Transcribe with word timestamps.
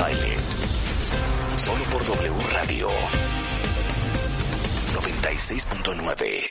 Baile. 0.00 0.36
Solo 1.56 1.84
por 1.90 2.02
W 2.06 2.32
Radio 2.54 2.88
96.9. 4.94 6.48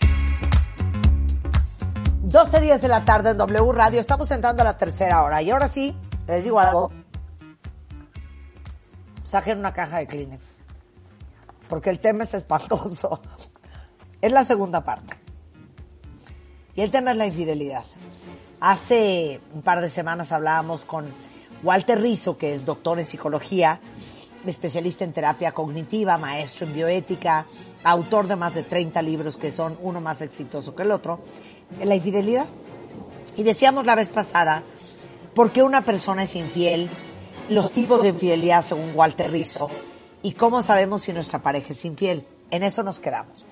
12 2.22 2.62
días 2.62 2.80
de 2.84 2.88
la 2.88 3.04
tarde 3.04 3.32
en 3.32 3.38
W 3.38 3.72
Radio. 3.72 4.00
Estamos 4.00 4.30
entrando 4.30 4.62
a 4.62 4.66
la 4.66 4.78
tercera 4.78 5.24
hora. 5.24 5.42
Y 5.42 5.50
ahora 5.50 5.68
sí, 5.68 5.98
les 6.28 6.44
digo 6.44 6.60
algo. 6.60 6.92
Saquen 9.24 9.58
una 9.58 9.74
caja 9.74 9.98
de 9.98 10.06
Kleenex. 10.06 10.56
Porque 11.68 11.90
el 11.90 11.98
tema 11.98 12.26
es 12.26 12.36
espantoso. 12.36 13.20
Es 14.22 14.34
la 14.34 14.44
segunda 14.44 14.84
parte. 14.84 15.16
Y 16.76 16.82
el 16.82 16.92
tema 16.92 17.12
es 17.12 17.18
la 17.18 17.26
infidelidad. 17.26 17.86
Hace 18.60 19.40
un 19.54 19.62
par 19.62 19.80
de 19.80 19.88
semanas 19.88 20.34
hablábamos 20.34 20.84
con 20.84 21.14
Walter 21.64 22.02
Rizzo, 22.02 22.38
que 22.38 22.54
es 22.54 22.66
doctor 22.66 23.00
en 23.00 23.06
psicología, 23.06 23.80
especialista 24.46 25.04
en 25.04 25.14
terapia 25.14 25.52
cognitiva, 25.52 26.18
maestro 26.18 26.68
en 26.68 26.74
bioética, 26.74 27.46
autor 27.84 28.28
de 28.28 28.36
más 28.36 28.56
de 28.56 28.64
30 28.64 29.02
libros 29.02 29.38
que 29.38 29.52
son 29.52 29.78
uno 29.82 30.00
más 30.02 30.22
exitoso 30.22 30.76
que 30.76 30.84
el 30.84 30.92
otro, 30.92 31.20
la 31.84 31.96
infidelidad. 31.96 32.48
Y 33.36 33.44
decíamos 33.44 33.86
la 33.86 33.96
vez 33.96 34.10
pasada, 34.10 34.64
¿por 35.34 35.52
qué 35.52 35.64
una 35.64 35.84
persona 35.84 36.24
es 36.24 36.36
infiel? 36.36 36.90
Los 37.50 37.72
tipos 37.72 38.02
de 38.02 38.10
infidelidad 38.10 38.62
según 38.62 38.92
Walter 38.96 39.32
Rizzo 39.32 39.70
y 40.22 40.34
cómo 40.34 40.62
sabemos 40.62 41.02
si 41.02 41.14
nuestra 41.14 41.42
pareja 41.42 41.74
es 41.74 41.86
infiel. 41.86 42.26
En 42.52 42.64
eso 42.64 42.84
nos 42.84 43.00
quedamos. 43.00 43.46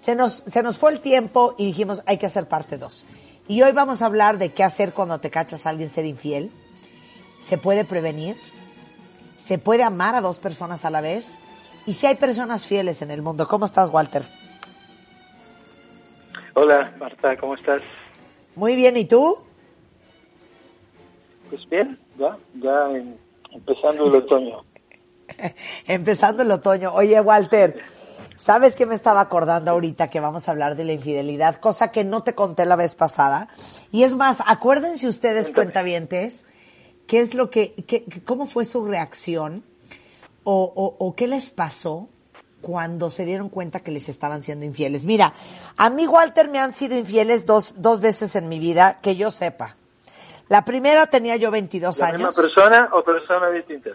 Se 0.00 0.14
nos, 0.14 0.44
se 0.46 0.62
nos 0.62 0.76
fue 0.76 0.92
el 0.92 1.00
tiempo 1.00 1.54
y 1.56 1.66
dijimos, 1.66 2.02
hay 2.06 2.18
que 2.18 2.26
hacer 2.26 2.46
parte 2.46 2.78
2. 2.78 3.06
Y 3.48 3.62
hoy 3.62 3.72
vamos 3.72 4.02
a 4.02 4.06
hablar 4.06 4.38
de 4.38 4.52
qué 4.52 4.64
hacer 4.64 4.92
cuando 4.92 5.18
te 5.18 5.30
cachas 5.30 5.66
a 5.66 5.70
alguien 5.70 5.88
ser 5.88 6.04
infiel. 6.04 6.50
¿Se 7.40 7.58
puede 7.58 7.84
prevenir? 7.84 8.36
¿Se 9.36 9.58
puede 9.58 9.82
amar 9.82 10.14
a 10.14 10.20
dos 10.20 10.38
personas 10.38 10.84
a 10.84 10.90
la 10.90 11.00
vez? 11.00 11.38
¿Y 11.86 11.92
si 11.92 12.06
hay 12.06 12.14
personas 12.16 12.66
fieles 12.66 13.02
en 13.02 13.10
el 13.10 13.20
mundo? 13.22 13.46
¿Cómo 13.46 13.66
estás, 13.66 13.90
Walter? 13.90 14.22
Hola, 16.54 16.94
Marta, 16.98 17.36
¿cómo 17.36 17.54
estás? 17.54 17.82
Muy 18.54 18.76
bien, 18.76 18.96
¿y 18.96 19.04
tú? 19.04 19.36
Pues 21.50 21.68
bien, 21.68 21.98
ya, 22.18 22.38
ya 22.54 22.90
en- 22.96 23.18
empezando 23.52 24.06
el 24.06 24.14
otoño. 24.14 24.64
Empezando 25.86 26.42
el 26.42 26.50
otoño. 26.50 26.94
Oye, 26.94 27.20
Walter, 27.20 27.80
¿sabes 28.36 28.76
qué 28.76 28.86
me 28.86 28.94
estaba 28.94 29.20
acordando 29.20 29.72
ahorita 29.72 30.08
que 30.08 30.20
vamos 30.20 30.46
a 30.48 30.52
hablar 30.52 30.76
de 30.76 30.84
la 30.84 30.92
infidelidad? 30.92 31.56
Cosa 31.56 31.90
que 31.90 32.04
no 32.04 32.22
te 32.22 32.34
conté 32.34 32.64
la 32.66 32.76
vez 32.76 32.94
pasada. 32.94 33.48
Y 33.90 34.04
es 34.04 34.14
más, 34.14 34.42
acuérdense 34.46 35.08
ustedes, 35.08 35.46
Cuéntame. 35.46 35.64
cuentavientes, 35.64 36.46
qué 37.06 37.20
es 37.20 37.34
lo 37.34 37.50
que, 37.50 37.74
qué- 37.86 38.04
cómo 38.24 38.46
fue 38.46 38.64
su 38.64 38.84
reacción 38.84 39.62
o, 40.44 40.72
o, 40.74 40.96
o 41.06 41.14
qué 41.14 41.26
les 41.28 41.50
pasó 41.50 42.08
cuando 42.60 43.10
se 43.10 43.24
dieron 43.26 43.48
cuenta 43.50 43.80
que 43.80 43.90
les 43.90 44.08
estaban 44.08 44.42
siendo 44.42 44.64
infieles. 44.64 45.04
Mira, 45.04 45.34
a 45.76 45.90
mí, 45.90 46.06
Walter, 46.06 46.48
me 46.48 46.58
han 46.58 46.72
sido 46.72 46.96
infieles 46.96 47.44
dos, 47.44 47.74
dos 47.76 48.00
veces 48.00 48.34
en 48.36 48.48
mi 48.48 48.58
vida, 48.58 48.98
que 49.02 49.16
yo 49.16 49.30
sepa. 49.30 49.76
La 50.48 50.64
primera 50.64 51.06
tenía 51.06 51.36
yo 51.36 51.50
22 51.50 51.98
¿La 51.98 52.06
años. 52.06 52.18
misma 52.18 52.32
persona 52.32 52.88
o 52.92 53.02
personas 53.04 53.52
distintas? 53.52 53.92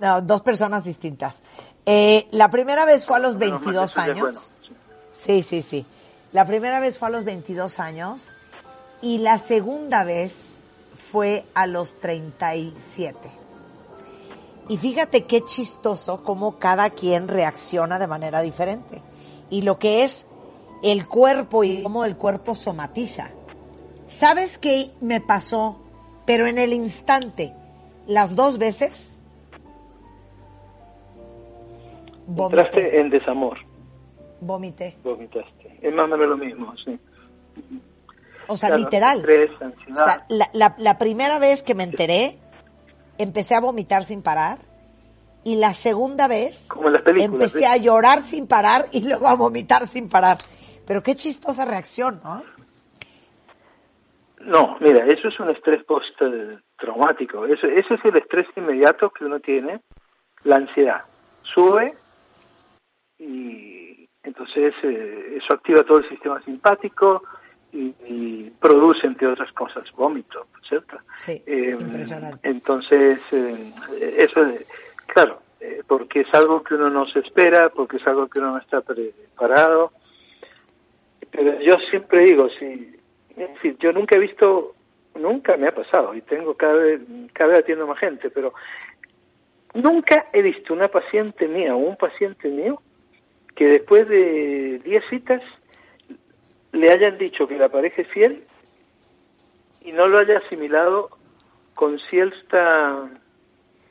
No, 0.00 0.20
dos 0.22 0.42
personas 0.42 0.84
distintas. 0.84 1.42
Eh, 1.86 2.26
la 2.32 2.50
primera 2.50 2.84
vez 2.84 3.06
fue 3.06 3.16
a 3.16 3.20
los 3.20 3.36
Menos 3.36 3.60
mal, 3.64 3.74
22 3.74 3.90
eso 3.90 3.96
ya 4.00 4.02
es 4.04 4.10
años. 4.10 4.52
bueno. 4.60 4.78
Sí, 5.12 5.42
sí, 5.42 5.62
sí. 5.62 5.86
La 6.32 6.44
primera 6.46 6.80
vez 6.80 6.98
fue 6.98 7.08
a 7.08 7.10
los 7.12 7.24
22 7.24 7.78
años 7.78 8.32
y 9.02 9.18
la 9.18 9.38
segunda 9.38 10.02
vez 10.02 10.58
fue 11.10 11.44
a 11.54 11.66
los 11.66 11.94
37. 11.94 13.16
Y 14.68 14.76
fíjate 14.78 15.24
qué 15.24 15.42
chistoso 15.42 16.22
cómo 16.22 16.58
cada 16.58 16.90
quien 16.90 17.28
reacciona 17.28 17.98
de 17.98 18.06
manera 18.06 18.40
diferente. 18.40 19.02
Y 19.50 19.62
lo 19.62 19.78
que 19.78 20.02
es 20.04 20.26
el 20.82 21.06
cuerpo 21.06 21.64
y 21.64 21.82
cómo 21.82 22.04
el 22.04 22.16
cuerpo 22.16 22.54
somatiza. 22.54 23.30
¿Sabes 24.06 24.58
qué 24.58 24.90
me 25.00 25.20
pasó? 25.20 25.78
Pero 26.26 26.46
en 26.46 26.58
el 26.58 26.72
instante, 26.72 27.52
las 28.06 28.34
dos 28.36 28.58
veces, 28.58 29.20
vomité. 32.26 32.60
Entraste 32.60 33.00
en 33.00 33.10
desamor, 33.10 33.58
Vomité. 34.40 34.96
vomitaste. 35.04 35.78
Es 35.82 35.94
más 35.94 36.04
o 36.06 36.08
menos 36.08 36.28
lo 36.28 36.36
mismo, 36.36 36.74
sí. 36.84 36.98
O 38.48 38.56
sea, 38.56 38.68
Claro, 38.70 38.82
literal. 38.84 39.18
estrés, 39.18 39.50
O 39.92 39.96
sea, 39.96 40.24
la, 40.28 40.48
la- 40.52 40.74
la 40.78 40.98
primera 40.98 41.38
vez 41.38 41.62
que 41.62 41.74
me 41.74 41.84
enteré, 41.84 42.38
empecé 43.18 43.54
a 43.54 43.60
vomitar 43.60 44.04
sin 44.04 44.22
parar. 44.22 44.58
Y 45.44 45.56
la 45.56 45.74
segunda 45.74 46.26
vez, 46.26 46.68
Como 46.70 46.88
en 46.88 46.94
las 46.94 47.02
películas, 47.02 47.32
empecé 47.34 47.60
¿ves? 47.60 47.68
a 47.68 47.76
llorar 47.76 48.22
sin 48.22 48.46
parar 48.46 48.86
y 48.92 49.06
luego 49.06 49.28
a 49.28 49.34
vomitar 49.34 49.86
sin 49.86 50.08
parar. 50.08 50.38
Pero 50.86 51.02
qué 51.02 51.14
chistosa 51.14 51.64
reacción, 51.64 52.20
¿no? 52.24 52.42
No, 54.40 54.76
mira, 54.80 55.06
eso 55.06 55.28
es 55.28 55.40
un 55.40 55.50
estrés 55.50 55.82
post-traumático. 55.84 57.46
Eso, 57.46 57.66
ese 57.66 57.94
es 57.94 58.04
el 58.04 58.16
estrés 58.16 58.46
inmediato 58.56 59.10
que 59.10 59.24
uno 59.24 59.40
tiene, 59.40 59.80
la 60.44 60.56
ansiedad. 60.56 61.02
Sube 61.42 61.94
y 63.18 64.08
entonces 64.22 64.74
eh, 64.82 65.36
eso 65.38 65.54
activa 65.54 65.84
todo 65.84 65.98
el 65.98 66.08
sistema 66.08 66.42
simpático 66.42 67.22
y, 67.74 67.94
y 68.06 68.50
produce, 68.60 69.06
entre 69.06 69.26
otras 69.26 69.52
cosas, 69.52 69.84
vómito, 69.96 70.46
¿cierto? 70.66 70.96
Sí, 71.18 71.42
Eh, 71.44 71.76
impresionante. 71.78 72.48
Entonces, 72.48 73.18
eh, 73.32 73.72
eso, 74.18 74.40
claro, 75.06 75.40
eh, 75.60 75.82
porque 75.86 76.20
es 76.20 76.32
algo 76.32 76.62
que 76.62 76.74
uno 76.74 76.88
no 76.88 77.06
se 77.06 77.18
espera, 77.18 77.68
porque 77.70 77.96
es 77.96 78.06
algo 78.06 78.28
que 78.28 78.38
uno 78.38 78.52
no 78.52 78.58
está 78.58 78.80
preparado. 78.80 79.92
Pero 81.30 81.60
yo 81.60 81.76
siempre 81.90 82.24
digo, 82.24 82.48
si, 82.58 82.96
decir, 83.34 83.76
yo 83.80 83.92
nunca 83.92 84.14
he 84.14 84.20
visto, 84.20 84.74
nunca 85.16 85.56
me 85.56 85.66
ha 85.66 85.74
pasado, 85.74 86.14
y 86.14 86.22
tengo 86.22 86.54
cada 86.54 86.74
vez, 86.74 87.00
cada 87.32 87.50
vez 87.50 87.58
atiendo 87.60 87.88
más 87.88 87.98
gente, 87.98 88.30
pero 88.30 88.54
nunca 89.74 90.26
he 90.32 90.42
visto 90.42 90.72
una 90.72 90.88
paciente 90.88 91.48
mía 91.48 91.74
o 91.74 91.78
un 91.78 91.96
paciente 91.96 92.48
mío 92.48 92.80
que 93.56 93.66
después 93.66 94.08
de 94.08 94.80
10 94.84 95.04
citas 95.10 95.42
le 96.74 96.92
hayan 96.92 97.16
dicho 97.18 97.46
que 97.46 97.56
la 97.56 97.68
pareja 97.68 98.02
es 98.02 98.08
fiel 98.08 98.44
y 99.80 99.92
no 99.92 100.06
lo 100.06 100.18
haya 100.18 100.38
asimilado 100.38 101.10
con 101.74 101.98
cierta 102.10 103.08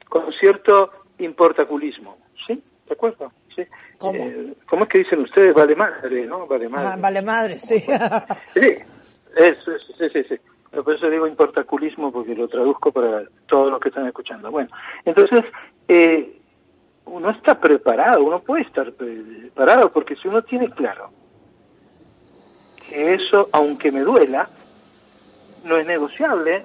con 0.10 0.32
cierto 0.34 0.92
importaculismo, 1.18 2.18
¿sí? 2.46 2.62
¿De 2.88 2.94
acuerdo? 2.94 3.32
Sí. 3.56 3.64
¿Cómo? 3.98 4.24
Eh, 4.24 4.54
¿Cómo 4.70 4.84
es 4.84 4.90
que 4.90 4.98
dicen 5.00 5.20
ustedes? 5.20 5.56
Vale 5.56 5.76
madre, 5.76 6.26
¿no? 6.26 6.46
Vale 6.46 6.70
madre. 6.70 6.90
Ah, 6.94 6.98
vale 7.00 7.22
madre, 7.22 7.56
sí. 7.56 7.84
Sí, 8.54 8.70
eso, 9.36 9.72
eso, 9.72 9.94
sí, 9.98 10.10
sí, 10.12 10.24
sí. 10.30 10.36
Pero 10.70 10.84
Por 10.84 10.96
eso 10.96 11.10
digo 11.10 11.28
importaculismo, 11.28 12.12
porque 12.12 12.36
lo 12.36 12.48
traduzco 12.48 12.92
para 12.92 13.24
todos 13.48 13.72
los 13.72 13.80
que 13.80 13.90
están 13.90 14.08
escuchando. 14.08 14.52
Bueno, 14.52 14.70
entonces, 15.06 15.46
eh, 15.88 16.40
uno 17.06 17.30
está 17.32 17.60
preparado, 17.60 18.24
uno 18.24 18.40
puede 18.40 18.64
estar 18.64 18.92
preparado, 18.92 19.92
porque 19.92 20.16
si 20.16 20.28
uno 20.28 20.42
tiene 20.44 20.70
claro 20.70 21.12
que 22.94 23.16
eso, 23.16 23.50
aunque 23.52 23.92
me 23.92 24.02
duela, 24.02 24.48
no 25.64 25.78
es 25.78 25.88
negociable, 25.88 26.64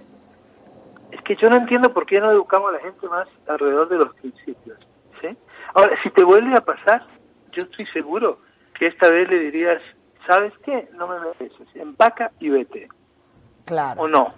es 1.10 1.22
que 1.22 1.36
yo 1.36 1.48
no 1.48 1.56
entiendo 1.56 1.94
por 1.94 2.04
qué 2.04 2.20
no 2.20 2.30
educamos 2.30 2.68
a 2.68 2.72
la 2.72 2.80
gente 2.80 3.08
más 3.08 3.26
alrededor 3.46 3.88
de 3.88 3.96
los 3.96 4.14
principios. 4.16 4.78
¿sí? 5.22 5.28
Ahora, 5.72 5.96
si 6.02 6.10
te 6.10 6.22
vuelve 6.22 6.54
a 6.54 6.60
pasar, 6.60 7.06
yo 7.52 7.62
estoy 7.62 7.86
seguro 7.86 8.40
que 8.78 8.88
esta 8.88 9.08
vez 9.08 9.26
le 9.30 9.38
dirías, 9.38 9.80
¿sabes 10.26 10.52
qué? 10.64 10.90
No 10.92 11.08
me 11.08 11.18
mereces, 11.18 11.66
empaca 11.74 12.30
y 12.40 12.50
vete. 12.50 12.88
Claro. 13.64 14.02
¿O 14.02 14.08
no? 14.08 14.34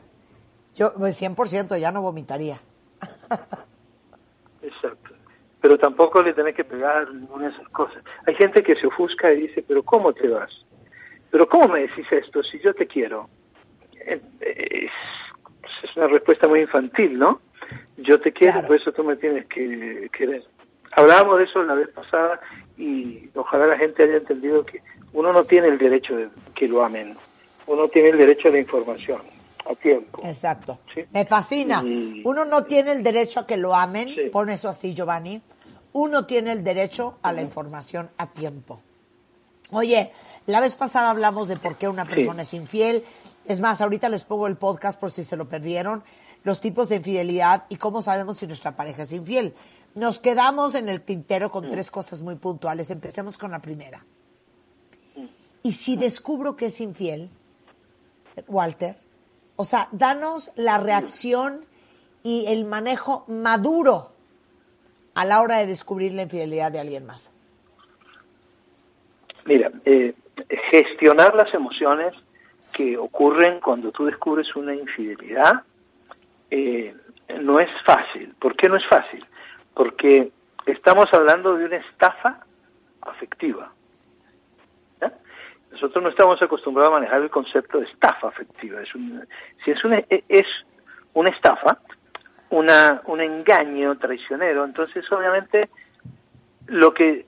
Yo, 0.76 0.94
pues 0.94 1.20
100% 1.20 1.76
ya 1.80 1.90
no 1.90 2.02
vomitaría. 2.02 2.60
Exacto. 4.62 5.10
Pero 5.60 5.76
tampoco 5.76 6.22
le 6.22 6.34
tenés 6.34 6.54
que 6.54 6.64
pegar 6.64 7.12
ninguna 7.12 7.48
de 7.48 7.54
esas 7.54 7.68
cosas. 7.70 8.04
Hay 8.26 8.36
gente 8.36 8.62
que 8.62 8.76
se 8.76 8.86
ofusca 8.86 9.32
y 9.32 9.48
dice, 9.48 9.64
pero 9.66 9.82
¿cómo 9.82 10.12
te 10.12 10.28
vas? 10.28 10.50
Pero 11.30 11.48
¿cómo 11.48 11.68
me 11.68 11.80
decís 11.80 12.06
esto 12.10 12.42
si 12.42 12.58
yo 12.60 12.74
te 12.74 12.86
quiero? 12.86 13.28
Eh, 14.06 14.20
Es, 14.40 14.90
es 15.90 15.96
una 15.96 16.08
respuesta 16.08 16.46
muy 16.48 16.60
infantil, 16.60 17.18
¿no? 17.18 17.40
Yo 17.98 18.20
te 18.20 18.32
quiero, 18.32 18.54
Claro. 18.54 18.66
por 18.68 18.76
eso 18.76 18.92
tú 18.92 19.04
me 19.04 19.16
tienes 19.16 19.46
que 19.46 20.08
querer. 20.16 20.42
Hablábamos 20.92 21.38
de 21.38 21.44
eso 21.44 21.62
la 21.62 21.74
vez 21.74 21.88
pasada 21.88 22.40
y 22.76 23.28
ojalá 23.34 23.66
la 23.66 23.78
gente 23.78 24.02
haya 24.02 24.16
entendido 24.16 24.64
que 24.66 24.80
uno 25.12 25.32
no 25.32 25.44
tiene 25.44 25.68
el 25.68 25.78
derecho 25.78 26.16
de 26.16 26.28
que 26.54 26.66
lo 26.68 26.82
amen, 26.84 27.16
uno 27.66 27.88
tiene 27.88 28.08
el 28.10 28.18
derecho 28.18 28.48
a 28.48 28.52
la 28.52 28.58
información 28.58 29.20
a 29.70 29.74
tiempo. 29.76 30.20
Exacto. 30.24 30.78
Sí. 30.94 31.04
Me 31.12 31.24
fascina. 31.26 31.82
Y- 31.84 32.22
Uno 32.24 32.44
no 32.44 32.64
tiene 32.64 32.92
el 32.92 33.02
derecho 33.02 33.40
a 33.40 33.46
que 33.46 33.56
lo 33.56 33.74
amen, 33.74 34.08
Sí. 34.08 34.30
pon 34.32 34.50
eso 34.50 34.68
así, 34.68 34.92
Giovanni. 34.94 35.40
Uno 35.92 36.26
tiene 36.26 36.52
el 36.52 36.64
derecho 36.64 37.18
a 37.22 37.32
la 37.32 37.42
información 37.42 38.10
a 38.18 38.26
tiempo. 38.28 38.80
Oye, 39.72 40.10
la 40.50 40.60
vez 40.60 40.74
pasada 40.74 41.10
hablamos 41.10 41.48
de 41.48 41.56
por 41.56 41.76
qué 41.76 41.88
una 41.88 42.04
persona 42.04 42.42
es 42.42 42.54
infiel. 42.54 43.04
Es 43.46 43.60
más, 43.60 43.80
ahorita 43.80 44.08
les 44.08 44.24
pongo 44.24 44.46
el 44.46 44.56
podcast 44.56 44.98
por 44.98 45.10
si 45.10 45.24
se 45.24 45.36
lo 45.36 45.48
perdieron. 45.48 46.02
los 46.42 46.60
tipos 46.60 46.88
de 46.88 46.96
infidelidad 46.96 47.64
y 47.68 47.76
cómo 47.76 48.00
sabemos 48.00 48.38
si 48.38 48.46
nuestra 48.46 48.74
pareja 48.74 49.02
es 49.02 49.12
infiel. 49.12 49.54
Nos 49.94 50.20
quedamos 50.20 50.74
en 50.74 50.88
el 50.88 51.02
tintero 51.02 51.50
con 51.50 51.68
tres 51.68 51.90
cosas 51.90 52.22
muy 52.22 52.36
puntuales. 52.36 52.90
Empecemos 52.90 53.36
con 53.36 53.50
la 53.50 53.58
primera. 53.58 54.04
Y 55.62 55.72
si 55.72 55.96
descubro 55.96 56.56
que 56.56 56.66
es 56.66 56.80
infiel, 56.80 57.28
Walter, 58.48 58.96
o 59.56 59.64
sea, 59.64 59.88
danos 59.92 60.52
la 60.56 60.78
reacción 60.78 61.66
y 62.22 62.46
el 62.46 62.64
manejo 62.64 63.24
maduro 63.28 64.12
a 65.14 65.24
la 65.24 65.42
hora 65.42 65.58
de 65.58 65.66
descubrir 65.66 66.14
la 66.14 66.22
infidelidad 66.22 66.72
de 66.72 66.80
alguien 66.80 67.04
más. 67.04 67.30
Mira, 69.44 69.70
eh, 69.84 70.14
gestionar 70.70 71.34
las 71.34 71.52
emociones 71.54 72.14
que 72.72 72.96
ocurren 72.96 73.60
cuando 73.60 73.90
tú 73.90 74.06
descubres 74.06 74.54
una 74.56 74.74
infidelidad 74.74 75.62
eh, 76.50 76.94
no 77.40 77.60
es 77.60 77.70
fácil. 77.84 78.34
¿Por 78.38 78.56
qué 78.56 78.68
no 78.68 78.76
es 78.76 78.86
fácil? 78.86 79.24
Porque 79.74 80.30
estamos 80.66 81.12
hablando 81.12 81.56
de 81.56 81.64
una 81.66 81.76
estafa 81.76 82.44
afectiva. 83.02 83.72
Nosotros 85.70 86.02
no 86.02 86.10
estamos 86.10 86.42
acostumbrados 86.42 86.92
a 86.92 86.98
manejar 86.98 87.22
el 87.22 87.30
concepto 87.30 87.78
de 87.78 87.86
estafa 87.86 88.28
afectiva. 88.28 88.82
Es 88.82 88.88
si 89.64 89.70
es 89.70 89.84
una, 89.84 90.02
es 90.08 90.46
una 91.14 91.30
estafa, 91.30 91.78
una, 92.50 93.00
un 93.06 93.20
engaño 93.20 93.96
traicionero, 93.96 94.64
entonces 94.64 95.10
obviamente 95.12 95.70
lo 96.66 96.92
que 96.92 97.26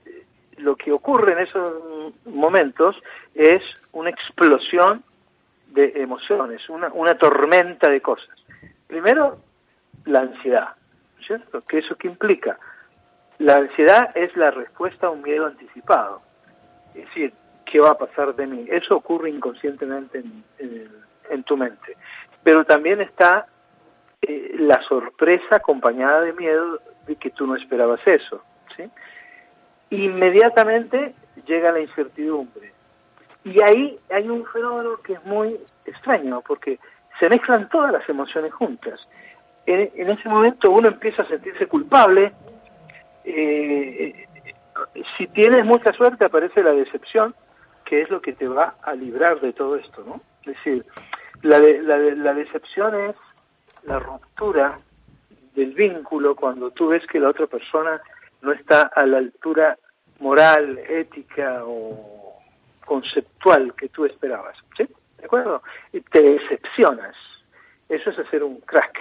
lo 0.57 0.75
que 0.75 0.91
ocurre 0.91 1.33
en 1.33 1.39
esos 1.39 2.13
momentos 2.25 2.95
es 3.33 3.61
una 3.91 4.09
explosión 4.09 5.03
de 5.67 5.93
emociones, 5.95 6.67
una, 6.69 6.89
una 6.93 7.17
tormenta 7.17 7.89
de 7.89 8.01
cosas. 8.01 8.35
Primero, 8.87 9.39
la 10.05 10.21
ansiedad, 10.21 10.69
¿cierto? 11.25 11.61
¿Qué 11.67 11.79
eso 11.79 11.95
qué 11.95 12.07
implica? 12.07 12.59
La 13.39 13.57
ansiedad 13.57 14.15
es 14.15 14.35
la 14.37 14.51
respuesta 14.51 15.07
a 15.07 15.09
un 15.09 15.21
miedo 15.21 15.47
anticipado. 15.47 16.21
Es 16.93 17.05
decir, 17.05 17.33
¿qué 17.65 17.79
va 17.79 17.91
a 17.91 17.97
pasar 17.97 18.35
de 18.35 18.45
mí? 18.45 18.65
Eso 18.69 18.95
ocurre 18.95 19.29
inconscientemente 19.29 20.19
en, 20.19 20.43
en, 21.29 21.43
tu 21.43 21.57
mente. 21.57 21.97
Pero 22.43 22.63
también 22.65 23.01
está 23.01 23.47
eh, 24.21 24.55
la 24.59 24.81
sorpresa 24.83 25.55
acompañada 25.55 26.21
de 26.21 26.33
miedo 26.33 26.79
de 27.07 27.15
que 27.15 27.31
tú 27.31 27.47
no 27.47 27.55
esperabas 27.55 27.99
eso. 28.05 28.41
Inmediatamente 29.93 31.13
llega 31.45 31.71
la 31.71 31.79
incertidumbre. 31.79 32.73
Y 33.43 33.61
ahí 33.61 33.99
hay 34.09 34.27
un 34.27 34.43
fenómeno 34.45 34.97
que 35.03 35.13
es 35.13 35.23
muy 35.23 35.55
extraño, 35.85 36.41
porque 36.41 36.79
se 37.19 37.29
mezclan 37.29 37.69
todas 37.69 37.91
las 37.91 38.07
emociones 38.09 38.51
juntas. 38.53 38.99
En, 39.67 40.09
ese 40.09 40.27
momento 40.27 40.71
uno 40.71 40.87
empieza 40.87 41.21
a 41.21 41.27
sentirse 41.27 41.67
culpable. 41.67 42.33
Eh, 43.23 44.27
si 45.15 45.27
tienes 45.27 45.63
mucha 45.63 45.93
suerte 45.93 46.25
aparece 46.25 46.63
la 46.63 46.71
decepción, 46.71 47.35
que 47.85 48.01
es 48.01 48.09
lo 48.09 48.19
que 48.19 48.33
te 48.33 48.47
va 48.47 48.75
a 48.81 48.95
librar 48.95 49.39
de 49.41 49.53
todo 49.53 49.75
esto, 49.75 50.03
¿no? 50.07 50.21
Es 50.41 50.57
decir, 50.57 50.83
la, 51.43 51.59
la, 51.59 51.97
la 51.97 52.33
decepción 52.33 52.95
es 52.99 53.15
la 53.83 53.99
ruptura 53.99 54.79
del 55.53 55.73
vínculo 55.73 56.35
cuando 56.35 56.71
tú 56.71 56.87
ves 56.87 57.05
que 57.05 57.19
la 57.19 57.29
otra 57.29 57.45
persona 57.45 58.01
no 58.41 58.51
está 58.53 58.83
a 58.83 59.05
la 59.05 59.19
altura 59.19 59.77
moral, 60.19 60.79
ética 60.87 61.63
o 61.65 62.39
conceptual 62.85 63.73
que 63.75 63.89
tú 63.89 64.05
esperabas. 64.05 64.57
¿Sí? 64.77 64.87
¿De 65.17 65.25
acuerdo? 65.25 65.61
Y 65.91 66.01
te 66.01 66.21
decepcionas. 66.21 67.15
Eso 67.89 68.09
es 68.09 68.19
hacer 68.19 68.43
un 68.43 68.59
crack. 68.61 68.97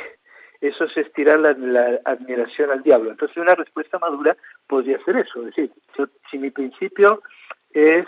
Eso 0.61 0.85
es 0.85 0.97
estirar 0.97 1.41
la, 1.41 2.00
admiración 2.05 2.70
al 2.70 2.82
diablo. 2.82 3.11
Entonces, 3.11 3.37
una 3.37 3.56
respuesta 3.56 3.99
madura 3.99 4.37
podría 4.69 5.03
ser 5.05 5.17
eso. 5.17 5.41
Es 5.41 5.47
decir, 5.47 5.73
si 6.31 6.38
mi 6.38 6.50
principio 6.50 7.20
es 7.73 8.06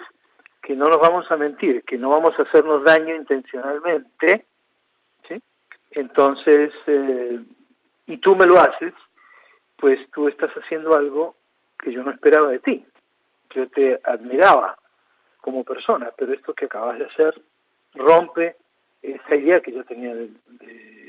que 0.62 0.76
no 0.76 0.88
nos 0.88 1.00
vamos 1.00 1.30
a 1.30 1.36
mentir, 1.36 1.82
que 1.82 1.98
no 1.98 2.10
vamos 2.10 2.38
a 2.38 2.42
hacernos 2.42 2.84
daño 2.84 3.14
intencionalmente, 3.14 4.46
¿sí? 5.28 5.42
entonces, 5.90 6.72
eh, 6.86 7.40
y 8.06 8.16
tú 8.18 8.36
me 8.36 8.46
lo 8.46 8.60
haces, 8.60 8.94
pues 9.76 9.98
tú 10.12 10.28
estás 10.28 10.50
haciendo 10.52 10.94
algo 10.94 11.36
que 11.78 11.92
yo 11.92 12.02
no 12.02 12.12
esperaba 12.12 12.48
de 12.48 12.60
ti. 12.60 12.86
Yo 13.50 13.68
te 13.68 14.00
admiraba 14.04 14.76
como 15.40 15.64
persona, 15.64 16.10
pero 16.16 16.32
esto 16.32 16.54
que 16.54 16.64
acabas 16.64 16.98
de 16.98 17.04
hacer 17.04 17.40
rompe 17.94 18.56
esa 19.02 19.36
idea 19.36 19.60
que 19.60 19.72
yo 19.72 19.84
tenía 19.84 20.14
de, 20.14 20.30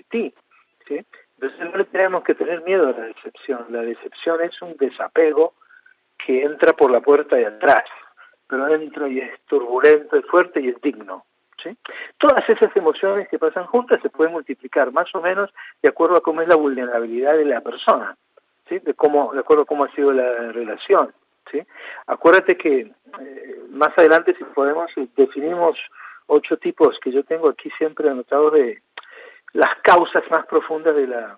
ti. 0.10 0.34
¿sí? 0.88 1.06
Entonces 1.40 1.74
no 1.74 1.86
tenemos 1.86 2.24
que 2.24 2.36
tener 2.36 2.62
miedo 2.64 2.88
a 2.88 2.92
la 2.92 3.06
decepción. 3.06 3.66
La 3.70 3.82
decepción 3.82 4.42
es 4.42 4.62
un 4.62 4.76
desapego 4.78 5.54
que 6.18 6.44
entra 6.44 6.74
por 6.74 6.92
la 6.92 7.02
puerta 7.02 7.36
de 7.36 7.46
atrás, 7.46 7.86
pero 8.48 8.68
entra 8.68 9.08
y 9.08 9.20
es 9.20 9.40
turbulento, 9.48 10.18
es 10.18 10.26
fuerte 10.26 10.62
y 10.62 10.70
es 10.70 10.82
digno. 10.82 11.26
¿sí? 11.64 11.76
Todas 12.18 12.48
esas 12.50 12.76
emociones 12.76 13.28
que 13.30 13.40
pasan 13.40 13.66
juntas 13.66 14.02
se 14.02 14.10
pueden 14.10 14.34
multiplicar 14.34 14.92
más 14.92 15.14
o 15.16 15.22
menos 15.22 15.50
de 15.82 15.90
acuerdo 15.90 16.18
a 16.18 16.22
cómo 16.22 16.42
es 16.42 16.48
la 16.48 16.56
vulnerabilidad 16.56 17.38
de 17.38 17.46
la 17.46 17.62
persona, 17.62 18.18
¿sí? 18.70 18.80
de, 18.80 18.94
cómo, 18.94 19.34
de 19.34 19.40
acuerdo 19.40 19.64
a 19.64 19.66
cómo 19.66 19.86
ha 19.86 19.92
sido 19.92 20.12
la 20.12 20.52
relación. 20.52 21.14
¿Sí? 21.52 21.62
Acuérdate 22.08 22.58
que 22.58 22.92
eh, 23.22 23.60
más 23.70 23.98
adelante, 23.98 24.36
si 24.38 24.44
podemos, 24.46 24.92
definimos 25.16 25.78
ocho 26.28 26.58
tipos 26.58 26.98
que 27.00 27.12
yo 27.12 27.24
tengo 27.24 27.50
aquí 27.50 27.70
siempre 27.78 28.10
anotados 28.10 28.54
de 28.54 28.82
las 29.54 29.78
causas 29.82 30.24
más 30.30 30.46
profundas 30.48 30.96
de 30.96 31.08
la, 31.08 31.38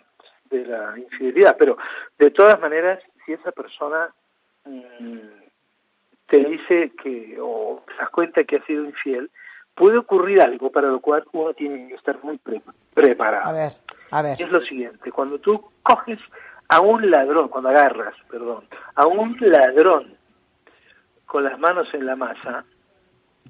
de 0.49 0.65
la 0.65 0.97
infidelidad. 0.97 1.55
Pero 1.57 1.77
de 2.17 2.31
todas 2.31 2.59
maneras, 2.59 2.99
si 3.25 3.33
esa 3.33 3.51
persona 3.51 4.09
mm, 4.65 5.17
te 6.27 6.37
dice 6.37 6.91
que 7.01 7.37
o 7.39 7.83
te 7.87 7.93
das 7.95 8.09
cuenta 8.09 8.43
que 8.43 8.57
ha 8.57 8.65
sido 8.65 8.85
infiel, 8.85 9.29
puede 9.75 9.97
ocurrir 9.97 10.41
algo 10.41 10.71
para 10.71 10.87
lo 10.89 10.99
cual 10.99 11.23
uno 11.33 11.53
tiene 11.53 11.87
que 11.87 11.95
estar 11.95 12.21
muy 12.23 12.39
preparado. 12.93 13.45
A 13.45 13.51
ver, 13.53 13.73
a 14.11 14.21
ver. 14.23 14.33
Es 14.39 14.49
lo 14.49 14.61
siguiente, 14.61 15.11
cuando 15.11 15.39
tú 15.39 15.71
coges 15.83 16.19
a 16.69 16.81
un 16.81 17.09
ladrón, 17.09 17.47
cuando 17.47 17.69
agarras, 17.69 18.15
perdón, 18.29 18.65
a 18.97 19.05
un 19.05 19.37
ladrón 19.39 20.17
con 21.27 21.43
las 21.43 21.59
manos 21.59 21.87
en 21.93 22.05
la 22.05 22.15
masa, 22.15 22.65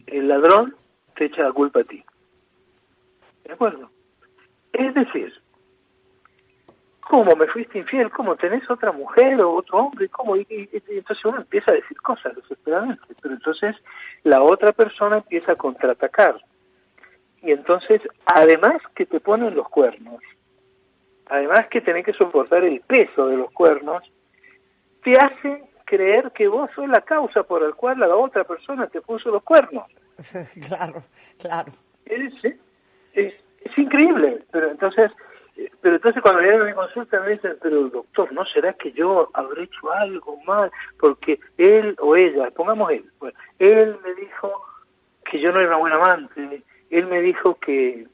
el 0.06 0.28
ladrón 0.28 0.76
te 1.16 1.26
echa 1.26 1.44
la 1.44 1.54
culpa 1.54 1.80
a 1.80 1.84
ti. 1.86 2.04
¿De 3.46 3.54
acuerdo? 3.54 3.90
Es 4.74 4.94
decir, 4.94 5.34
¿cómo 7.00 7.34
me 7.38 7.48
fuiste 7.48 7.80
infiel? 7.80 8.12
¿Cómo 8.12 8.36
tenés 8.36 8.70
otra 8.70 8.92
mujer 8.92 9.40
o 9.40 9.54
otro 9.54 9.78
hombre? 9.78 10.10
¿Cómo? 10.10 10.36
Y, 10.36 10.70
entonces 10.74 11.24
uno 11.24 11.38
empieza 11.38 11.72
a 11.72 11.76
decir 11.76 11.96
cosas 12.02 12.36
desesperadamente, 12.36 13.16
pero 13.22 13.34
entonces 13.34 13.74
la 14.24 14.44
otra 14.44 14.74
persona 14.74 15.18
empieza 15.18 15.54
a 15.54 15.56
contraatacar. 15.56 16.42
Y 17.42 17.52
entonces, 17.52 18.02
además 18.26 18.82
que 18.94 19.06
te 19.06 19.22
ponen 19.22 19.56
los 19.56 19.70
cuernos, 19.70 20.22
además 21.28 21.68
que 21.70 21.80
tenés 21.80 22.04
que 22.04 22.12
soportar 22.12 22.66
el 22.66 22.82
peso 22.82 23.28
de 23.28 23.38
los 23.38 23.50
cuernos, 23.52 24.04
te 25.08 25.18
hace 25.18 25.64
creer 25.86 26.34
que 26.34 26.50
vos 26.50 26.70
sos 26.76 26.90
la 26.90 27.00
causa 27.00 27.44
por 27.44 27.62
la 27.62 27.72
cual 27.72 27.98
la 27.98 28.14
otra 28.14 28.44
persona 28.44 28.88
te 28.88 29.00
puso 29.00 29.32
los 29.32 29.42
cuernos. 29.42 29.86
claro, 30.68 31.02
claro. 31.40 31.72
Es, 32.06 32.34
es, 33.14 33.34
increíble, 33.78 34.44
pero 34.52 34.72
entonces 34.72 35.10
pero 35.82 35.96
entonces 35.96 36.22
cuando 36.22 36.42
vienen 36.42 36.62
a 36.62 36.66
mi 36.66 36.74
consulta 36.74 37.22
me 37.22 37.32
dicen, 37.32 37.58
pero 37.62 37.88
doctor, 37.88 38.34
¿no 38.34 38.46
será 38.48 38.74
que 38.74 38.92
yo 38.92 39.30
habré 39.34 39.64
hecho 39.64 39.92
algo 39.94 40.38
mal? 40.46 40.70
Porque 41.00 41.40
él 41.58 41.96
o 42.00 42.18
ella, 42.18 42.52
pongamos 42.52 42.92
él, 42.92 43.06
él 43.60 43.98
me 44.04 44.14
dijo 44.16 44.52
que 45.24 45.40
yo 45.40 45.54
no 45.54 45.60
era 45.60 45.70
una 45.70 45.78
buena 45.78 45.96
amante, 45.96 46.64
él 46.90 47.08
me 47.08 47.22
dijo 47.22 47.56
que 47.60 48.08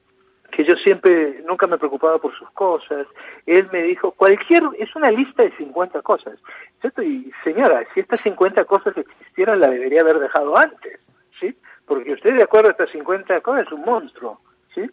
que 0.55 0.63
yo 0.63 0.75
siempre, 0.75 1.41
nunca 1.47 1.65
me 1.65 1.77
preocupaba 1.77 2.19
por 2.19 2.33
sus 2.37 2.49
cosas. 2.51 3.07
Él 3.45 3.67
me 3.71 3.81
dijo, 3.81 4.11
cualquier, 4.11 4.63
es 4.77 4.95
una 4.95 5.09
lista 5.09 5.43
de 5.43 5.51
50 5.57 6.01
cosas. 6.03 6.39
¿cierto? 6.79 7.01
Y 7.01 7.31
señora, 7.43 7.83
si 7.93 8.01
estas 8.01 8.21
50 8.21 8.63
cosas 8.65 8.95
existieran, 8.95 9.59
la 9.59 9.69
debería 9.69 10.01
haber 10.01 10.19
dejado 10.19 10.55
antes, 10.55 10.99
¿sí? 11.39 11.55
Porque 11.87 12.13
usted, 12.13 12.35
de 12.35 12.43
acuerdo 12.43 12.67
a 12.67 12.71
estas 12.71 12.91
50 12.91 13.41
cosas, 13.41 13.65
es 13.65 13.71
un 13.71 13.81
monstruo, 13.81 14.39
¿sí? 14.75 14.89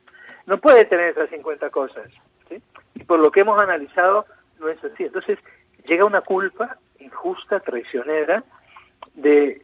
No 0.46 0.58
puede 0.58 0.86
tener 0.86 1.10
esas 1.10 1.28
50 1.28 1.68
cosas, 1.70 2.08
¿sí? 2.48 2.62
Y 2.94 3.04
por 3.04 3.20
lo 3.20 3.30
que 3.30 3.40
hemos 3.40 3.60
analizado, 3.60 4.24
no 4.58 4.68
es 4.68 4.82
así. 4.82 5.04
Entonces, 5.04 5.38
llega 5.84 6.04
una 6.04 6.22
culpa 6.22 6.78
injusta, 7.00 7.60
traicionera, 7.60 8.42
de, 9.14 9.60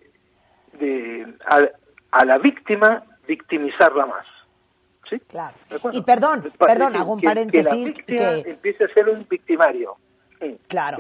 de 0.75 1.27
a, 1.47 1.69
a 2.11 2.25
la 2.25 2.39
víctima 2.39 3.03
victimizarla 3.27 4.07
más. 4.07 4.27
¿Sí? 5.09 5.21
Claro. 5.21 5.55
Y 5.93 6.03
perdón, 6.03 6.53
perdón, 6.59 6.97
hago 6.97 7.13
un 7.13 7.21
paréntesis. 7.21 7.93
Que, 8.07 8.45
empiece 8.47 8.85
a 8.85 8.89
ser 8.89 9.09
un 9.09 9.27
victimario. 9.29 9.97
claro. 10.69 10.99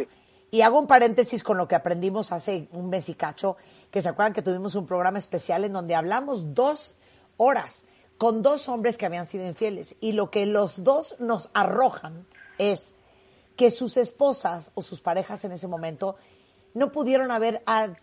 Y 0.50 0.62
hago 0.62 0.78
un 0.78 0.86
paréntesis 0.86 1.42
con 1.42 1.56
lo 1.56 1.66
que 1.66 1.74
aprendimos 1.74 2.30
hace 2.32 2.68
un 2.72 2.88
mes 2.88 3.08
y 3.08 3.14
cacho, 3.14 3.56
que 3.90 4.00
se 4.00 4.08
acuerdan 4.08 4.32
que 4.32 4.42
tuvimos 4.42 4.74
un 4.76 4.86
programa 4.86 5.18
especial 5.18 5.64
en 5.64 5.72
donde 5.72 5.94
hablamos 5.94 6.54
dos 6.54 6.94
horas 7.36 7.84
con 8.16 8.42
dos 8.42 8.68
hombres 8.68 8.96
que 8.96 9.06
habían 9.06 9.26
sido 9.26 9.46
infieles. 9.46 9.96
Y 10.00 10.12
lo 10.12 10.30
que 10.30 10.46
los 10.46 10.84
dos 10.84 11.16
nos 11.18 11.50
arrojan 11.52 12.26
es 12.58 12.94
que 13.56 13.70
sus 13.70 13.96
esposas 13.96 14.70
o 14.74 14.82
sus 14.82 15.00
parejas 15.00 15.44
en 15.44 15.52
ese 15.52 15.66
momento 15.66 16.16
no 16.76 16.92
pudieron 16.92 17.30
haber 17.30 17.62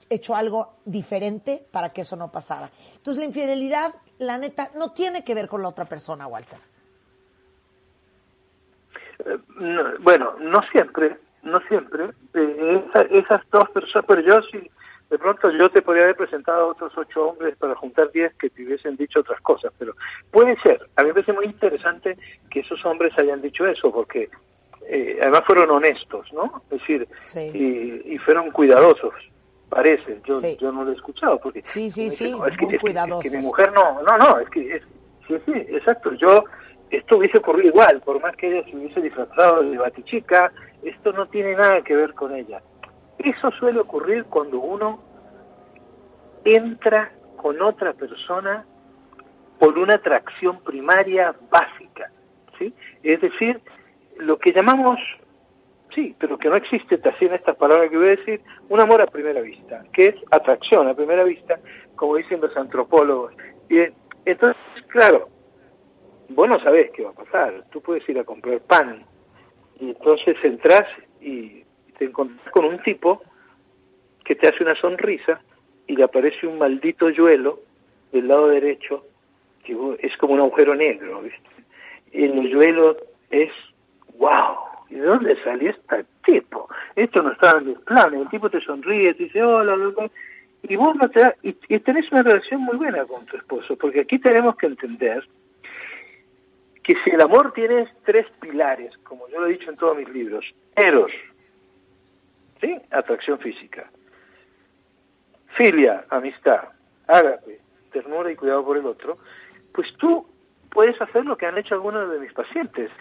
hecho 0.10 0.36
algo 0.36 0.74
diferente 0.84 1.64
para 1.72 1.94
que 1.94 2.02
eso 2.02 2.16
no 2.16 2.32
pasara. 2.32 2.72
Entonces 2.96 3.20
la 3.20 3.26
infidelidad, 3.26 3.94
la 4.18 4.40
neta, 4.40 4.72
no 4.76 4.92
tiene 4.92 5.24
que 5.24 5.36
ver 5.36 5.48
con 5.48 5.62
la 5.62 5.68
otra 5.68 5.86
persona, 5.86 6.26
Walter. 6.26 6.58
Eh, 9.26 9.38
bueno, 10.00 10.34
no 10.40 10.64
siempre, 10.72 11.18
no 11.44 11.60
siempre. 11.68 12.10
Eh, 12.34 12.86
esas 13.12 13.42
dos 13.52 13.70
personas, 13.70 14.06
pero 14.08 14.22
yo 14.22 14.42
sí, 14.52 14.68
de 15.12 15.20
pronto 15.20 15.52
yo 15.52 15.70
te 15.70 15.84
podría 15.84 16.06
haber 16.06 16.16
presentado 16.16 16.64
a 16.64 16.72
otros 16.72 16.98
ocho 16.98 17.28
hombres 17.30 17.56
para 17.58 17.76
juntar 17.76 18.12
diez 18.12 18.34
que 18.38 18.50
te 18.50 18.66
hubiesen 18.66 18.98
dicho 18.98 19.20
otras 19.20 19.40
cosas, 19.42 19.72
pero 19.78 19.94
puede 20.32 20.60
ser. 20.62 20.82
A 20.96 21.04
mí 21.04 21.10
me 21.10 21.14
parece 21.14 21.34
muy 21.34 21.46
interesante 21.46 22.18
que 22.50 22.62
esos 22.62 22.84
hombres 22.86 23.16
hayan 23.20 23.40
dicho 23.40 23.68
eso, 23.68 23.92
porque 23.92 24.32
eh, 24.88 25.18
además 25.22 25.44
fueron 25.46 25.72
honestos, 25.72 26.32
¿no? 26.34 26.62
Es 26.70 26.80
decir, 26.80 27.08
y, 27.54 28.18
fueron 28.20 28.52
cuidadosos, 28.52 29.14
parece. 29.70 30.20
Yo, 30.26 30.40
yo 30.60 30.72
no 30.72 30.84
lo 30.84 30.92
he 30.92 30.96
escuchado, 30.96 31.40
porque... 31.40 31.62
Sí, 31.64 31.90
sí, 31.90 32.10
sí, 32.10 32.36
es 32.48 32.58
que, 32.58 32.76
es 32.76 33.22
que 33.22 33.38
mi 33.38 33.44
mujer 33.44 33.72
no, 33.74 34.02
no, 34.02 34.18
no, 34.18 34.40
es 34.40 34.50
que... 34.50 34.76
Es, 34.76 34.84
sí, 35.28 35.36
sí, 35.46 35.54
exacto. 35.70 36.14
Yo 36.14 36.44
esto 36.90 37.18
hubiese 37.18 37.40
ocurrido 37.40 37.70
igual, 37.70 38.02
por 38.02 38.22
más 38.22 38.36
que 38.36 38.48
ella 38.48 38.64
se 38.70 38.76
hubiese 38.76 39.02
disfrazado 39.02 39.64
de 39.64 39.78
batichica, 39.78 40.52
esto 40.84 41.12
no 41.12 41.28
tiene 41.28 41.56
nada 41.56 41.82
que 41.82 41.96
ver 41.96 42.14
con 42.14 42.36
ella. 42.36 42.62
Eso 43.18 43.52
suele 43.52 43.80
ocurrir 43.80 44.26
cuando 44.26 44.60
uno 44.60 45.02
entra 46.46 47.12
con 47.38 47.62
otra 47.62 47.94
persona 47.94 48.66
por 49.60 49.78
una 49.78 49.96
atracción 49.96 50.60
primaria 50.60 51.34
básica, 51.50 52.12
¿sí? 52.60 52.74
Es 53.02 53.22
decir, 53.22 53.60
lo 54.18 54.38
que 54.38 54.54
llamamos, 54.54 55.00
sí, 55.94 56.16
pero 56.20 56.38
que 56.38 56.50
no 56.50 56.56
existe 56.56 57.00
así 57.04 57.26
en 57.26 57.34
esta 57.34 57.54
palabra 57.54 57.90
que 57.90 57.98
voy 57.98 58.08
a 58.08 58.16
decir, 58.18 58.42
un 58.70 58.80
amor 58.80 59.02
a 59.02 59.08
primera 59.08 59.42
vista, 59.42 59.84
que 59.94 60.10
es 60.10 60.16
atracción 60.32 60.88
a 60.88 60.96
primera 60.96 61.24
vista, 61.24 61.60
como 61.96 62.16
dicen 62.16 62.42
los 62.42 62.56
antropólogos. 62.56 63.34
Y 63.70 63.80
entonces, 64.26 64.62
claro, 64.88 65.30
vos 66.30 66.50
no 66.50 66.60
sabés 66.60 66.92
qué 66.92 67.04
va 67.04 67.12
a 67.12 67.14
pasar. 67.14 67.66
Tú 67.72 67.82
puedes 67.82 68.08
ir 68.10 68.20
a 68.20 68.24
comprar 68.24 68.60
pan 68.62 69.06
y 69.80 69.90
entonces 69.90 70.36
entras 70.44 70.88
y 71.22 71.64
te 71.98 72.06
encontrás 72.06 72.52
con 72.52 72.66
un 72.66 72.82
tipo 72.84 73.22
que 74.24 74.36
te 74.36 74.48
hace 74.48 74.64
una 74.64 74.76
sonrisa 74.76 75.42
y 75.88 75.96
le 75.96 76.04
aparece 76.04 76.48
un 76.48 76.58
maldito 76.58 77.10
yuelo 77.10 77.60
del 78.12 78.28
lado 78.28 78.48
derecho 78.48 79.06
que 79.64 79.76
es 80.00 80.16
como 80.18 80.34
un 80.34 80.42
agujero 80.42 80.76
negro, 80.76 81.22
¿viste? 81.22 81.50
Y 82.12 82.26
el 82.26 82.50
yuelo 82.50 82.98
es, 83.32 83.52
wow, 84.18 84.58
¿y 84.90 84.96
de 84.96 85.06
dónde 85.06 85.42
salió 85.44 85.70
este 85.70 86.06
tipo? 86.26 86.70
Esto 86.96 87.22
no 87.22 87.32
estaba 87.32 87.60
en 87.60 87.68
mis 87.68 87.80
planes. 87.80 88.22
El 88.22 88.30
tipo 88.30 88.50
te 88.50 88.62
sonríe, 88.62 89.14
te 89.14 89.24
dice, 89.24 89.44
hola. 89.44 89.76
Y 90.64 90.76
vos 90.76 90.96
no 90.96 91.10
te 91.10 91.20
da, 91.20 91.36
y 91.42 91.54
tenés 91.80 92.10
una 92.12 92.24
relación 92.24 92.62
muy 92.62 92.78
buena 92.78 93.04
con 93.06 93.26
tu 93.26 93.36
esposo, 93.36 93.76
porque 93.76 94.02
aquí 94.02 94.18
tenemos 94.18 94.56
que 94.56 94.68
entender 94.68 95.28
que 96.84 96.96
si 97.04 97.10
el 97.12 97.22
amor 97.22 97.54
tiene 97.54 97.88
tres 98.06 98.28
pilares, 98.42 98.96
como 99.00 99.28
yo 99.30 99.40
lo 99.40 99.48
he 99.48 99.54
dicho 99.54 99.70
en 99.70 99.78
todos 99.78 99.98
mis 99.98 100.10
libros, 100.10 100.46
eros, 100.76 101.12
¿sí? 102.60 102.78
atracción 102.92 103.40
física, 103.40 103.90
filia, 105.56 106.06
amistad, 106.10 106.70
ágape, 107.08 107.60
ternura 107.92 108.32
y 108.32 108.36
cuidado 108.36 108.66
por 108.66 108.78
el 108.78 108.86
otro, 108.86 109.18
pues 109.74 109.88
tú 109.98 110.28
puedes 110.72 111.00
hacer 111.02 111.26
lo 111.26 111.38
que 111.38 111.46
han 111.46 111.58
hecho 111.58 111.76
algunos 111.76 112.12
de 112.12 112.20
mis 112.20 112.34
pacientes. 112.34 112.92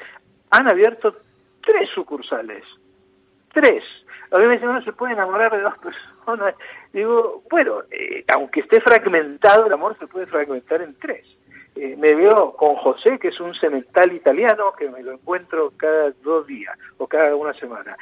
Han 0.52 0.68
abierto 0.68 1.16
tres 1.62 1.88
sucursales, 1.94 2.62
tres. 3.52 3.82
A 4.30 4.38
mí 4.38 4.47
me 4.47 4.54
dicen, 4.54 4.68
no 4.73 4.82
se 4.82 4.92
puede 4.92 5.14
enamorar 5.14 5.50
de 5.50 5.62
dos 5.62 5.75
personas. 5.78 6.54
Digo, 6.92 7.42
bueno, 7.50 7.80
eh, 7.90 8.23
aunque 8.28 8.61
esté 8.61 8.80
fragmentado, 8.80 9.66
el 9.66 9.73
amor 9.73 9.97
se 9.99 10.06
puede 10.06 10.26
fragmentar 10.26 10.82
en 10.82 10.94
tres. 10.99 11.26
Eh, 11.75 11.97
me 11.97 12.14
veo 12.14 12.52
con 12.52 12.76
José, 12.76 13.18
que 13.18 13.28
es 13.28 13.40
un 13.40 13.54
cemental 13.54 14.12
italiano, 14.12 14.73
que 14.78 14.90
me 14.90 15.02
lo 15.02 15.12
encuentro 15.12 15.73
cada 15.78 16.11
dos 16.23 16.47
días 16.47 16.78
o 16.99 17.06
cada 17.06 17.35
una 17.35 17.54
semana. 17.54 17.97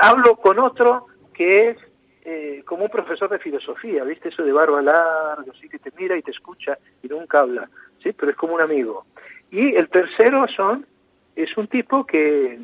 Hablo 0.00 0.34
con 0.36 0.58
otro 0.58 1.06
que 1.32 1.70
es 1.70 1.78
eh, 2.24 2.64
como 2.66 2.84
un 2.84 2.90
profesor 2.90 3.30
de 3.30 3.38
filosofía, 3.38 4.02
¿viste? 4.02 4.30
Eso 4.30 4.42
de 4.42 4.52
barba 4.52 4.82
larga, 4.82 5.52
así 5.52 5.68
que 5.68 5.78
te 5.78 5.92
mira 5.96 6.16
y 6.16 6.22
te 6.22 6.32
escucha 6.32 6.76
y 7.00 7.06
nunca 7.06 7.40
habla, 7.40 7.70
¿sí? 8.02 8.12
Pero 8.12 8.32
es 8.32 8.36
como 8.36 8.54
un 8.54 8.60
amigo. 8.60 9.04
Y 9.52 9.76
el 9.76 9.88
tercero 9.88 10.46
son, 10.48 10.84
es 11.42 11.56
un 11.56 11.68
tipo 11.68 12.04
que, 12.04 12.60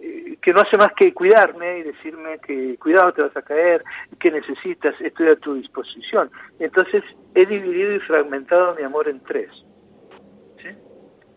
eh, 0.00 0.36
que 0.40 0.52
no 0.52 0.60
hace 0.60 0.76
más 0.76 0.92
que 0.92 1.12
cuidarme 1.14 1.78
y 1.78 1.82
decirme 1.82 2.38
que 2.38 2.76
cuidado 2.78 3.12
te 3.12 3.22
vas 3.22 3.36
a 3.36 3.42
caer, 3.42 3.82
que 4.18 4.30
necesitas, 4.30 4.94
estoy 5.00 5.28
a 5.28 5.36
tu 5.36 5.54
disposición. 5.54 6.30
Entonces 6.58 7.02
he 7.34 7.46
dividido 7.46 7.94
y 7.94 8.00
fragmentado 8.00 8.74
mi 8.74 8.82
amor 8.82 9.08
en 9.08 9.20
tres. 9.20 9.50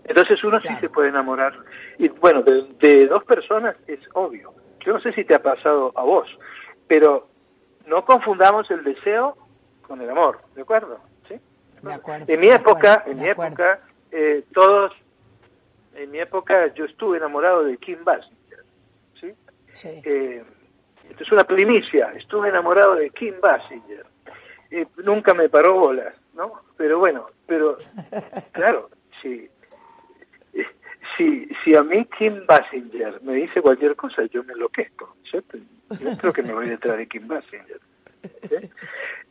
Entonces 0.09 0.43
uno 0.43 0.59
sí 0.61 0.75
se 0.77 0.89
puede 0.89 1.09
enamorar. 1.09 1.53
Y 1.99 2.07
bueno, 2.07 2.41
de, 2.41 3.07
dos 3.07 3.23
personas 3.25 3.75
es 3.85 3.99
obvio. 4.13 4.53
Yo 4.83 4.93
no 4.93 4.99
sé 5.01 5.13
si 5.13 5.23
te 5.23 5.35
ha 5.35 5.41
pasado 5.41 5.93
a 5.95 6.01
vos, 6.01 6.27
pero 6.87 7.27
no 7.85 8.03
confundamos 8.05 8.69
el 8.71 8.83
deseo 8.83 9.37
con 9.83 10.01
el 10.01 10.09
amor, 10.09 10.39
¿de 10.55 10.63
acuerdo? 10.63 10.99
¿Sí? 11.27 11.35
en 12.27 12.39
mi 12.39 12.49
época, 12.49 13.03
en 13.05 13.19
mi 13.19 13.29
época, 13.29 13.81
eh, 14.11 14.43
todos, 14.51 14.93
en 15.95 16.11
mi 16.11 16.19
época 16.19 16.73
yo 16.73 16.85
estuve 16.85 17.17
enamorado 17.17 17.63
de 17.63 17.77
Kim 17.77 18.03
Basinger, 18.03 18.63
¿sí? 19.19 19.33
sí. 19.73 20.01
Eh, 20.03 20.43
esto 21.09 21.23
es 21.23 21.31
una 21.31 21.43
primicia, 21.43 22.13
estuve 22.15 22.49
enamorado 22.49 22.95
de 22.95 23.09
Kim 23.11 23.35
Basinger. 23.41 24.05
Eh, 24.71 24.85
nunca 25.03 25.33
me 25.33 25.49
paró 25.49 25.79
bolas, 25.79 26.15
¿no? 26.33 26.61
Pero 26.77 26.99
bueno, 26.99 27.27
pero 27.47 27.77
claro, 28.51 28.89
sí 29.21 29.49
si, 31.19 31.49
si 31.63 31.75
a 31.75 31.83
mí 31.83 32.05
Kim 32.17 32.45
Basinger 32.47 33.21
me 33.21 33.33
dice 33.33 33.61
cualquier 33.61 33.95
cosa, 33.97 34.23
yo 34.31 34.41
me 34.45 34.53
enloquezco. 34.53 35.15
Yo, 35.31 35.41
yo 35.99 36.17
creo 36.17 36.33
que 36.33 36.43
me 36.43 36.53
voy 36.53 36.69
detrás 36.69 36.97
de 36.97 37.07
Kim 37.07 37.27
Basinger. 37.27 37.79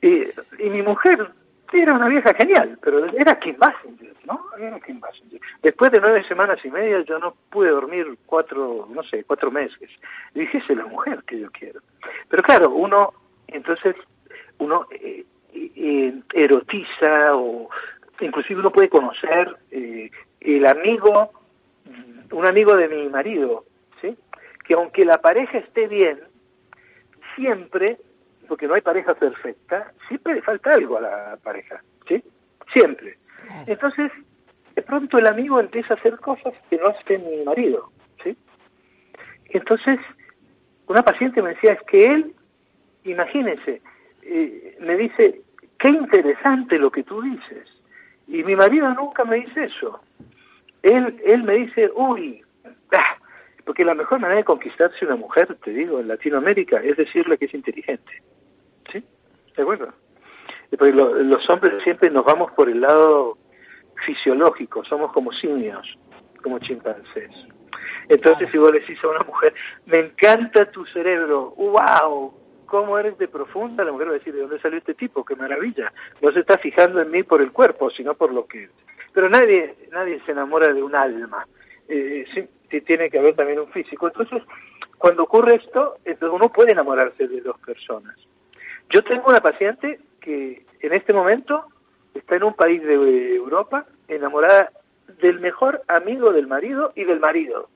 Y, 0.01 0.29
y 0.61 0.71
mi 0.71 0.81
mujer 0.81 1.33
era 1.73 1.95
una 1.95 2.09
vieja 2.09 2.35
genial, 2.35 2.79
pero 2.83 3.05
era 3.07 3.39
Kim 3.39 3.57
Basinger, 3.59 4.15
¿no? 4.25 4.41
Era 4.59 4.81
Kim 4.81 5.01
Basinger. 5.01 5.41
Después 5.63 5.93
de 5.93 6.01
nueve 6.01 6.25
semanas 6.27 6.59
y 6.65 6.71
media 6.71 7.01
yo 7.03 7.19
no 7.19 7.35
pude 7.51 7.71
dormir 7.71 8.07
cuatro, 8.27 8.89
no 8.91 9.03
sé, 9.03 9.25
cuatro 9.25 9.51
meses. 9.51 9.91
Y 10.35 10.41
dije, 10.41 10.59
es 10.59 10.69
la 10.71 10.87
mujer 10.87 11.23
que 11.27 11.41
yo 11.41 11.51
quiero. 11.51 11.81
Pero 12.29 12.43
claro, 12.43 12.71
uno, 12.71 13.13
entonces, 13.49 13.97
uno 14.59 14.87
eh, 14.91 15.25
eh, 15.55 16.15
erotiza 16.35 17.35
o 17.35 17.69
inclusive 18.21 18.61
uno 18.61 18.73
puede 18.73 18.89
conocer 18.89 19.57
eh, 19.71 20.11
el 20.41 20.67
amigo 20.67 21.33
un 22.33 22.47
amigo 22.47 22.77
de 22.77 22.89
mi 22.89 23.09
marido, 23.09 23.65
¿sí? 24.01 24.17
que 24.65 24.75
aunque 24.75 25.05
la 25.05 25.19
pareja 25.21 25.59
esté 25.59 25.89
bien, 25.89 26.21
siempre, 27.35 27.99
porque 28.49 28.67
no 28.67 28.75
hay 28.75 28.81
pareja 28.81 29.15
perfecta, 29.15 29.93
siempre 30.09 30.35
le 30.35 30.43
falta 30.43 30.73
algo 30.73 30.99
a 30.99 31.01
la 31.03 31.39
pareja, 31.43 31.83
¿sí? 32.09 32.23
Siempre. 32.73 33.19
Entonces, 33.67 34.11
de 34.75 34.83
pronto 34.83 35.19
el 35.19 35.27
amigo 35.27 35.61
empieza 35.61 35.95
a 35.95 35.97
hacer 35.97 36.19
cosas 36.19 36.55
que 36.69 36.77
no 36.77 36.89
hace 36.89 37.19
mi 37.19 37.45
marido, 37.45 37.91
¿sí? 38.23 38.37
Entonces, 39.51 39.99
una 40.87 41.03
paciente 41.03 41.43
me 41.43 41.51
decía, 41.51 41.75
es 41.75 41.83
que 41.83 42.07
él, 42.07 42.35
imagínese, 43.05 43.83
eh, 44.23 44.77
me 44.81 44.97
dice, 44.97 45.43
qué 45.79 45.89
interesante 45.89 46.79
lo 46.79 46.91
que 46.91 47.05
tú 47.05 47.23
dices. 47.23 47.69
Y 48.27 48.43
mi 48.45 48.57
marido 48.57 48.93
nunca 48.95 49.25
me 49.25 49.37
dice 49.37 49.65
eso 49.65 50.01
él, 50.83 51.21
él 51.25 51.43
me 51.43 51.55
dice, 51.55 51.91
uy, 51.95 52.43
ah", 52.93 53.17
porque 53.65 53.85
la 53.85 53.95
mejor 53.95 54.21
manera 54.21 54.39
de 54.39 54.45
conquistarse 54.45 55.05
una 55.05 55.17
mujer, 55.17 55.57
te 55.63 55.71
digo, 55.71 56.01
en 56.01 56.09
Latinoamérica, 56.09 56.79
es 56.79 56.97
decirle 56.97 57.39
que 57.39 57.47
es 57.47 57.55
inteligente. 57.55 58.23
¿De 59.59 59.63
acuerdo? 59.65 59.93
Porque 60.71 60.93
los 60.93 61.51
hombres 61.51 61.83
siempre 61.83 62.09
nos 62.09 62.25
vamos 62.25 62.51
por 62.53 62.71
el 62.71 62.81
lado 62.81 63.37
fisiológico, 64.07 64.85
somos 64.85 65.13
como 65.13 65.33
simios, 65.33 65.99
como 66.43 66.59
chimpancés. 66.61 67.47
Entonces, 68.09 68.49
si 68.51 68.57
vos 68.57 68.73
le 68.73 68.81
decís 68.81 68.99
a 69.05 69.09
una 69.09 69.21
mujer, 69.21 69.53
me 69.85 69.99
encanta 69.99 70.71
tu 70.71 70.87
cerebro, 70.87 71.55
wow, 71.57 72.33
cómo 72.65 72.99
eres 72.99 73.19
de 73.19 73.29
profunda, 73.29 73.85
la 73.85 73.93
mujer 73.93 74.09
va 74.09 74.13
a 74.13 74.19
decir, 74.19 74.33
¿de 74.33 74.41
dónde 74.41 74.61
salió 74.61 74.79
este 74.79 74.95
tipo? 74.95 75.25
¡Qué 75.25 75.37
maravilla! 75.37 75.93
No 76.23 76.33
se 76.33 76.41
está 76.41 76.57
fijando 76.57 77.03
en 77.03 77.11
mí 77.11 77.23
por 77.23 77.43
el 77.43 77.53
cuerpo, 77.53 77.91
sino 77.91 78.15
por 78.15 78.33
lo 78.33 78.47
que 78.47 78.71
pero 79.13 79.29
nadie 79.29 79.75
nadie 79.91 80.21
se 80.25 80.33
enamora 80.33 80.73
de 80.73 80.83
un 80.83 80.95
alma 80.95 81.47
eh, 81.89 82.25
sí, 82.33 82.81
tiene 82.83 83.11
que 83.11 83.19
haber 83.19 83.35
también 83.35 83.59
un 83.59 83.69
físico 83.69 84.07
entonces 84.07 84.43
cuando 84.97 85.25
ocurre 85.25 85.57
esto 85.57 85.97
entonces 86.05 86.35
uno 86.35 86.53
puede 86.53 86.73
enamorarse 86.73 87.27
de 87.27 87.41
dos 87.41 87.59
personas 87.59 88.15
yo 88.91 89.03
tengo 89.05 89.29
una 89.29 89.41
paciente 89.41 90.01
que 90.21 90.65
en 90.81 90.93
este 90.93 91.13
momento 91.13 91.65
está 92.15 92.37
en 92.37 92.45
un 92.45 92.55
país 92.55 92.83
de 92.83 93.35
Europa 93.37 93.87
enamorada 94.09 94.71
del 95.21 95.41
mejor 95.41 95.83
amigo 95.89 96.33
del 96.33 96.47
marido 96.47 96.93
y 96.95 97.05
del 97.05 97.21
marido 97.21 97.69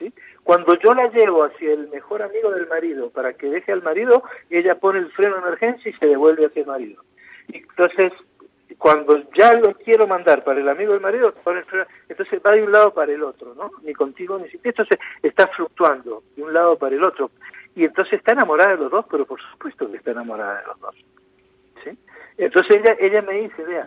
¿sí? 0.00 0.12
Cuando 0.42 0.74
yo 0.78 0.94
la 0.94 1.08
llevo 1.08 1.44
hacia 1.44 1.72
el 1.72 1.88
mejor 1.88 2.22
amigo 2.22 2.50
del 2.50 2.66
marido 2.66 3.10
para 3.10 3.34
que 3.34 3.48
deje 3.48 3.72
al 3.72 3.82
marido, 3.82 4.24
ella 4.48 4.74
pone 4.74 4.98
el 4.98 5.12
freno 5.12 5.36
de 5.36 5.42
emergencia 5.42 5.90
y 5.90 5.94
se 5.94 6.06
devuelve 6.06 6.46
hacia 6.46 6.62
el 6.62 6.66
marido. 6.66 7.02
Entonces, 7.52 8.12
cuando 8.78 9.22
ya 9.34 9.52
lo 9.54 9.74
quiero 9.74 10.06
mandar 10.06 10.42
para 10.42 10.60
el 10.60 10.68
amigo 10.68 10.92
del 10.92 11.02
marido, 11.02 11.34
pone 11.44 11.60
el 11.60 11.64
freno, 11.66 11.86
entonces 12.08 12.40
va 12.44 12.52
de 12.52 12.62
un 12.62 12.72
lado 12.72 12.92
para 12.94 13.12
el 13.12 13.22
otro, 13.22 13.54
¿no? 13.54 13.70
Ni 13.82 13.92
contigo 13.92 14.38
ni 14.38 14.48
sin 14.48 14.60
ti. 14.60 14.70
Entonces 14.70 14.98
está 15.22 15.48
fluctuando 15.48 16.22
de 16.34 16.42
un 16.42 16.52
lado 16.52 16.76
para 16.76 16.94
el 16.94 17.04
otro. 17.04 17.30
Y 17.74 17.84
entonces 17.84 18.14
está 18.14 18.32
enamorada 18.32 18.72
de 18.72 18.76
los 18.78 18.90
dos, 18.90 19.06
pero 19.10 19.24
por 19.26 19.40
supuesto 19.40 19.90
que 19.90 19.98
está 19.98 20.10
enamorada 20.10 20.60
de 20.60 20.66
los 20.66 20.80
dos. 20.80 20.94
¿sí? 21.84 21.98
Entonces 22.36 22.78
ella, 22.80 22.96
ella 22.98 23.22
me 23.22 23.34
dice, 23.34 23.62
vea, 23.64 23.86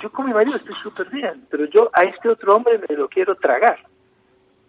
yo 0.00 0.10
con 0.10 0.26
mi 0.26 0.32
marido 0.32 0.56
estoy 0.56 0.74
súper 0.74 1.08
bien, 1.10 1.46
pero 1.50 1.64
yo 1.66 1.90
a 1.92 2.04
este 2.04 2.28
otro 2.28 2.56
hombre 2.56 2.80
me 2.88 2.96
lo 2.96 3.08
quiero 3.08 3.34
tragar. 3.36 3.78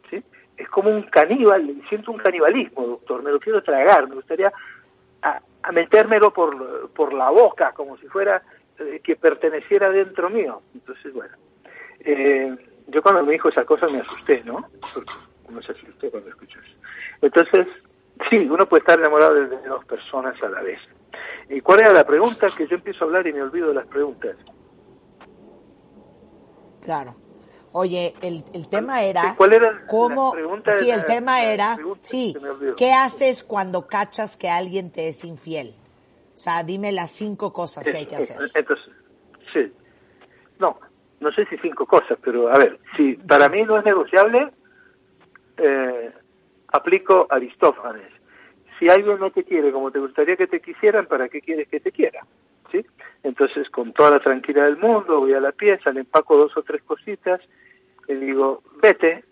¿sí? 0.10 0.24
Es 0.58 0.70
como 0.70 0.90
un 0.90 1.04
caníbal, 1.04 1.82
siento 1.90 2.12
un 2.12 2.18
canibalismo, 2.18 2.86
doctor, 2.86 3.24
me 3.24 3.32
lo 3.32 3.40
quiero 3.40 3.64
tragar, 3.64 4.08
me 4.08 4.16
gustaría 4.16 4.52
a, 5.22 5.40
a 5.64 5.72
metérmelo 5.72 6.32
por, 6.32 6.90
por 6.92 7.14
la 7.14 7.30
boca, 7.30 7.72
como 7.72 7.98
si 7.98 8.08
fuera 8.08 8.44
eh, 8.80 9.02
que 9.04 9.16
perteneciera 9.16 9.90
dentro 9.90 10.30
mío. 10.30 10.62
Entonces, 10.74 11.14
bueno, 11.14 11.36
eh, 12.00 12.56
yo 12.88 13.02
cuando 13.02 13.24
me 13.24 13.34
dijo 13.34 13.50
esa 13.50 13.66
cosa 13.66 13.88
me 13.88 14.00
asusté, 14.00 14.44
¿no? 14.46 14.66
Porque 14.94 15.14
uno 15.48 15.62
se 15.62 15.72
asustó 15.72 16.10
cuando 16.12 16.30
escuchó 16.30 16.60
eso. 16.60 16.76
Entonces, 17.22 17.68
sí, 18.30 18.38
uno 18.50 18.68
puede 18.68 18.80
estar 18.82 19.00
enamorado 19.00 19.34
de 19.36 19.48
dos 19.68 19.86
personas 19.86 20.42
a 20.44 20.50
la 20.50 20.62
vez. 20.62 20.80
¿Y 21.50 21.62
cuál 21.62 21.82
era 21.82 21.94
la 21.94 22.06
pregunta? 22.06 22.48
Que 22.58 22.68
yo 22.68 22.76
empiezo 22.76 23.04
a 23.04 23.08
hablar 23.08 23.28
y 23.28 23.34
me 23.34 23.42
olvido 23.42 23.70
de 23.70 23.76
las 23.76 23.88
preguntas. 23.88 24.36
Claro. 26.82 27.16
Oye, 27.72 28.14
el, 28.22 28.44
el 28.54 28.70
tema 28.70 29.04
era 29.04 29.22
Sí, 29.22 29.28
¿cuál 29.38 29.54
era 29.54 29.72
la 29.72 29.86
cómo 29.88 30.32
pregunta? 30.32 30.76
sí, 30.76 30.90
el 30.92 31.00
La- 31.00 31.06
tema 31.06 31.32
la 31.40 31.46
era 31.46 31.80
sí. 32.02 32.38
¿qué 32.78 32.92
haces 32.94 33.44
cuando 33.44 33.88
cachas 33.88 34.38
que 34.38 34.50
alguien 34.50 34.92
te 34.92 35.08
es 35.08 35.24
infiel? 35.24 35.74
O 36.34 36.38
sea, 36.38 36.64
dime 36.64 36.92
las 36.92 37.12
cinco 37.12 37.52
cosas 37.54 37.90
que 37.90 37.98
hay 37.98 38.06
que 38.06 38.16
hacer. 38.18 38.38
Entonces, 38.54 38.86
sí. 39.54 39.74
No, 40.60 40.80
no 41.20 41.32
sé 41.32 41.46
si 41.48 41.58
cinco 41.58 41.86
cosas, 41.86 42.18
pero 42.24 42.48
a 42.50 42.58
ver, 42.58 42.80
si 42.96 43.14
para 43.16 43.50
mí 43.50 43.64
no 43.64 43.78
es 43.80 43.86
negociable, 43.86 44.52
eh, 45.58 46.14
aplico 46.74 47.28
Aristófanes. 47.30 48.12
Si 48.78 48.90
alguien 48.90 49.20
no 49.20 49.32
te 49.32 49.44
quiere 49.44 49.72
como 49.72 49.92
te 49.92 50.00
gustaría 50.00 50.36
que 50.36 50.48
te 50.48 50.60
quisieran, 50.60 51.06
¿para 51.06 51.30
qué 51.30 51.40
quieres 51.40 51.70
que 51.70 51.80
te 51.80 51.92
quiera? 51.92 52.26
¿Sí? 52.72 52.86
Entonces, 53.22 53.70
con 53.70 53.94
toda 53.94 54.10
la 54.10 54.20
tranquilidad 54.20 54.66
del 54.66 54.78
mundo, 54.78 55.20
voy 55.20 55.34
a 55.34 55.40
la 55.40 55.52
pieza, 55.52 55.92
le 55.92 56.02
empaco 56.02 56.36
dos 56.36 56.58
o 56.58 56.64
tres 56.64 56.82
cositas, 56.84 57.40
le 58.08 58.16
digo, 58.16 58.64
vete 58.82 59.24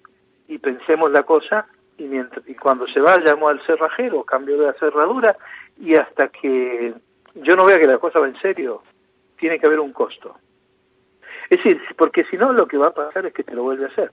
y 0.47 0.59
pensemos 0.59 1.11
la 1.11 1.23
cosa, 1.23 1.67
y, 1.97 2.03
mientras, 2.03 2.47
y 2.47 2.53
cuando 2.53 2.87
se 2.87 3.01
va 3.01 3.17
llamo 3.17 3.49
al 3.49 3.65
cerrajero, 3.65 4.23
cambio 4.23 4.57
de 4.57 4.67
la 4.67 4.73
cerradura, 4.73 5.35
y 5.79 5.95
hasta 5.95 6.27
que 6.29 6.93
yo 7.33 7.55
no 7.55 7.65
vea 7.65 7.79
que 7.79 7.87
la 7.87 7.97
cosa 7.97 8.19
va 8.19 8.27
en 8.27 8.39
serio, 8.39 8.83
tiene 9.37 9.59
que 9.59 9.65
haber 9.65 9.79
un 9.79 9.91
costo. 9.91 10.35
Es 11.49 11.57
decir, 11.57 11.81
porque 11.97 12.23
si 12.25 12.37
no 12.37 12.53
lo 12.53 12.67
que 12.67 12.77
va 12.77 12.87
a 12.87 12.93
pasar 12.93 13.25
es 13.25 13.33
que 13.33 13.43
te 13.43 13.55
lo 13.55 13.63
vuelve 13.63 13.85
a 13.85 13.89
hacer. 13.89 14.11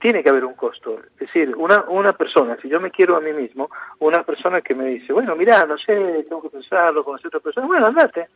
Tiene 0.00 0.22
que 0.22 0.28
haber 0.28 0.44
un 0.44 0.54
costo. 0.54 1.00
Es 1.00 1.18
decir, 1.18 1.56
una, 1.56 1.82
una 1.88 2.12
persona, 2.12 2.56
si 2.62 2.68
yo 2.68 2.80
me 2.80 2.90
quiero 2.90 3.16
a 3.16 3.20
mí 3.20 3.32
mismo, 3.32 3.68
una 3.98 4.22
persona 4.22 4.60
que 4.60 4.74
me 4.74 4.86
dice, 4.86 5.12
bueno, 5.12 5.34
mira, 5.34 5.66
no 5.66 5.76
sé, 5.76 6.24
tengo 6.28 6.42
que 6.42 6.50
pensarlo, 6.50 7.04
conocer 7.04 7.26
a 7.26 7.28
otra 7.28 7.40
persona, 7.40 7.66
bueno, 7.66 7.86
andate, 7.86 8.28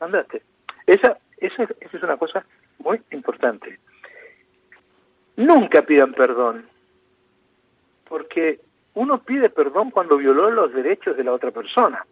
andate. 0.00 0.42
Esa, 0.86 1.18
esa, 1.36 1.64
esa 1.64 1.96
es 1.96 2.02
una 2.02 2.16
cosa 2.16 2.44
muy 2.78 3.00
importante. 3.10 3.78
Nunca 5.36 5.82
pidan 5.82 6.12
perdón, 6.14 6.66
porque 8.08 8.60
uno 8.94 9.22
pide 9.22 9.48
perdón 9.48 9.90
cuando 9.90 10.16
violó 10.16 10.50
los 10.50 10.72
derechos 10.72 11.16
de 11.16 11.24
la 11.24 11.32
otra 11.32 11.50
persona. 11.50 12.04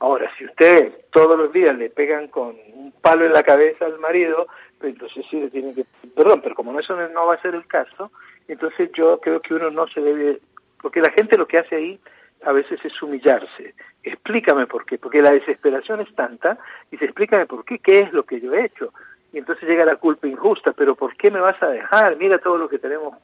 Ahora, 0.00 0.30
si 0.36 0.44
usted 0.44 0.92
todos 1.12 1.38
los 1.38 1.52
días 1.52 1.76
le 1.78 1.88
pegan 1.88 2.28
con 2.28 2.56
un 2.74 2.92
palo 3.00 3.24
en 3.24 3.32
la 3.32 3.42
cabeza 3.42 3.86
al 3.86 3.98
marido, 3.98 4.46
entonces 4.88 5.24
sí 5.30 5.40
le 5.40 5.50
que 5.50 5.86
perdón, 6.14 6.40
pero 6.42 6.54
como 6.54 6.78
eso 6.78 6.96
no 7.08 7.26
va 7.26 7.34
a 7.34 7.42
ser 7.42 7.54
el 7.54 7.66
caso, 7.66 8.10
entonces 8.48 8.90
yo 8.92 9.18
creo 9.20 9.40
que 9.40 9.54
uno 9.54 9.70
no 9.70 9.86
se 9.88 10.00
debe, 10.00 10.40
porque 10.80 11.00
la 11.00 11.10
gente 11.10 11.36
lo 11.36 11.46
que 11.46 11.58
hace 11.58 11.76
ahí 11.76 12.00
a 12.44 12.52
veces 12.52 12.84
es 12.84 13.02
humillarse. 13.02 13.74
Explícame 14.02 14.66
por 14.66 14.84
qué, 14.84 14.98
porque 14.98 15.22
la 15.22 15.32
desesperación 15.32 16.00
es 16.00 16.12
tanta, 16.14 16.58
y 16.90 16.96
se 16.96 17.04
explícame 17.04 17.46
por 17.46 17.64
qué, 17.64 17.78
qué 17.78 18.00
es 18.00 18.12
lo 18.12 18.24
que 18.24 18.40
yo 18.40 18.52
he 18.52 18.64
hecho. 18.64 18.92
Y 19.32 19.38
entonces 19.38 19.68
llega 19.68 19.84
la 19.84 19.96
culpa 19.96 20.26
injusta, 20.26 20.72
pero 20.72 20.94
¿por 20.94 21.16
qué 21.16 21.30
me 21.30 21.40
vas 21.40 21.60
a 21.62 21.68
dejar? 21.68 22.16
Mira 22.16 22.38
todo 22.38 22.58
lo 22.58 22.68
que 22.68 22.78
tenemos 22.78 23.14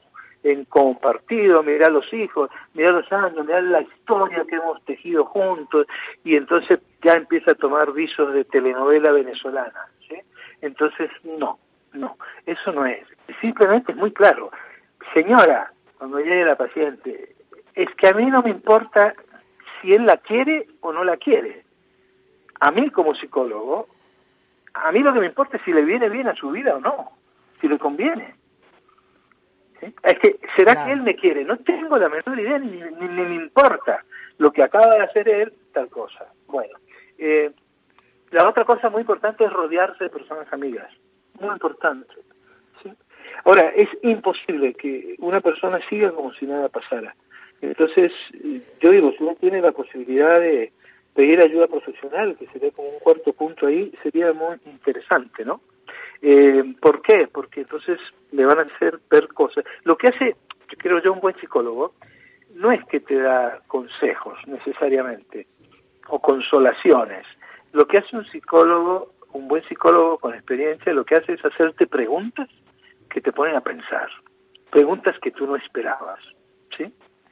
en 0.43 0.65
compartido, 0.65 1.63
mira 1.63 1.89
los 1.89 2.11
hijos, 2.13 2.49
mira 2.73 2.91
los 2.91 3.11
años, 3.11 3.45
mira 3.45 3.61
la 3.61 3.81
historia 3.81 4.45
que 4.47 4.55
hemos 4.55 4.83
tejido 4.85 5.25
juntos, 5.25 5.85
y 6.23 6.35
entonces 6.35 6.79
ya 7.03 7.13
empieza 7.13 7.51
a 7.51 7.55
tomar 7.55 7.91
visos 7.91 8.33
de 8.33 8.45
telenovela 8.45 9.11
venezolana. 9.11 9.87
Entonces, 10.61 11.09
no, 11.23 11.59
no, 11.93 12.17
eso 12.45 12.71
no 12.71 12.85
es. 12.85 13.05
Simplemente 13.41 13.91
es 13.91 13.97
muy 13.97 14.11
claro. 14.11 14.51
Señora, 15.13 15.71
cuando 15.97 16.19
llegue 16.19 16.45
la 16.45 16.55
paciente, 16.55 17.35
es 17.75 17.89
que 17.95 18.07
a 18.07 18.13
mí 18.13 18.25
no 18.25 18.41
me 18.41 18.49
importa 18.49 19.13
si 19.81 19.93
él 19.93 20.05
la 20.05 20.17
quiere 20.17 20.67
o 20.81 20.91
no 20.91 21.03
la 21.03 21.17
quiere. 21.17 21.63
A 22.59 22.71
mí 22.71 22.89
como 22.89 23.15
psicólogo, 23.15 23.87
a 24.73 24.91
mí 24.91 24.99
lo 24.99 25.13
que 25.13 25.19
me 25.21 25.25
importa 25.27 25.57
es 25.57 25.63
si 25.63 25.71
le 25.71 25.81
viene 25.83 26.09
bien 26.09 26.27
a 26.27 26.35
su 26.35 26.51
vida 26.51 26.75
o 26.75 26.79
no, 26.79 27.11
si 27.61 27.67
le 27.67 27.77
conviene. 27.79 28.35
¿Sí? 29.79 29.93
Es 30.03 30.19
que, 30.19 30.39
¿será 30.57 30.73
Claro. 30.73 30.87
que 30.87 30.93
él 30.93 31.01
me 31.03 31.15
quiere? 31.15 31.45
No 31.45 31.57
tengo 31.57 31.97
la 31.97 32.09
menor 32.09 32.37
idea, 32.37 32.59
ni, 32.59 32.67
ni- 32.71 33.07
ni 33.07 33.23
me 33.23 33.35
importa 33.35 34.03
lo 34.37 34.51
que 34.51 34.61
acaba 34.63 34.95
de 34.95 35.03
hacer 35.03 35.29
él, 35.29 35.53
tal 35.73 35.87
cosa. 35.89 36.25
Bueno, 36.47 36.77
eh, 37.17 37.51
la 38.31 38.47
otra 38.47 38.65
cosa 38.65 38.89
muy 38.89 39.01
importante 39.01 39.43
es 39.43 39.51
rodearse 39.51 40.05
de 40.05 40.09
personas 40.09 40.51
amigas. 40.51 40.91
Muy 41.39 41.51
importante. 41.51 42.13
¿sí? 42.83 42.91
Ahora, 43.45 43.69
es 43.69 43.89
imposible 44.03 44.73
que 44.73 45.15
una 45.19 45.41
persona 45.41 45.79
siga 45.89 46.11
como 46.11 46.33
si 46.33 46.45
nada 46.45 46.69
pasara. 46.69 47.15
Entonces, 47.61 48.11
yo 48.79 48.91
digo, 48.91 49.11
si 49.17 49.23
uno 49.23 49.35
tiene 49.39 49.61
la 49.61 49.71
posibilidad 49.71 50.39
de 50.39 50.71
pedir 51.13 51.41
ayuda 51.41 51.67
profesional, 51.67 52.37
que 52.37 52.47
sería 52.47 52.71
como 52.71 52.89
un 52.89 52.99
cuarto 52.99 53.33
punto 53.33 53.67
ahí, 53.67 53.91
sería 54.03 54.31
muy 54.31 54.57
interesante, 54.65 55.43
¿no? 55.43 55.61
Eh, 56.21 56.63
¿Por 56.79 57.01
qué? 57.01 57.27
Porque 57.31 57.61
entonces 57.61 57.99
le 58.31 58.45
van 58.45 58.59
a 58.59 58.61
hacer 58.63 58.99
ver 59.09 59.27
cosas. 59.29 59.63
Lo 59.83 59.97
que 59.97 60.07
hace, 60.07 60.35
creo 60.77 61.01
yo, 61.01 61.13
un 61.13 61.19
buen 61.19 61.35
psicólogo, 61.35 61.93
no 62.55 62.71
es 62.71 62.83
que 62.85 62.99
te 62.99 63.15
da 63.15 63.59
consejos 63.67 64.37
necesariamente 64.47 65.47
o 66.07 66.19
consolaciones. 66.19 67.25
Lo 67.71 67.87
que 67.87 67.99
hace 67.99 68.15
un 68.15 68.25
psicólogo, 68.25 69.13
un 69.33 69.47
buen 69.47 69.63
psicólogo 69.63 70.17
con 70.17 70.33
experiencia, 70.33 70.93
lo 70.93 71.05
que 71.05 71.15
hace 71.15 71.33
es 71.33 71.45
hacerte 71.45 71.87
preguntas 71.87 72.49
que 73.09 73.21
te 73.21 73.31
ponen 73.31 73.55
a 73.55 73.61
pensar, 73.61 74.09
preguntas 74.71 75.17
que 75.19 75.31
tú 75.31 75.47
no 75.47 75.55
esperabas, 75.55 76.19
¿sí? 76.77 76.83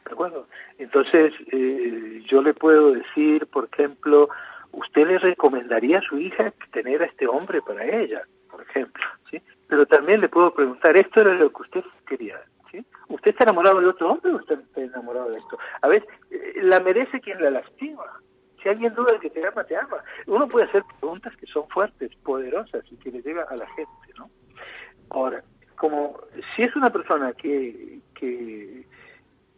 ¿De 0.05 0.11
acuerdo? 0.11 0.47
Entonces, 0.77 1.33
eh, 1.51 2.23
yo 2.27 2.41
le 2.41 2.53
puedo 2.53 2.91
decir, 2.93 3.45
por 3.47 3.69
ejemplo, 3.71 4.29
¿usted 4.71 5.07
le 5.07 5.19
recomendaría 5.19 5.99
a 5.99 6.01
su 6.01 6.17
hija 6.17 6.53
tener 6.71 7.01
a 7.01 7.05
este 7.05 7.27
hombre 7.27 7.61
para 7.61 7.83
ella? 7.83 8.21
Por 8.49 8.61
ejemplo, 8.61 9.03
¿sí? 9.29 9.41
Pero 9.67 9.85
también 9.85 10.21
le 10.21 10.29
puedo 10.29 10.53
preguntar, 10.53 10.95
¿esto 10.95 11.21
era 11.21 11.33
lo 11.33 11.51
que 11.51 11.61
usted 11.61 11.83
quería? 12.07 12.39
¿sí? 12.71 12.85
¿Usted 13.09 13.31
está 13.31 13.43
enamorado 13.43 13.79
de 13.81 13.87
otro 13.87 14.11
hombre 14.11 14.31
o 14.31 14.39
está 14.39 14.57
enamorado 14.75 15.29
de 15.29 15.39
esto? 15.39 15.57
A 15.81 15.87
ver, 15.87 16.05
eh, 16.31 16.53
la 16.61 16.79
merece 16.79 17.19
quien 17.19 17.41
la 17.41 17.51
lastima. 17.51 18.03
Alguien 18.69 18.93
duda 18.93 19.13
de 19.13 19.19
que 19.19 19.29
te 19.29 19.45
ama, 19.45 19.63
te 19.63 19.75
ama. 19.77 20.03
Uno 20.25 20.47
puede 20.47 20.65
hacer 20.65 20.83
preguntas 20.99 21.35
que 21.37 21.45
son 21.47 21.67
fuertes, 21.69 22.13
poderosas 22.23 22.83
y 22.91 22.95
que 22.97 23.11
le 23.11 23.21
llega 23.21 23.43
a 23.43 23.55
la 23.55 23.67
gente, 23.69 23.91
¿no? 24.17 24.29
Ahora, 25.09 25.43
como 25.77 26.19
si 26.55 26.63
es 26.63 26.75
una 26.75 26.89
persona 26.89 27.33
que, 27.33 27.99
que 28.15 28.85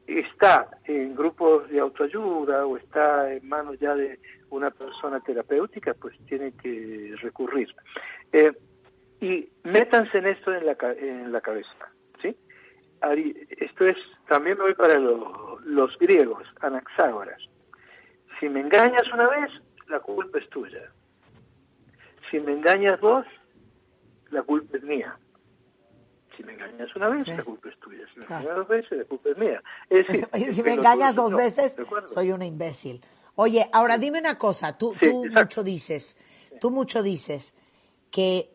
está 0.08 0.68
en 0.86 1.16
grupos 1.16 1.70
de 1.70 1.80
autoayuda 1.80 2.66
o 2.66 2.78
está 2.78 3.32
en 3.34 3.48
manos 3.48 3.80
ya 3.80 3.96
de 3.96 4.20
una 4.50 4.72
persona 4.72 5.20
terapéutica, 5.20 5.94
pues 5.94 6.18
tiene 6.28 6.52
que 6.54 7.14
recurrir. 7.22 7.74
Eh, 8.34 8.52
y 9.22 9.48
métanse 9.64 10.18
en 10.18 10.28
esto 10.28 10.54
en 10.54 10.66
la, 10.66 10.78
en 10.98 11.32
la 11.32 11.42
cabeza, 11.42 11.70
¿sí? 12.22 12.36
Esto 13.60 13.86
es, 13.88 13.98
también 14.28 14.58
me 14.58 14.64
voy 14.66 14.74
para 14.76 14.98
lo- 15.00 15.60
los 15.64 15.98
griegos, 16.00 16.44
Anaxágoras. 16.60 17.42
Si 18.40 18.48
me 18.50 18.62
engañas 18.62 19.04
una 19.14 19.28
vez, 19.28 19.50
la 19.88 20.00
culpa 20.00 20.40
es 20.40 20.50
tuya. 20.50 20.92
Si 22.32 22.40
me 22.40 22.54
engañas 22.54 23.00
dos, 23.02 23.26
la 24.32 24.44
culpa 24.44 24.78
es 24.78 24.84
mía. 24.84 25.18
Si 26.38 26.44
me 26.44 26.54
engañas 26.54 26.96
una 26.96 27.10
vez, 27.10 27.26
Sí. 27.26 27.32
la 27.36 27.44
culpa 27.44 27.70
es 27.70 27.80
tuya. 27.80 28.06
Si 28.14 28.20
me 28.20 28.26
Claro. 28.26 28.42
engañas 28.44 28.58
dos 28.58 28.68
veces, 28.70 28.98
la 29.00 29.06
culpa 29.06 29.30
es 29.30 29.38
mía. 29.38 29.64
Es 29.90 30.08
decir, 30.08 30.28
Oye, 30.34 30.54
si 30.54 30.64
me 30.64 30.74
engañas 30.74 31.16
dos 31.16 31.36
veces, 31.36 31.76
soy 32.06 32.32
una 32.32 32.46
imbécil. 32.46 33.04
Oye, 33.36 33.70
ahora 33.74 33.98
dime 33.98 34.20
una 34.20 34.38
cosa, 34.38 34.78
tú, 34.78 34.94
Sí, 34.94 35.00
tú 35.10 35.26
exacto. 35.26 35.40
mucho 35.42 35.64
dices, 35.64 36.18
tú 36.62 36.72
mucho 36.72 37.02
dices 37.04 37.56
que 38.12 38.52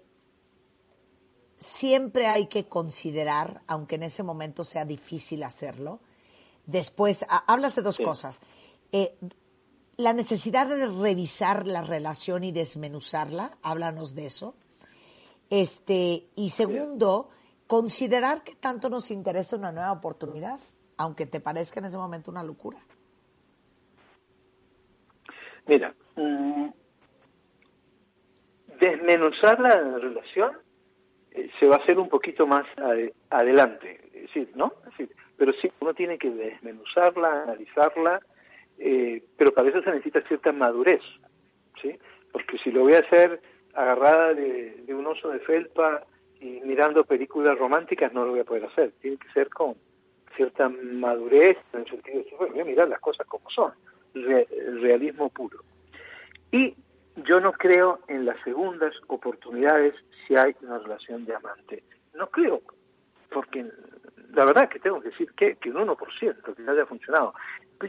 siempre 1.57 2.27
hay 2.27 2.47
que 2.49 2.69
considerar, 2.69 3.63
aunque 3.67 3.95
en 3.97 4.03
ese 4.05 4.23
momento 4.23 4.65
sea 4.65 4.85
difícil 4.85 5.43
hacerlo, 5.43 6.01
después, 6.67 7.25
hablas 7.47 7.75
de 7.77 7.83
dos 7.83 7.99
cosas. 7.99 8.41
Eh, 8.93 9.17
la 9.97 10.13
necesidad 10.13 10.67
de 10.67 10.87
revisar 10.87 11.67
la 11.67 11.83
relación 11.83 12.45
y 12.45 12.53
desmenuzarla, 12.53 13.59
háblanos 13.63 14.15
de 14.15 14.27
eso. 14.27 14.55
Este, 15.51 16.25
y 16.35 16.51
segundo, 16.51 17.31
considerar 17.67 18.43
que 18.43 18.55
tanto 18.55 18.89
nos 18.89 19.11
interesa 19.11 19.57
una 19.57 19.73
nueva 19.73 19.93
oportunidad, 19.93 20.59
aunque 20.97 21.27
te 21.27 21.41
parezca 21.41 21.81
en 21.81 21.87
ese 21.87 21.97
momento 21.97 22.31
una 22.31 22.43
locura. 22.43 22.79
Mira, 25.67 25.95
mm, 26.17 26.67
desmenuzar 28.81 29.61
la 29.61 29.99
relación 29.99 30.59
eh, 31.31 31.51
se 31.59 31.67
va 31.67 31.77
a 31.77 31.79
hacer 31.79 31.99
un 31.99 32.09
poquito 32.09 32.47
más 32.47 32.67
adelante, 33.31 34.01
es 34.13 34.23
decir, 34.23 34.53
¿no? 34.55 34.73
pero 35.37 35.53
sí, 35.61 35.71
uno 35.81 35.95
tiene 35.95 36.17
que 36.19 36.31
desmenuzarla, 36.31 37.43
analizarla, 37.43 38.21
eh, 38.79 39.23
pero 39.37 39.53
para 39.53 39.69
eso 39.69 39.83
se 39.83 39.91
necesita 39.91 40.21
cierta 40.23 40.53
madurez, 40.53 41.03
¿sí? 41.81 41.97
Porque 42.33 42.59
si 42.59 42.71
lo 42.71 42.83
voy 42.83 42.95
a 42.95 43.01
hacer 43.01 43.41
agarrada 43.75 44.35
de, 44.35 44.85
un 44.89 45.07
oso 45.07 45.31
de 45.31 45.41
felpa 45.41 46.05
y 46.41 46.61
mirando 46.61 47.05
películas 47.05 47.59
románticas, 47.59 48.13
no 48.13 48.25
lo 48.25 48.33
voy 48.33 48.41
a 48.41 48.45
poder 48.45 48.65
hacer. 48.65 48.93
Tiene 49.01 49.17
que 49.17 49.31
ser 49.33 49.49
con 49.49 49.75
cierta 50.37 50.69
madurez, 50.69 51.57
en 51.73 51.81
el 51.81 51.89
sentido 51.89 52.19
de 52.19 52.37
bueno, 52.37 52.55
voy 52.55 52.63
a 52.63 52.65
mirar 52.65 52.89
las 52.89 53.01
cosas 53.01 53.27
como 53.27 53.49
son, 53.51 53.73
el 54.15 54.81
realismo 54.81 55.29
puro. 55.31 55.61
Y 56.51 56.75
yo 57.25 57.41
no 57.41 57.53
creo 57.53 58.01
en 58.09 58.25
las 58.25 58.41
segundas 58.43 58.95
oportunidades 59.07 59.95
si 60.27 60.37
hay 60.37 60.55
una 60.63 60.79
relación 60.79 61.25
de 61.25 61.35
amante. 61.35 61.85
No 62.15 62.29
creo, 62.29 62.63
porque 63.31 63.67
la 64.33 64.45
verdad 64.45 64.69
que 64.69 64.81
tengo 64.81 65.01
que 65.01 65.11
decir 65.11 65.33
que, 65.33 65.57
que 65.57 65.71
un 65.71 65.87
1% 65.87 66.55
que 66.55 66.71
haya 66.71 66.87
funcionado. 66.87 67.35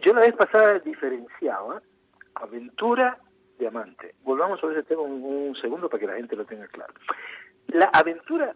Yo 0.02 0.14
la 0.14 0.22
vez 0.22 0.36
pasada 0.36 0.80
diferenciaba 0.80 1.82
aventura 2.36 3.18
de 3.58 3.68
amante. 3.68 4.16
Volvamos 4.24 4.64
a 4.64 4.72
ese 4.72 4.84
tema 4.84 5.02
un, 5.02 5.56
segundo 5.56 5.90
para 5.90 6.02
que 6.02 6.08
la 6.08 6.16
gente 6.16 6.36
lo 6.36 6.46
tenga 6.46 6.68
claro. 6.68 6.94
La 7.68 7.86
aventura 7.86 8.56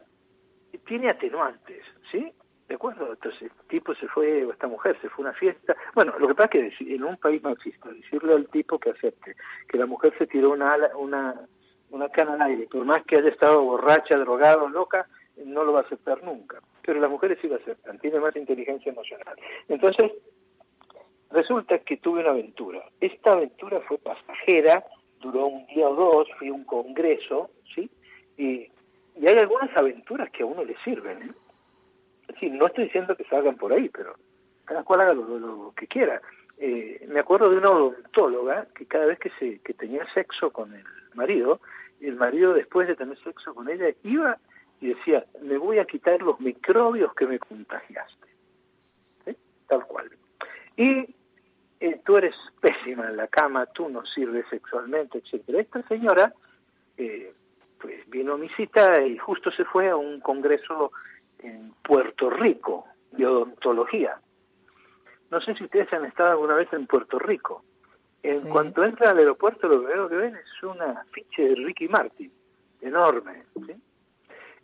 tiene 0.86 1.10
atenuantes, 1.10 1.84
¿sí? 2.12 2.32
¿De 2.68 2.76
acuerdo? 2.76 3.12
Entonces, 3.12 3.44
el 3.44 3.68
tipo 3.68 3.96
se 3.96 4.08
fue, 4.08 4.46
o 4.46 4.52
esta 4.52 4.68
mujer 4.68 4.98
se 5.02 5.10
fue 5.10 5.26
a 5.26 5.30
una 5.30 5.38
fiesta. 5.38 5.76
Bueno, 5.96 6.14
lo 6.20 6.28
que 6.28 6.36
pasa 6.36 6.50
es 6.54 6.78
que 6.78 6.96
en 6.96 7.04
un 7.04 7.18
país 7.18 7.42
machista, 7.42 7.90
decirle 7.90 8.34
al 8.34 8.48
tipo 8.50 8.78
que 8.78 8.92
acepte 8.92 9.36
que 9.68 9.78
la 9.78 9.88
mujer 9.88 10.14
se 10.18 10.28
tiró 10.28 10.52
una, 10.52 10.76
una, 10.96 11.48
una 11.90 12.10
cana 12.10 12.34
al 12.34 12.42
aire, 12.44 12.68
por 12.70 12.86
más 12.86 13.04
que 13.06 13.18
haya 13.18 13.30
estado 13.30 13.64
borracha, 13.64 14.18
drogada 14.18 14.62
o 14.62 14.70
loca, 14.70 15.08
no 15.46 15.64
lo 15.64 15.74
va 15.74 15.80
a 15.80 15.84
aceptar 15.84 16.24
nunca. 16.24 16.60
Pero 16.84 17.00
las 17.00 17.10
mujeres 17.10 17.40
sí 17.42 17.48
lo 17.48 17.56
aceptan, 17.56 17.98
tienen 18.00 18.22
más 18.22 18.36
inteligencia 18.36 18.92
emocional. 18.92 19.36
Entonces, 19.68 20.12
resulta 21.32 21.80
que 21.80 21.98
tuve 21.98 22.22
una 22.22 22.32
aventura. 22.32 22.84
Esta 23.00 23.34
aventura 23.34 23.82
fue 23.82 23.98
pasajera, 23.98 24.84
duró 25.22 25.48
un 25.48 25.66
día 25.68 25.88
o 25.88 25.96
dos, 25.96 26.28
fui 26.38 26.50
a 26.50 26.54
un 26.54 26.64
congreso, 26.64 27.50
¿sí? 27.74 27.90
Y, 28.38 28.70
hay 29.26 29.38
algunas 29.38 29.76
aventuras 29.76 30.30
que 30.32 30.44
a 30.44 30.46
uno 30.46 30.64
le 30.64 30.78
sirven, 30.84 31.22
¿eh? 31.24 31.32
Sí, 32.40 32.50
no 32.50 32.68
estoy 32.68 32.86
diciendo 32.86 33.16
que 33.18 33.26
salgan 33.26 33.58
por 33.58 33.74
ahí, 33.74 33.90
pero 33.90 34.16
cada 34.64 34.84
cual 34.84 35.02
haga 35.02 35.14
lo, 35.14 35.74
que 35.76 35.88
quiera. 35.88 36.22
Eh, 36.58 37.06
me 37.10 37.20
acuerdo 37.20 37.50
de 37.50 37.58
una 37.58 37.72
odontóloga 37.72 38.68
que 38.76 38.86
cada 38.86 39.08
vez 39.08 39.20
que, 39.20 39.32
se, 39.40 39.60
que 39.60 39.74
tenía 39.74 40.06
sexo 40.14 40.52
con 40.52 40.74
el 40.74 40.84
marido, 41.16 41.60
el 42.00 42.16
marido 42.16 42.54
después 42.54 42.88
de 42.88 42.96
tener 42.96 43.18
sexo 43.24 43.54
con 43.54 43.68
ella 43.68 43.88
iba 44.04 44.38
y 44.80 44.90
decía, 44.90 45.26
me 45.42 45.58
voy 45.58 45.80
a 45.80 45.86
quitar 45.86 46.22
los 46.22 46.40
microbios 46.40 47.14
que 47.16 47.26
me 47.28 47.40
contagiaste. 47.40 48.28
Tal 49.68 49.86
cual. 49.86 50.10
Y 50.78 51.16
tú 52.10 52.18
eres 52.18 52.36
pésima 52.60 53.08
en 53.08 53.18
la 53.18 53.28
cama, 53.28 53.68
tú 53.68 53.88
no 53.88 54.04
sirves 54.04 54.44
sexualmente, 54.50 55.20
etcétera. 55.20 55.62
Esta 55.62 55.84
señora 55.84 56.34
eh, 56.98 57.32
pues 57.80 58.10
vino 58.10 58.34
a 58.34 58.38
mi 58.38 58.50
cita 58.50 59.06
y 59.06 59.16
justo 59.20 59.52
se 59.52 59.64
fue 59.64 59.90
a 59.90 59.96
un 59.96 60.20
congreso 60.20 60.92
en 61.38 61.72
Puerto 61.84 62.32
Rico 62.32 62.88
de 63.12 63.28
odontología. 63.28 64.20
No 65.30 65.40
sé 65.40 65.54
si 65.54 65.66
ustedes 65.66 65.94
han 65.94 66.06
estado 66.06 66.32
alguna 66.32 66.56
vez 66.56 66.74
en 66.74 66.88
Puerto 66.88 67.20
Rico. 67.20 67.64
En 68.24 68.50
cuanto 68.50 68.84
entra 68.84 69.12
al 69.12 69.20
aeropuerto, 69.20 69.68
lo 69.68 69.84
primero 69.84 70.10
que 70.10 70.16
ven 70.16 70.36
es 70.36 70.64
una 70.64 71.06
ficha 71.12 71.44
de 71.44 71.56
Ricky 71.56 71.88
Martin, 71.88 72.32
enorme. 72.82 73.44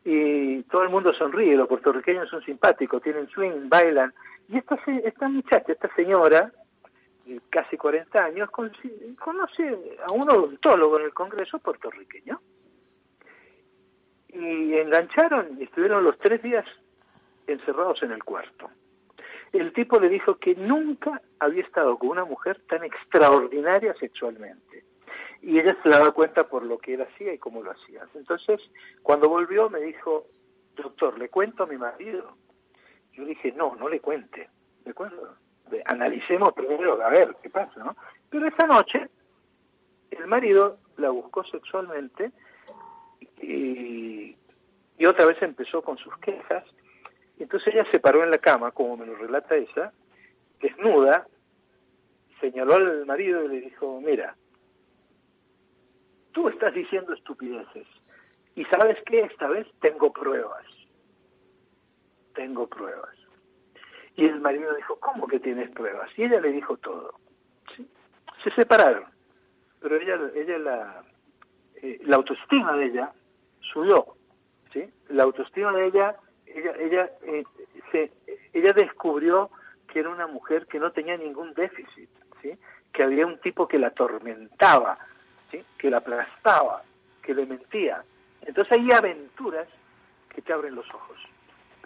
Y 0.03 0.63
todo 0.63 0.81
el 0.81 0.89
mundo 0.89 1.13
sonríe, 1.13 1.55
los 1.55 1.67
puertorriqueños 1.67 2.27
son 2.27 2.41
simpáticos, 2.41 3.03
tienen 3.03 3.29
swing, 3.29 3.69
bailan. 3.69 4.13
Y 4.49 4.57
esta, 4.57 4.77
esta 5.05 5.29
muchacha, 5.29 5.71
esta 5.71 5.93
señora, 5.95 6.51
casi 7.49 7.77
40 7.77 8.23
años, 8.23 8.49
conoce 8.51 9.97
a 10.07 10.13
un 10.13 10.29
odontólogo 10.29 10.99
en 10.99 11.05
el 11.05 11.13
Congreso 11.13 11.59
puertorriqueño 11.59 12.39
y 14.29 14.73
engancharon 14.75 15.57
y 15.59 15.63
estuvieron 15.63 16.03
los 16.03 16.17
tres 16.19 16.41
días 16.43 16.65
encerrados 17.47 18.03
en 18.03 18.11
el 18.11 18.23
cuarto. 18.23 18.69
El 19.53 19.71
tipo 19.71 19.99
le 19.99 20.09
dijo 20.09 20.35
que 20.35 20.55
nunca 20.55 21.21
había 21.39 21.63
estado 21.63 21.97
con 21.97 22.09
una 22.09 22.25
mujer 22.25 22.61
tan 22.67 22.83
extraordinaria 22.83 23.93
sexualmente. 23.95 24.83
Y 25.41 25.59
ella 25.59 25.77
se 25.81 25.89
daba 25.89 26.11
cuenta 26.11 26.47
por 26.47 26.63
lo 26.63 26.77
que 26.77 26.95
él 26.95 27.01
hacía 27.03 27.33
y 27.33 27.37
cómo 27.37 27.63
lo 27.63 27.71
hacía. 27.71 28.05
Entonces, 28.15 28.59
cuando 29.01 29.29
volvió 29.29 29.69
me 29.69 29.79
dijo, 29.79 30.25
doctor, 30.75 31.17
¿le 31.17 31.29
cuento 31.29 31.63
a 31.63 31.67
mi 31.67 31.77
marido? 31.77 32.35
Yo 33.13 33.23
dije, 33.23 33.53
no, 33.53 33.75
no 33.75 33.87
le 33.87 34.01
cuente. 34.01 34.49
¿De 34.83 34.91
acuerdo? 34.91 35.35
Analicemos 35.85 36.53
primero 36.53 37.01
a 37.01 37.09
ver 37.09 37.35
qué 37.41 37.49
pasa, 37.49 37.83
¿no? 37.83 37.95
Pero 38.29 38.47
esa 38.47 38.67
noche 38.67 39.09
el 40.11 40.27
marido 40.27 40.77
la 40.97 41.09
buscó 41.09 41.43
sexualmente 41.43 42.31
y, 43.41 44.35
otra 45.05 45.25
vez 45.25 45.41
empezó 45.41 45.81
con 45.81 45.97
sus 45.97 46.17
quejas. 46.17 46.63
Entonces 47.37 47.73
ella 47.73 47.85
se 47.91 47.99
paró 47.99 48.23
en 48.23 48.31
la 48.31 48.39
cama, 48.39 48.71
como 48.71 48.97
me 48.97 49.05
lo 49.05 49.15
relata 49.15 49.55
ella, 49.55 49.91
desnuda, 50.59 51.27
señaló 52.39 52.75
al 52.75 53.05
marido 53.05 53.45
y 53.45 53.47
le 53.49 53.61
dijo, 53.61 54.01
mira, 54.01 54.35
tú 56.31 56.49
estás 56.49 56.73
diciendo 56.73 57.13
estupideces. 57.13 57.87
Y 58.55 58.63
sabes 58.65 58.97
qué, 59.05 59.21
esta 59.21 59.47
vez 59.47 59.67
tengo 59.81 60.11
pruebas. 60.11 60.65
Tengo 62.33 62.67
pruebas. 62.67 63.15
Y 64.15 64.25
el 64.25 64.39
marido 64.39 64.73
dijo, 64.75 64.97
¿cómo 64.99 65.27
que 65.27 65.39
tienes 65.39 65.69
pruebas? 65.71 66.09
Y 66.17 66.23
ella 66.23 66.39
le 66.39 66.51
dijo 66.51 66.77
todo. 66.77 67.15
Se 68.43 68.51
separaron. 68.51 69.05
Pero 69.81 69.97
ella, 69.97 70.19
ella 70.35 70.57
la, 70.57 71.03
eh, 71.81 71.99
la 72.03 72.15
autoestima 72.15 72.75
de 72.77 72.85
ella 72.85 73.11
subió, 73.59 74.15
¿sí? 74.71 74.89
La 75.09 75.23
autoestima 75.23 75.71
de 75.73 75.87
ella, 75.87 76.15
ella, 76.45 76.71
ella, 76.79 77.11
eh, 77.23 77.43
se, 77.91 78.11
ella 78.53 78.73
descubrió 78.73 79.49
que 79.87 79.99
era 79.99 80.09
una 80.09 80.27
mujer 80.27 80.67
que 80.67 80.79
no 80.79 80.91
tenía 80.91 81.17
ningún 81.17 81.53
déficit, 81.53 82.09
¿sí? 82.41 82.57
Que 82.93 83.03
había 83.03 83.25
un 83.25 83.39
tipo 83.39 83.67
que 83.67 83.77
la 83.77 83.87
atormentaba, 83.87 84.97
¿sí? 85.51 85.63
Que 85.77 85.89
la 85.89 85.97
aplastaba, 85.97 86.83
que 87.21 87.33
le 87.33 87.45
mentía. 87.45 88.03
Entonces 88.41 88.73
hay 88.73 88.91
aventuras 88.91 89.67
que 90.29 90.41
te 90.41 90.53
abren 90.53 90.75
los 90.75 90.87
ojos. 90.93 91.17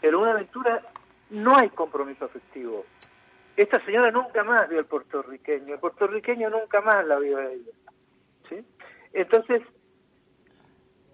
Pero 0.02 0.20
una 0.20 0.32
aventura 0.32 0.82
no 1.30 1.58
hay 1.58 1.70
compromiso 1.70 2.26
afectivo. 2.26 2.86
Esta 3.56 3.84
señora 3.86 4.12
nunca 4.12 4.44
más 4.44 4.70
vio 4.70 4.80
al 4.80 4.86
puertorriqueño, 4.86 5.74
el 5.74 5.80
puertorriqueño 5.80 6.50
nunca 6.50 6.82
más 6.82 7.06
la 7.06 7.20
vio 7.20 7.38
a 7.38 7.46
ella. 7.46 7.72
¿sí? 8.48 8.66
Entonces, 9.14 9.62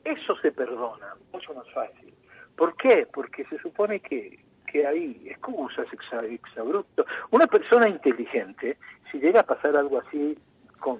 eso 0.04 0.36
se 0.38 0.52
perdona, 0.52 1.16
mucho 1.34 1.54
más 1.54 1.70
fácil. 1.72 2.14
¿Por 2.56 2.76
qué? 2.78 3.08
Porque 3.12 3.46
se 3.46 3.58
supone 3.60 4.00
que, 4.00 4.44
que 4.72 4.86
hay 4.86 5.28
excusas, 5.28 5.88
exabruptos. 5.92 7.06
Una 7.32 7.48
persona 7.48 7.90
inteligente, 7.90 8.78
si 9.12 9.20
llega 9.20 9.42
a 9.42 9.46
pasar 9.46 9.76
algo 9.76 10.00
así 10.00 10.38
con, 10.80 11.00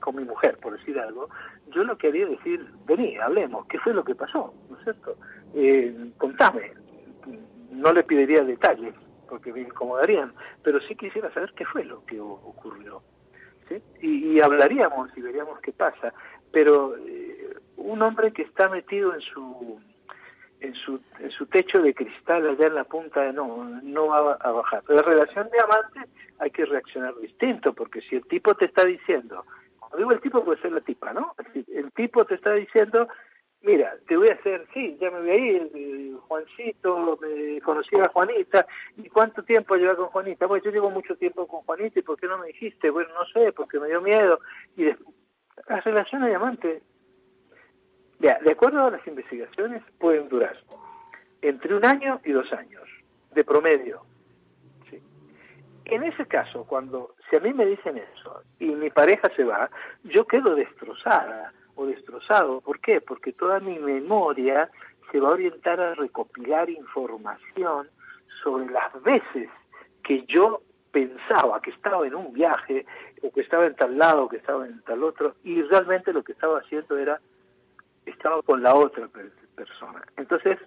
con 0.00 0.16
mi 0.16 0.24
mujer, 0.24 0.58
por 0.58 0.76
decir 0.76 0.98
algo, 0.98 1.28
yo 1.68 1.84
lo 1.84 1.96
que 1.96 2.08
haría 2.08 2.26
decir, 2.26 2.66
vení, 2.86 3.16
hablemos, 3.16 3.66
¿qué 3.66 3.78
fue 3.78 3.94
lo 3.94 4.04
que 4.04 4.14
pasó? 4.14 4.52
¿No 4.68 4.76
es 4.76 4.84
cierto? 4.84 5.16
Eh, 5.54 6.10
contame. 6.18 6.81
No 7.72 7.92
le 7.92 8.04
pediría 8.04 8.44
detalles, 8.44 8.94
porque 9.28 9.52
me 9.52 9.60
incomodarían, 9.60 10.32
pero 10.62 10.80
sí 10.80 10.94
quisiera 10.94 11.32
saber 11.32 11.52
qué 11.56 11.64
fue 11.64 11.84
lo 11.84 12.04
que 12.04 12.20
ocurrió. 12.20 13.02
¿sí? 13.68 13.82
Y, 14.00 14.32
y 14.32 14.40
hablaríamos 14.40 15.10
y 15.16 15.22
veríamos 15.22 15.58
qué 15.60 15.72
pasa. 15.72 16.12
Pero 16.52 16.96
eh, 16.98 17.56
un 17.76 18.02
hombre 18.02 18.32
que 18.32 18.42
está 18.42 18.68
metido 18.68 19.14
en 19.14 19.20
su 19.20 19.80
en 20.62 20.74
su, 20.74 21.00
en 21.18 21.30
su 21.32 21.46
techo 21.46 21.82
de 21.82 21.92
cristal 21.92 22.48
allá 22.48 22.68
en 22.68 22.76
la 22.76 22.84
punta 22.84 23.22
de 23.22 23.32
no, 23.32 23.64
no 23.82 24.06
va 24.06 24.34
a 24.34 24.50
bajar. 24.52 24.82
La 24.88 25.02
relación 25.02 25.48
de 25.50 25.58
amante 25.58 26.00
hay 26.38 26.50
que 26.50 26.64
reaccionar 26.64 27.16
distinto, 27.16 27.72
porque 27.72 28.00
si 28.02 28.16
el 28.16 28.26
tipo 28.26 28.54
te 28.54 28.66
está 28.66 28.84
diciendo, 28.84 29.44
cuando 29.78 29.98
digo 29.98 30.12
el 30.12 30.20
tipo 30.20 30.44
puede 30.44 30.60
ser 30.62 30.72
la 30.72 30.80
tipa, 30.80 31.12
¿no? 31.12 31.34
el 31.54 31.90
tipo 31.92 32.24
te 32.24 32.36
está 32.36 32.52
diciendo, 32.52 33.08
mira, 33.62 33.96
te 34.06 34.16
voy 34.16 34.28
a 34.28 34.34
hacer, 34.34 34.66
sí, 34.74 34.96
ya 35.00 35.10
me 35.10 35.20
voy 35.20 35.30
a 35.30 35.36
ir, 35.36 35.70
eh, 35.74 36.12
Juancito, 36.28 37.18
me 37.20 37.60
conocí 37.60 37.96
a 37.96 38.08
Juanita, 38.08 38.66
¿y 38.96 39.08
cuánto 39.08 39.42
tiempo 39.42 39.76
lleva 39.76 39.96
con 39.96 40.06
Juanita? 40.06 40.46
Bueno, 40.46 40.64
yo 40.64 40.70
llevo 40.70 40.90
mucho 40.90 41.16
tiempo 41.16 41.46
con 41.46 41.60
Juanita, 41.62 41.98
¿y 41.98 42.02
por 42.02 42.18
qué 42.18 42.26
no 42.26 42.38
me 42.38 42.48
dijiste? 42.48 42.90
Bueno, 42.90 43.10
no 43.14 43.24
sé, 43.26 43.52
porque 43.52 43.78
me 43.78 43.88
dio 43.88 44.00
miedo. 44.00 44.40
Y 44.76 44.84
después, 44.84 45.14
las 45.68 45.84
relaciones 45.84 46.28
de 46.28 46.34
amante, 46.34 46.82
ya, 48.18 48.38
de 48.40 48.52
acuerdo 48.52 48.86
a 48.86 48.90
las 48.90 49.06
investigaciones, 49.06 49.82
pueden 49.98 50.28
durar 50.28 50.56
entre 51.42 51.74
un 51.74 51.84
año 51.84 52.20
y 52.24 52.32
dos 52.32 52.52
años, 52.52 52.82
de 53.34 53.44
promedio. 53.44 54.02
¿sí? 54.88 55.02
En 55.84 56.04
ese 56.04 56.26
caso, 56.26 56.64
cuando, 56.64 57.14
si 57.28 57.36
a 57.36 57.40
mí 57.40 57.52
me 57.52 57.66
dicen 57.66 57.98
eso 57.98 58.42
y 58.58 58.66
mi 58.66 58.90
pareja 58.90 59.28
se 59.36 59.44
va, 59.44 59.70
yo 60.04 60.24
quedo 60.26 60.54
destrozada 60.54 61.52
o 61.74 61.86
destrozado. 61.86 62.60
¿Por 62.60 62.80
qué? 62.80 63.00
Porque 63.00 63.32
toda 63.32 63.60
mi 63.60 63.78
memoria 63.78 64.70
se 65.10 65.20
va 65.20 65.28
a 65.28 65.32
orientar 65.32 65.80
a 65.80 65.94
recopilar 65.94 66.70
información 66.70 67.88
sobre 68.42 68.66
las 68.70 69.02
veces 69.02 69.48
que 70.02 70.24
yo 70.26 70.62
pensaba 70.90 71.60
que 71.60 71.70
estaba 71.70 72.06
en 72.06 72.14
un 72.14 72.32
viaje 72.32 72.84
o 73.22 73.32
que 73.32 73.40
estaba 73.40 73.66
en 73.66 73.74
tal 73.74 73.96
lado, 73.96 74.24
o 74.24 74.28
que 74.28 74.36
estaba 74.36 74.66
en 74.66 74.82
tal 74.82 75.02
otro, 75.02 75.34
y 75.44 75.62
realmente 75.62 76.12
lo 76.12 76.22
que 76.22 76.32
estaba 76.32 76.58
haciendo 76.58 76.98
era, 76.98 77.20
estaba 78.04 78.42
con 78.42 78.62
la 78.62 78.74
otra 78.74 79.08
persona. 79.54 80.02
Entonces, 80.16 80.58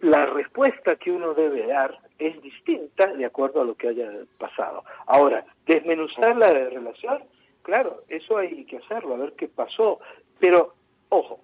la 0.00 0.26
respuesta 0.26 0.96
que 0.96 1.10
uno 1.10 1.34
debe 1.34 1.66
dar 1.66 1.98
es 2.18 2.40
distinta 2.42 3.06
de 3.06 3.24
acuerdo 3.24 3.62
a 3.62 3.64
lo 3.64 3.74
que 3.74 3.88
haya 3.88 4.10
pasado. 4.38 4.84
Ahora, 5.06 5.44
desmenuzar 5.66 6.36
la 6.36 6.52
relación, 6.52 7.22
claro, 7.62 8.02
eso 8.08 8.38
hay 8.38 8.64
que 8.64 8.78
hacerlo, 8.78 9.14
a 9.14 9.18
ver 9.18 9.32
qué 9.32 9.48
pasó, 9.48 9.98
pero, 10.38 10.74
ojo, 11.08 11.40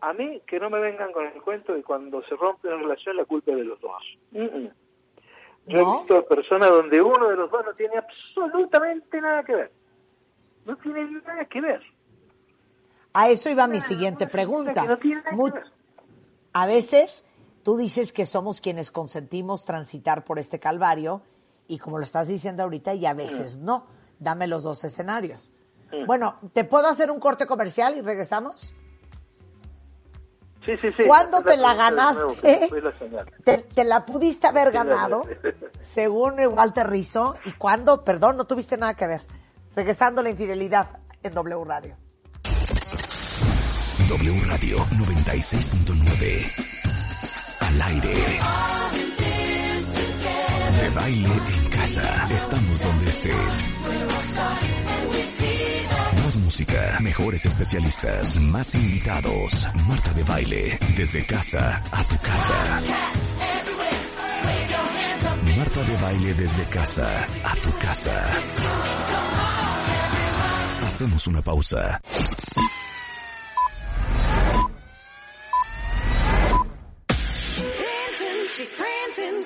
a 0.00 0.12
mí 0.12 0.40
que 0.46 0.58
no 0.58 0.70
me 0.70 0.80
vengan 0.80 1.12
con 1.12 1.26
el 1.26 1.40
cuento 1.42 1.74
de 1.74 1.82
cuando 1.82 2.22
se 2.22 2.34
rompe 2.36 2.68
una 2.68 2.78
relación 2.78 3.16
la 3.16 3.24
culpa 3.24 3.52
es 3.52 3.58
de 3.58 3.64
los 3.64 3.80
dos. 3.80 4.02
Yo 5.66 5.78
he 5.78 5.98
visto 5.98 6.26
personas 6.26 6.70
donde 6.70 7.00
uno 7.02 7.28
de 7.28 7.36
los 7.36 7.50
dos 7.50 7.64
no 7.64 7.74
tiene 7.74 7.96
absolutamente 7.98 9.20
nada 9.20 9.44
que 9.44 9.54
ver. 9.54 9.72
No 10.64 10.76
tiene 10.76 11.10
nada 11.10 11.44
que 11.44 11.60
ver. 11.60 11.82
A 13.12 13.28
eso 13.28 13.50
iba 13.50 13.66
mi 13.66 13.80
siguiente 13.80 14.26
pregunta. 14.26 14.98
a 16.52 16.66
veces 16.66 17.26
tú 17.62 17.76
dices 17.76 18.12
que 18.12 18.26
somos 18.26 18.60
quienes 18.60 18.90
consentimos 18.90 19.64
transitar 19.64 20.24
por 20.24 20.38
este 20.38 20.58
calvario 20.58 21.22
y 21.68 21.78
como 21.78 21.98
lo 21.98 22.04
estás 22.04 22.26
diciendo 22.26 22.64
ahorita, 22.64 22.94
y 22.94 23.06
a 23.06 23.14
veces 23.14 23.56
mm. 23.56 23.64
no. 23.64 23.86
Dame 24.18 24.48
los 24.48 24.64
dos 24.64 24.82
escenarios. 24.84 25.52
Mm. 25.92 26.06
Bueno, 26.06 26.38
¿te 26.52 26.64
puedo 26.64 26.88
hacer 26.88 27.10
un 27.10 27.20
corte 27.20 27.46
comercial 27.46 27.96
y 27.96 28.00
regresamos? 28.00 28.74
Sí, 30.64 30.72
sí, 30.82 30.88
sí. 30.96 31.04
¿Cuándo 31.06 31.42
te 31.42 31.56
la 31.56 31.74
ganaste? 31.74 32.68
te, 33.74 33.84
la 33.84 34.04
pudiste 34.04 34.46
haber 34.46 34.70
ganado, 34.70 35.24
según 35.80 36.38
Walter 36.38 36.88
Rizzo. 36.88 37.34
¿Y 37.44 37.52
cuándo? 37.52 38.04
Perdón, 38.04 38.36
no 38.36 38.44
tuviste 38.44 38.76
nada 38.76 38.94
que 38.94 39.06
ver. 39.06 39.22
Regresando 39.74 40.22
la 40.22 40.30
infidelidad 40.30 41.00
en 41.22 41.32
W 41.32 41.64
Radio. 41.64 41.96
W 44.08 44.40
Radio 44.46 44.78
96.9. 44.78 46.66
Al 47.60 47.82
aire. 47.82 48.14
De 50.80 50.88
baile 50.90 51.28
en 51.28 51.70
casa. 51.70 52.28
Estamos 52.30 52.82
donde 52.82 53.06
estés. 53.06 53.70
Más 56.30 56.36
música, 56.36 56.98
mejores 57.00 57.44
especialistas, 57.44 58.38
más 58.38 58.76
invitados. 58.76 59.66
Marta 59.88 60.12
de 60.12 60.22
baile, 60.22 60.78
desde 60.96 61.26
casa 61.26 61.82
a 61.90 62.04
tu 62.04 62.16
casa. 62.18 62.80
Marta 65.58 65.82
de 65.82 65.96
baile 65.96 66.34
desde 66.34 66.64
casa 66.66 67.26
a 67.42 67.56
tu 67.56 67.76
casa. 67.78 68.28
Hacemos 70.86 71.26
una 71.26 71.42
pausa. 71.42 72.00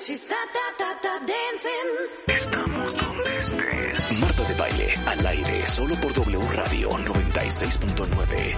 Estamos 0.07 0.45
solo 5.75 5.93
por 5.95 6.13
W 6.13 6.39
Radio 6.53 6.89
96.9. 6.89 8.57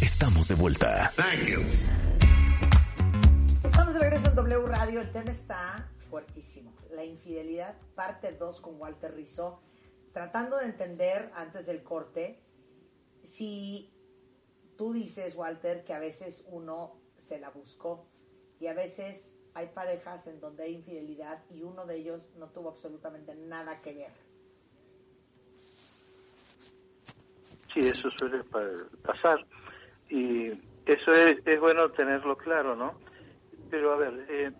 Estamos 0.00 0.48
de 0.48 0.54
vuelta. 0.54 1.12
Thank 1.14 1.46
you. 1.46 1.60
Estamos 3.62 3.92
de 3.92 4.00
regreso 4.00 4.28
en 4.30 4.34
W 4.34 4.66
Radio. 4.66 5.02
El 5.02 5.10
tema 5.10 5.30
está 5.30 5.86
fuertísimo. 6.08 6.72
La 6.90 7.04
infidelidad, 7.04 7.76
parte 7.94 8.32
2 8.32 8.62
con 8.62 8.80
Walter 8.80 9.14
Rizzo. 9.14 9.60
Tratando 10.14 10.56
de 10.56 10.64
entender 10.64 11.30
antes 11.34 11.66
del 11.66 11.82
corte 11.82 12.40
si 13.22 13.92
tú 14.78 14.94
dices, 14.94 15.36
Walter, 15.36 15.84
que 15.84 15.92
a 15.92 15.98
veces 15.98 16.46
uno 16.48 16.98
se 17.18 17.38
la 17.38 17.50
buscó 17.50 18.06
y 18.58 18.68
a 18.68 18.72
veces 18.72 19.36
hay 19.52 19.66
parejas 19.66 20.28
en 20.28 20.40
donde 20.40 20.62
hay 20.62 20.76
infidelidad 20.76 21.44
y 21.50 21.62
uno 21.62 21.84
de 21.84 21.96
ellos 21.96 22.30
no 22.38 22.48
tuvo 22.48 22.70
absolutamente 22.70 23.34
nada 23.34 23.76
que 23.82 23.92
ver. 23.92 24.33
Sí, 27.74 27.80
eso 27.80 28.08
suele 28.10 28.42
pasar 29.04 29.44
y 30.08 30.48
eso 30.86 31.12
es, 31.12 31.44
es 31.44 31.60
bueno 31.60 31.90
tenerlo 31.90 32.36
claro, 32.36 32.76
¿no? 32.76 32.94
Pero 33.70 33.92
a 33.92 33.96
ver, 33.96 34.26
eh, 34.28 34.52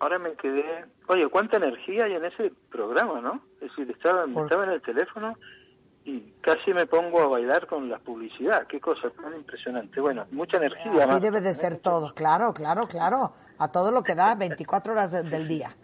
ahora 0.00 0.18
me 0.18 0.32
quedé, 0.34 0.86
oye, 1.08 1.28
cuánta 1.28 1.58
energía 1.58 2.04
hay 2.04 2.14
en 2.14 2.24
ese 2.24 2.52
programa, 2.70 3.20
¿no? 3.20 3.42
Es 3.60 3.68
decir, 3.68 3.90
estaba, 3.90 4.24
estaba 4.24 4.64
en 4.64 4.70
el 4.70 4.82
teléfono 4.82 5.36
y 6.04 6.32
casi 6.40 6.72
me 6.72 6.86
pongo 6.86 7.20
a 7.20 7.26
bailar 7.26 7.66
con 7.66 7.88
la 7.88 7.98
publicidad. 7.98 8.66
Qué 8.66 8.80
cosa 8.80 9.10
tan 9.10 9.34
impresionante. 9.34 10.00
Bueno, 10.00 10.26
mucha 10.30 10.56
energía. 10.56 11.04
Así 11.04 11.20
debe 11.20 11.40
de 11.40 11.54
ser 11.54 11.76
todo, 11.76 12.14
claro, 12.14 12.54
claro, 12.54 12.86
claro. 12.88 13.34
A 13.58 13.70
todo 13.70 13.92
lo 13.92 14.02
que 14.02 14.14
da 14.14 14.34
24 14.34 14.92
horas 14.92 15.12
del 15.12 15.46
día. 15.46 15.76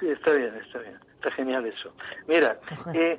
Sí, 0.00 0.08
está 0.08 0.30
bien, 0.30 0.54
está 0.54 0.78
bien. 0.78 0.98
Está 1.14 1.30
genial 1.32 1.66
eso. 1.66 1.92
Mira, 2.28 2.58
eh, 2.94 3.18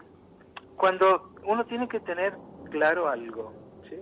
cuando 0.75 1.31
uno 1.47 1.65
tiene 1.65 1.87
que 1.87 2.01
tener 2.01 2.33
claro 2.69 3.07
algo, 3.07 3.53
¿sí? 3.89 3.95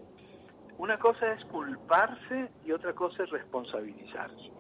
Una 0.80 0.98
cosa 0.98 1.32
es 1.32 1.46
culparse 1.46 2.50
y 2.66 2.72
otra 2.72 2.94
cosa 2.94 3.24
es 3.24 3.30
responsabilizarse. 3.30 4.52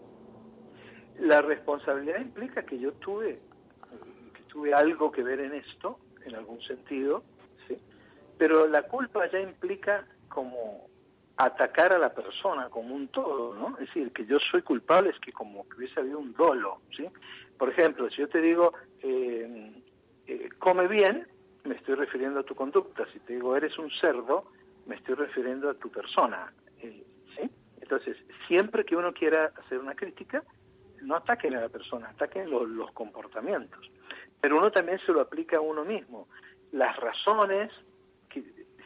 La 1.19 1.41
responsabilidad 1.41 2.21
implica 2.21 2.63
que 2.63 2.77
yo 2.79 2.93
tuve, 2.93 3.39
que 4.33 4.43
tuve 4.43 4.73
algo 4.73 5.11
que 5.11 5.23
ver 5.23 5.39
en 5.39 5.53
esto, 5.53 5.99
en 6.25 6.35
algún 6.35 6.61
sentido, 6.61 7.23
¿sí? 7.67 7.77
pero 8.37 8.67
la 8.67 8.83
culpa 8.83 9.25
ya 9.31 9.39
implica 9.39 10.05
como 10.29 10.87
atacar 11.37 11.91
a 11.91 11.97
la 11.97 12.13
persona 12.13 12.69
como 12.69 12.93
un 12.93 13.07
todo, 13.07 13.55
¿no? 13.55 13.77
Es 13.79 13.87
decir, 13.87 14.11
que 14.13 14.25
yo 14.25 14.37
soy 14.51 14.61
culpable 14.61 15.09
es 15.09 15.19
que 15.19 15.33
como 15.33 15.67
que 15.67 15.77
hubiese 15.77 15.99
habido 15.99 16.19
un 16.19 16.33
dolo, 16.33 16.81
¿sí? 16.95 17.07
Por 17.57 17.69
ejemplo, 17.69 18.09
si 18.09 18.17
yo 18.17 18.29
te 18.29 18.41
digo, 18.41 18.73
eh, 19.01 19.81
eh, 20.27 20.49
come 20.59 20.87
bien, 20.87 21.27
me 21.65 21.75
estoy 21.75 21.95
refiriendo 21.95 22.39
a 22.39 22.43
tu 22.43 22.55
conducta. 22.55 23.05
Si 23.11 23.19
te 23.19 23.33
digo, 23.33 23.55
eres 23.55 23.77
un 23.77 23.91
cerdo, 23.91 24.45
me 24.85 24.95
estoy 24.95 25.15
refiriendo 25.15 25.69
a 25.69 25.73
tu 25.73 25.89
persona, 25.89 26.53
eh, 26.81 27.03
¿sí? 27.35 27.49
Entonces, 27.81 28.17
siempre 28.47 28.85
que 28.85 28.95
uno 28.95 29.13
quiera 29.13 29.51
hacer 29.57 29.79
una 29.79 29.95
crítica, 29.95 30.43
no 31.01 31.15
ataquen 31.15 31.55
a 31.55 31.61
la 31.61 31.69
persona, 31.69 32.09
ataquen 32.09 32.49
los 32.49 32.91
comportamientos 32.91 33.91
pero 34.45 34.59
uno 34.59 34.69
también 34.69 34.99
se 34.99 35.11
lo 35.11 35.21
aplica 35.21 35.57
a 35.57 35.61
uno 35.61 35.83
mismo. 35.83 36.27
Las 36.71 36.95
razones, 36.97 37.71
que, 38.29 38.43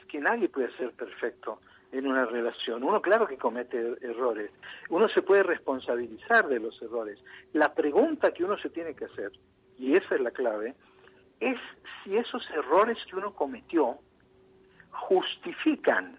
que 0.08 0.20
nadie 0.20 0.48
puede 0.48 0.72
ser 0.78 0.94
perfecto 0.94 1.60
en 1.92 2.08
una 2.08 2.26
relación. 2.26 2.82
Uno 2.82 3.02
claro 3.02 3.28
que 3.28 3.38
comete 3.38 3.78
errores. 4.00 4.52
Uno 4.89 5.10
se 5.10 5.22
puede 5.22 5.44
responsabilizar 5.44 6.48
de 6.48 6.62
los 6.62 6.82
errores. 6.82 7.20
La 7.52 7.74
pregunta 7.74 8.32
que 8.32 8.46
uno 8.46 8.58
se 8.58 8.70
tiene 8.70 8.96
que 8.96 9.04
hacer, 9.04 9.34
y 9.78 9.98
esa 9.98 10.15
es 10.15 10.22
la 10.22 10.32
clave, 10.32 10.76
es 11.39 11.58
si 12.04 12.17
esos 12.17 12.47
errores 12.52 12.97
que 13.10 13.15
uno 13.15 13.34
cometió 13.34 13.97
justifican 14.91 16.17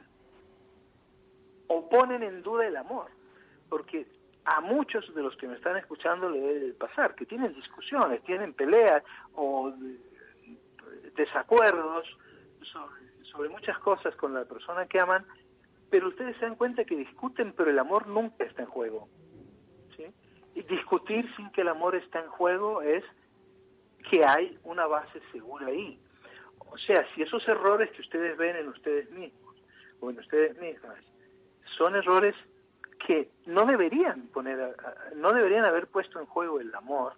o 1.68 1.88
ponen 1.88 2.22
en 2.22 2.42
duda 2.42 2.66
el 2.66 2.76
amor. 2.76 3.08
Porque 3.68 4.06
a 4.44 4.60
muchos 4.60 5.14
de 5.14 5.22
los 5.22 5.36
que 5.36 5.46
me 5.46 5.54
están 5.54 5.76
escuchando 5.76 6.30
le 6.30 6.40
debe 6.40 6.72
pasar, 6.72 7.14
que 7.14 7.26
tienen 7.26 7.54
discusiones, 7.54 8.22
tienen 8.24 8.52
peleas 8.52 9.02
o 9.34 9.72
desacuerdos 11.16 12.06
sobre, 13.32 13.48
muchas 13.50 13.78
cosas 13.78 14.14
con 14.16 14.34
la 14.34 14.44
persona 14.44 14.86
que 14.86 14.98
aman, 15.00 15.24
pero 15.88 16.08
ustedes 16.08 16.36
se 16.36 16.46
dan 16.46 16.56
cuenta 16.56 16.84
que 16.84 16.96
discuten, 16.96 17.52
pero 17.52 17.70
el 17.70 17.78
amor 17.78 18.06
nunca 18.06 18.44
está 18.44 18.62
en 18.62 18.68
juego. 18.68 19.08
¿sí? 19.96 20.04
Y 20.54 20.62
discutir 20.62 21.32
sin 21.36 21.50
que 21.50 21.60
el 21.60 21.68
amor 21.68 21.94
está 21.94 22.20
en 22.20 22.28
juego 22.28 22.82
es 22.82 23.04
que 24.10 24.24
hay 24.24 24.58
una 24.64 24.86
base 24.86 25.20
segura 25.30 25.68
ahí. 25.68 25.96
O 26.58 26.76
sea, 26.78 27.06
si 27.14 27.22
esos 27.22 27.46
errores 27.46 27.90
que 27.92 28.02
ustedes 28.02 28.36
ven 28.36 28.56
en 28.56 28.68
ustedes 28.68 29.08
mismos 29.12 29.54
o 30.00 30.10
en 30.10 30.18
ustedes 30.18 30.58
mismas, 30.60 30.98
son 31.78 31.94
errores 31.94 32.34
que 33.06 33.30
no 33.46 33.66
deberían 33.66 34.26
poner, 34.28 34.76
no 35.14 35.32
deberían 35.32 35.64
haber 35.64 35.86
puesto 35.86 36.18
en 36.18 36.26
juego 36.26 36.60
el 36.60 36.74
amor, 36.74 37.14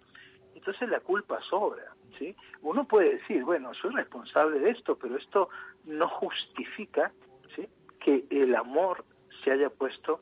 entonces 0.53 0.87
la 0.89 0.99
culpa 0.99 1.41
sobra, 1.49 1.95
¿sí? 2.19 2.35
Uno 2.61 2.85
puede 2.85 3.15
decir, 3.15 3.43
bueno, 3.43 3.73
soy 3.73 3.91
responsable 3.91 4.59
de 4.59 4.69
esto, 4.69 4.95
pero 4.95 5.17
esto 5.17 5.49
no 5.85 6.07
justifica, 6.07 7.11
¿sí? 7.55 7.67
Que 7.99 8.25
el 8.29 8.55
amor 8.55 9.03
se 9.43 9.51
haya 9.51 9.69
puesto 9.69 10.21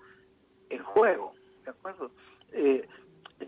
en 0.69 0.81
juego, 0.83 1.33
¿de 1.65 1.71
acuerdo? 1.71 2.11
Eh, 2.53 2.87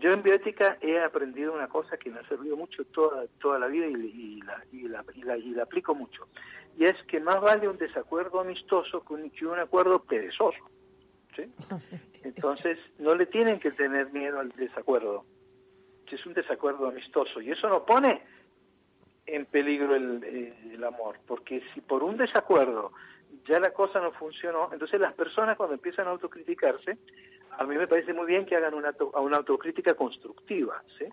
yo 0.00 0.12
en 0.12 0.22
bioética 0.22 0.78
he 0.80 1.00
aprendido 1.00 1.52
una 1.52 1.68
cosa 1.68 1.96
que 1.96 2.10
me 2.10 2.20
ha 2.20 2.28
servido 2.28 2.56
mucho 2.56 2.84
toda, 2.86 3.26
toda 3.40 3.58
la 3.58 3.66
vida 3.66 3.86
y, 3.86 4.40
la, 4.42 4.64
y, 4.72 4.88
la, 4.88 5.04
y, 5.14 5.50
la, 5.50 5.62
aplico 5.62 5.94
mucho. 5.94 6.28
Y 6.76 6.84
es 6.84 6.96
que 7.04 7.20
más 7.20 7.40
vale 7.40 7.68
un 7.68 7.78
desacuerdo 7.78 8.40
amistoso 8.40 9.04
que 9.04 9.14
un, 9.14 9.30
que 9.30 9.46
un 9.46 9.58
acuerdo 9.58 10.00
perezoso. 10.02 10.58
¿sí? 11.36 11.52
Entonces, 12.24 12.78
no 12.98 13.14
le 13.14 13.26
tienen 13.26 13.60
que 13.60 13.70
tener 13.72 14.12
miedo 14.12 14.40
al 14.40 14.50
desacuerdo. 14.50 15.24
Es 16.10 16.24
un 16.26 16.34
desacuerdo 16.34 16.86
amistoso. 16.86 17.40
Y 17.40 17.50
eso 17.50 17.68
no 17.68 17.84
pone 17.84 18.22
en 19.26 19.46
peligro 19.46 19.96
el, 19.96 20.22
el 20.72 20.84
amor. 20.84 21.18
Porque 21.26 21.62
si 21.72 21.80
por 21.80 22.04
un 22.04 22.16
desacuerdo 22.16 22.92
ya 23.48 23.58
la 23.58 23.72
cosa 23.72 24.00
no 24.00 24.12
funcionó, 24.12 24.70
entonces 24.72 25.00
las 25.00 25.12
personas 25.14 25.56
cuando 25.56 25.74
empiezan 25.74 26.06
a 26.06 26.10
autocriticarse, 26.10 26.98
a 27.58 27.64
mí 27.64 27.76
me 27.76 27.86
parece 27.86 28.12
muy 28.12 28.26
bien 28.26 28.46
que 28.46 28.56
hagan 28.56 28.74
una, 28.74 28.94
una 29.20 29.36
autocrítica 29.36 29.94
constructiva. 29.94 30.82
¿sí? 30.98 31.06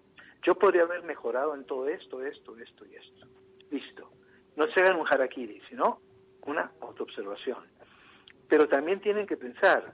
Yo 0.43 0.55
podría 0.55 0.83
haber 0.83 1.03
mejorado 1.03 1.53
en 1.55 1.65
todo 1.65 1.87
esto, 1.87 2.23
esto, 2.23 2.57
esto 2.57 2.85
y 2.85 2.95
esto. 2.95 3.27
Listo. 3.69 4.09
No 4.55 4.67
se 4.67 4.81
hagan 4.81 4.97
un 4.97 5.07
harakiri, 5.07 5.61
sino 5.69 5.99
una 6.45 6.71
autoobservación. 6.81 7.59
Pero 8.47 8.67
también 8.67 8.99
tienen 8.99 9.27
que 9.27 9.37
pensar, 9.37 9.93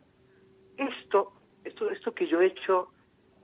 esto, 0.77 1.33
esto, 1.63 1.89
esto 1.91 2.13
que 2.13 2.27
yo 2.27 2.41
he 2.41 2.47
hecho 2.47 2.89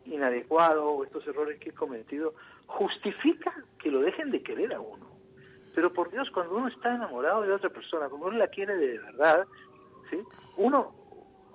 inadecuado 0.06 0.90
o 0.90 1.04
estos 1.04 1.26
errores 1.28 1.60
que 1.60 1.70
he 1.70 1.74
cometido, 1.74 2.34
justifica 2.66 3.54
que 3.80 3.92
lo 3.92 4.02
dejen 4.02 4.32
de 4.32 4.42
querer 4.42 4.74
a 4.74 4.80
uno. 4.80 5.08
Pero 5.76 5.92
por 5.94 6.12
Dios, 6.12 6.30
cuando 6.32 6.56
uno 6.56 6.68
está 6.68 6.96
enamorado 6.96 7.42
de 7.42 7.52
otra 7.52 7.70
persona, 7.70 8.10
cuando 8.10 8.28
uno 8.28 8.38
la 8.38 8.48
quiere 8.48 8.76
de 8.76 9.00
verdad, 9.00 9.48
¿sí? 10.10 10.20
uno 10.58 11.03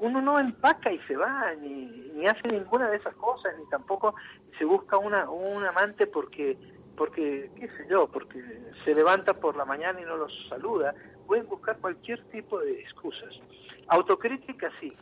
uno 0.00 0.20
no 0.20 0.38
empaca 0.38 0.92
y 0.92 0.98
se 1.00 1.16
va, 1.16 1.54
ni, 1.56 1.86
ni 2.14 2.26
hace 2.26 2.48
ninguna 2.48 2.88
de 2.88 2.96
esas 2.96 3.14
cosas, 3.16 3.52
ni 3.58 3.68
tampoco 3.68 4.14
se 4.58 4.64
busca 4.64 4.96
una, 4.96 5.28
un 5.28 5.64
amante 5.64 6.06
porque, 6.06 6.56
porque, 6.96 7.50
qué 7.56 7.68
sé 7.68 7.86
yo, 7.88 8.08
porque 8.08 8.42
se 8.84 8.94
levanta 8.94 9.34
por 9.34 9.56
la 9.56 9.64
mañana 9.64 10.00
y 10.00 10.04
no 10.04 10.16
los 10.16 10.32
saluda. 10.48 10.94
Pueden 11.26 11.48
buscar 11.48 11.78
cualquier 11.78 12.24
tipo 12.28 12.60
de 12.60 12.80
excusas. 12.80 13.34
Autocrítica 13.88 14.70
sí, 14.80 14.92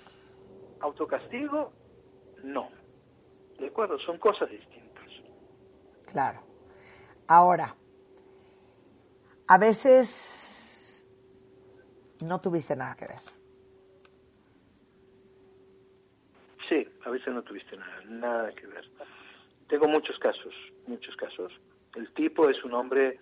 autocastigo 0.80 1.72
no. 2.42 2.70
¿De 3.58 3.68
acuerdo? 3.68 3.98
Son 3.98 4.18
cosas 4.18 4.50
distintas. 4.50 5.04
Claro. 6.10 6.40
Ahora, 7.28 7.74
a 9.48 9.58
veces 9.58 11.04
no 12.20 12.40
tuviste 12.40 12.76
nada 12.76 12.94
que 12.94 13.06
ver 13.06 13.35
Sí, 16.68 16.86
a 17.04 17.10
veces 17.10 17.32
no 17.32 17.42
tuviste 17.42 17.76
nada, 17.76 18.02
nada 18.08 18.52
que 18.52 18.66
ver. 18.66 18.84
Tengo 19.68 19.88
muchos 19.88 20.18
casos, 20.18 20.54
muchos 20.86 21.14
casos. 21.16 21.52
El 21.94 22.12
tipo 22.12 22.48
es 22.48 22.62
un 22.64 22.74
hombre 22.74 23.18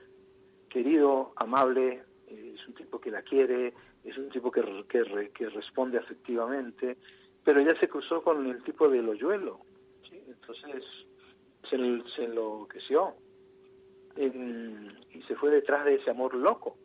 querido, 0.69 1.33
amable, 1.37 2.03
es 2.27 2.67
un 2.67 2.75
tipo 2.75 3.01
que 3.01 3.11
la 3.11 3.23
quiere, 3.23 3.75
es 4.03 4.17
un 4.19 4.29
tipo 4.31 4.51
que, 4.51 4.63
que, 4.89 5.31
que 5.35 5.49
responde 5.51 5.99
afectivamente, 5.99 6.97
pero 7.45 7.61
ella 7.61 7.79
se 7.79 7.89
cruzó 7.89 8.23
con 8.23 8.47
el 8.47 8.63
tipo 8.63 8.89
del 8.89 9.09
hoyuelo, 9.09 9.61
¿sí? 10.09 10.21
entonces 10.27 10.83
se, 11.69 11.77
se 12.17 12.25
enloqueció 12.25 13.15
y 14.17 15.23
se 15.23 15.35
fue 15.37 15.51
detrás 15.51 15.85
de 15.85 15.97
ese 15.97 16.11
amor 16.11 16.35
loco 16.35 16.77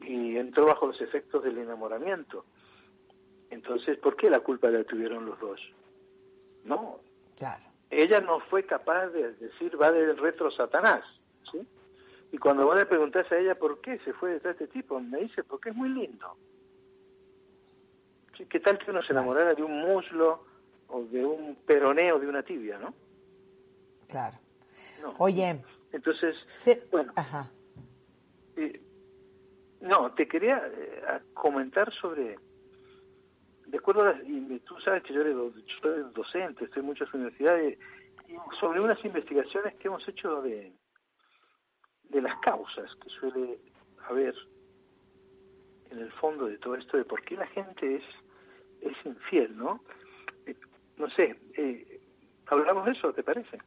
y 0.00 0.36
entró 0.36 0.66
bajo 0.66 0.86
los 0.86 1.00
efectos 1.00 1.42
del 1.44 1.58
enamoramiento. 1.58 2.44
Entonces, 3.50 3.98
¿por 3.98 4.16
qué 4.16 4.28
la 4.28 4.40
culpa 4.40 4.70
la 4.70 4.82
tuvieron 4.84 5.24
los 5.26 5.38
dos? 5.38 5.60
No. 6.64 7.00
Claro. 7.36 7.62
Ella 7.90 8.20
no 8.20 8.40
fue 8.40 8.64
capaz 8.64 9.08
de 9.08 9.34
decir, 9.34 9.80
va 9.80 9.92
del 9.92 10.16
retro 10.16 10.50
Satanás. 10.50 11.04
¿sí? 11.50 11.66
Y 12.32 12.38
cuando 12.38 12.64
vos 12.64 12.76
le 12.76 12.86
preguntás 12.86 13.30
a 13.30 13.38
ella 13.38 13.54
por 13.54 13.80
qué 13.80 13.98
se 14.00 14.12
fue 14.14 14.32
detrás 14.32 14.58
de 14.58 14.64
este 14.64 14.78
tipo, 14.78 14.98
me 15.00 15.20
dice, 15.20 15.44
porque 15.44 15.70
es 15.70 15.76
muy 15.76 15.88
lindo. 15.88 16.36
¿Qué 18.48 18.58
tal 18.58 18.78
que 18.78 18.90
uno 18.90 19.02
se 19.02 19.12
enamorara 19.12 19.54
de 19.54 19.62
un 19.62 19.80
muslo 19.80 20.44
o 20.88 21.02
de 21.04 21.24
un 21.24 21.54
peroneo 21.66 22.18
de 22.18 22.26
una 22.26 22.42
tibia, 22.42 22.78
no? 22.78 22.92
Claro. 24.08 24.36
Oye. 25.18 25.60
Entonces, 25.92 26.34
bueno. 26.90 27.12
Ajá. 27.14 27.48
Eh, 28.56 28.80
no, 29.80 30.12
te 30.12 30.26
quería 30.26 30.62
eh, 30.66 31.20
comentar 31.34 31.92
sobre 31.94 32.38
de 33.74 33.78
acuerdo 33.78 34.08
a 34.08 34.14
y 34.24 34.60
tú 34.60 34.78
sabes 34.84 35.02
que 35.02 35.12
yo, 35.12 35.24
soy 35.82 36.04
docente, 36.14 36.64
estoy 36.64 36.78
en 36.78 36.86
muchas 36.86 37.12
universidades, 37.12 37.76
sobre 38.60 38.78
unas 38.78 39.04
investigaciones 39.04 39.74
que 39.74 39.88
hemos 39.88 40.06
hecho 40.06 40.42
de, 40.42 40.72
de 42.04 42.22
las 42.22 42.38
causas 42.38 42.88
que 43.02 43.10
suele 43.10 43.58
haber 44.08 44.32
en 45.90 45.98
el 45.98 46.12
fondo 46.12 46.46
de 46.46 46.56
todo 46.58 46.76
esto, 46.76 46.96
de 46.96 47.04
por 47.04 47.20
qué 47.22 47.34
la 47.34 47.48
gente 47.48 47.96
es, 47.96 48.04
es 48.80 48.94
infiel, 49.04 49.56
¿no? 49.56 49.80
Eh, 50.46 50.54
no 50.96 51.10
sé, 51.10 51.36
eh, 51.56 52.00
¿hablamos 52.46 52.84
de 52.86 52.92
eso, 52.92 53.12
te 53.12 53.24
parece? 53.24 53.58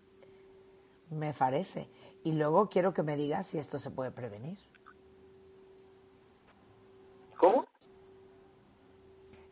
Me 1.09 1.33
parece. 1.33 1.89
Y 2.23 2.31
luego 2.31 2.69
quiero 2.69 2.93
que 2.93 3.03
me 3.03 3.17
digas 3.17 3.47
si 3.47 3.57
esto 3.57 3.77
se 3.77 3.91
puede 3.91 4.11
prevenir. 4.11 4.57
¿Cómo? 7.35 7.67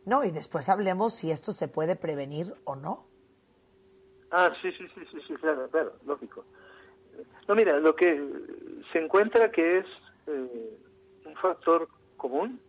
No, 0.06 0.22
y 0.22 0.30
después 0.30 0.68
hablemos 0.68 1.14
si 1.14 1.32
esto 1.32 1.52
se 1.52 1.66
puede 1.66 1.96
prevenir 1.96 2.54
o 2.64 2.76
no. 2.76 3.06
Ah, 4.30 4.52
sí, 4.62 4.70
sí, 4.72 4.86
sí, 4.94 5.00
sí, 5.10 5.18
sí 5.26 5.34
claro, 5.34 5.68
claro, 5.68 5.94
lógico. 6.06 6.44
No, 7.48 7.56
mira, 7.56 7.78
lo 7.80 7.94
que 7.96 8.24
se 8.92 9.00
encuentra 9.00 9.50
que 9.50 9.78
es 9.78 9.86
eh, 10.28 10.78
un 11.24 11.34
factor 11.36 11.88
común 12.16 12.60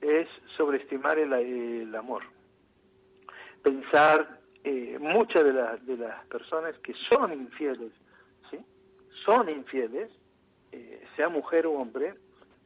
es 0.00 0.28
sobreestimar 0.56 1.18
el, 1.18 1.94
amor. 1.94 2.22
Pensar, 3.62 4.40
eh, 4.64 4.96
muchas 4.98 5.44
de, 5.44 5.52
de 5.52 5.96
las 5.98 6.24
personas 6.26 6.74
que 6.78 6.94
son 7.08 7.34
infieles, 7.34 7.92
¿sí? 8.50 8.58
Son 9.26 9.48
infieles, 9.50 10.10
eh, 10.72 11.06
sea 11.16 11.28
mujer 11.28 11.66
o 11.66 11.72
hombre, 11.72 12.14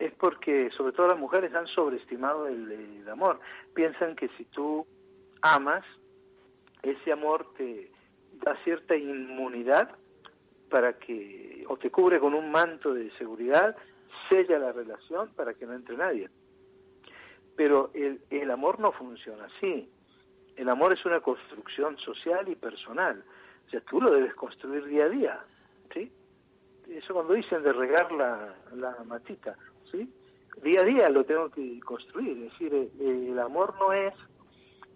es 0.01 0.15
porque 0.15 0.71
sobre 0.71 0.93
todo 0.95 1.09
las 1.09 1.19
mujeres 1.19 1.55
han 1.55 1.67
sobreestimado 1.67 2.47
el, 2.47 3.07
amor. 3.09 3.39
Piensan 3.75 4.17
que 4.17 4.29
si 4.31 4.45
tú 4.47 4.87
amas, 5.43 5.85
ese 6.83 7.13
amor 7.13 7.53
te 7.57 7.91
da 8.43 8.57
cierta 8.65 8.97
inmunidad 8.97 9.91
para 10.71 10.95
que, 10.99 11.65
o 11.69 11.77
te 11.77 11.91
cubre 11.91 12.19
con 12.19 12.33
un 12.33 12.51
manto 12.51 12.95
de 12.95 13.11
seguridad, 13.19 13.77
sella 14.29 14.59
la 14.59 14.73
relación 14.73 15.29
para 15.35 15.53
que 15.53 15.67
no 15.67 15.75
entre 15.75 15.97
nadie. 15.99 16.31
Pero 17.57 17.91
el, 17.93 18.23
el 18.31 18.51
amor 18.51 18.81
no 18.81 18.93
funciona 18.93 19.45
así. 19.45 19.91
El 20.57 20.69
amor 20.71 20.95
es 20.95 21.05
una 21.05 21.21
construcción 21.21 21.99
social 21.99 22.49
y 22.49 22.55
personal. 22.55 23.23
O 23.67 23.71
sea, 23.71 23.81
tú 23.83 24.01
lo 24.01 24.13
debes 24.13 24.35
construir 24.35 24.87
día 24.87 25.05
a 25.05 25.09
día. 25.09 25.45
¿sí? 25.93 26.11
Eso 26.89 27.13
cuando 27.13 27.35
dicen 27.35 27.63
de 27.63 27.73
regar 27.73 28.11
la, 28.13 28.55
la 28.75 28.97
matita 29.05 29.57
¿sí? 29.91 30.13
Día 30.63 30.81
a 30.81 30.85
día 30.85 31.09
lo 31.09 31.25
tengo 31.25 31.49
que 31.51 31.81
construir, 31.81 32.37
es 32.37 32.53
decir, 32.53 32.75
eh, 32.75 33.29
el 33.31 33.39
amor 33.39 33.75
no 33.79 33.93
es, 33.93 34.15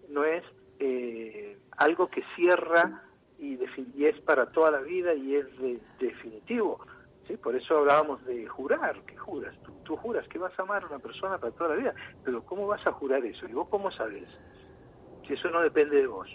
no 0.09 0.23
es 0.23 0.43
eh, 0.79 1.57
algo 1.77 2.07
que 2.07 2.23
cierra 2.35 3.01
y, 3.39 3.57
es 4.05 4.19
para 4.21 4.47
toda 4.51 4.71
la 4.71 4.81
vida 4.81 5.13
y 5.13 5.35
es 5.35 5.47
definitivo. 5.99 6.79
¿sí? 7.27 7.37
Por 7.37 7.55
eso 7.55 7.77
hablábamos 7.77 8.23
de 8.25 8.47
jurar, 8.47 9.01
¿qué 9.07 9.17
juras? 9.17 9.55
Tú, 9.83 9.95
juras 9.97 10.27
que 10.27 10.37
vas 10.37 10.57
a 10.59 10.63
amar 10.63 10.83
a 10.83 10.87
una 10.87 10.99
persona 10.99 11.37
para 11.37 11.53
toda 11.53 11.71
la 11.71 11.75
vida, 11.75 11.95
pero 12.23 12.43
¿cómo 12.43 12.67
vas 12.67 12.85
a 12.85 12.91
jurar 12.91 13.25
eso? 13.25 13.47
¿Y 13.47 13.53
vos 13.53 13.67
cómo 13.69 13.91
sabes? 13.91 14.27
Si 15.27 15.33
eso 15.33 15.49
no 15.49 15.61
depende 15.61 15.97
de 15.97 16.07
vos. 16.07 16.29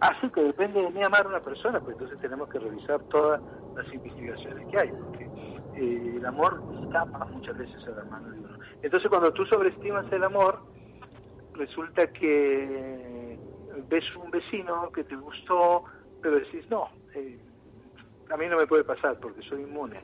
Así 0.00 0.28
que 0.30 0.42
depende 0.42 0.80
de 0.82 0.90
mí 0.90 1.02
amar 1.02 1.26
a 1.26 1.28
una 1.28 1.40
persona, 1.40 1.78
pues 1.80 1.94
entonces 1.94 2.20
tenemos 2.20 2.48
que 2.48 2.58
revisar 2.58 3.00
todas 3.04 3.40
las 3.76 3.92
investigaciones 3.92 4.66
que 4.68 4.78
hay, 4.78 4.90
porque 4.90 5.28
eh, 5.76 6.14
el 6.16 6.26
amor 6.26 6.62
escapa 6.82 7.24
muchas 7.26 7.56
veces 7.58 7.76
a 7.86 7.90
la 7.90 8.04
mano 8.04 8.30
de 8.30 8.38
uno. 8.38 8.58
Entonces 8.82 9.08
cuando 9.08 9.32
tú 9.32 9.44
sobreestimas 9.46 10.10
el 10.12 10.24
amor, 10.24 10.60
resulta 11.54 12.06
que 12.12 13.38
ves 13.88 14.04
un 14.16 14.30
vecino 14.30 14.90
que 14.92 15.04
te 15.04 15.16
gustó, 15.16 15.84
pero 16.20 16.36
decís, 16.36 16.64
no, 16.70 16.88
eh, 17.14 17.38
a 18.30 18.36
mí 18.36 18.46
no 18.46 18.56
me 18.56 18.66
puede 18.66 18.84
pasar 18.84 19.18
porque 19.20 19.42
soy 19.42 19.62
inmune. 19.62 20.00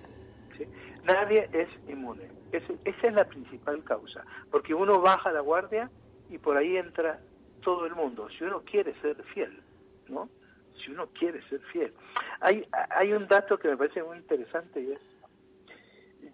¿sí? 0.57 0.67
Nadie 1.05 1.49
es 1.53 1.69
inmune. 1.89 2.29
esa 2.53 3.07
es 3.07 3.15
la 3.15 3.25
principal 3.25 3.83
causa, 3.85 4.25
porque 4.51 4.75
uno 4.75 5.01
baja 5.01 5.33
la 5.33 5.41
guardia 5.41 5.91
y 6.29 6.39
por 6.39 6.57
ahí 6.57 6.77
entra 6.77 7.21
todo 7.63 7.87
el 7.87 7.95
mundo. 7.95 8.29
Si 8.31 8.45
uno 8.45 8.63
quiere 8.63 8.95
ser 9.01 9.23
fiel, 9.35 9.61
¿no? 10.09 10.29
Si 10.83 10.91
uno 10.91 11.09
quiere 11.19 11.43
ser 11.49 11.61
fiel. 11.73 11.93
Hay, 12.41 12.67
hay 12.91 13.13
un 13.13 13.27
dato 13.27 13.59
que 13.59 13.69
me 13.69 13.77
parece 13.77 14.03
muy 14.03 14.19
interesante 14.19 14.81
y 14.81 14.93
es, 14.93 15.01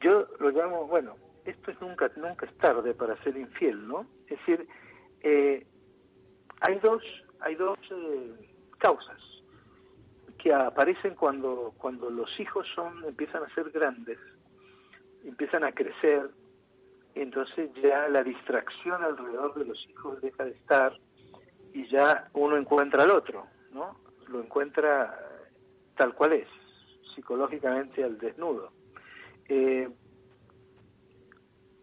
yo 0.04 0.26
lo 0.38 0.50
llamo, 0.50 0.86
bueno, 0.86 1.16
esto 1.46 1.70
es 1.70 1.80
nunca, 1.80 2.10
nunca 2.16 2.44
es 2.44 2.54
tarde 2.58 2.92
para 2.92 3.16
ser 3.22 3.36
infiel, 3.38 3.88
¿no? 3.88 4.06
Es 4.26 4.38
decir, 4.38 4.68
eh, 5.22 5.66
hay 6.60 6.78
dos, 6.80 7.02
hay 7.40 7.54
dos 7.54 7.78
eh, 7.90 8.50
causas 8.78 9.18
que 10.38 10.52
aparecen 10.52 11.14
cuando, 11.14 11.72
cuando 11.78 12.10
los 12.10 12.28
hijos 12.38 12.66
son, 12.74 13.02
empiezan 13.04 13.44
a 13.44 13.54
ser 13.54 13.70
grandes, 13.70 14.18
empiezan 15.24 15.64
a 15.64 15.72
crecer, 15.72 16.28
entonces 17.14 17.70
ya 17.82 18.06
la 18.08 18.22
distracción 18.22 19.02
alrededor 19.02 19.54
de 19.54 19.64
los 19.64 19.88
hijos 19.88 20.20
deja 20.20 20.44
de 20.44 20.50
estar 20.50 20.92
y 21.72 21.88
ya 21.88 22.28
uno 22.34 22.58
encuentra 22.58 23.04
al 23.04 23.10
otro, 23.10 23.46
¿no? 23.72 23.98
Lo 24.28 24.42
encuentra 24.42 25.18
tal 25.96 26.14
cual 26.14 26.34
es, 26.34 26.48
psicológicamente 27.14 28.04
al 28.04 28.18
desnudo. 28.18 28.70
Eh, 29.48 29.88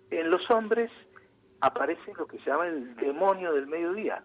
en 0.09 0.29
los 0.29 0.49
hombres 0.51 0.91
aparece 1.61 2.13
lo 2.17 2.27
que 2.27 2.37
se 2.39 2.49
llama 2.49 2.67
el 2.67 2.95
demonio 2.95 3.53
del 3.53 3.67
mediodía. 3.67 4.23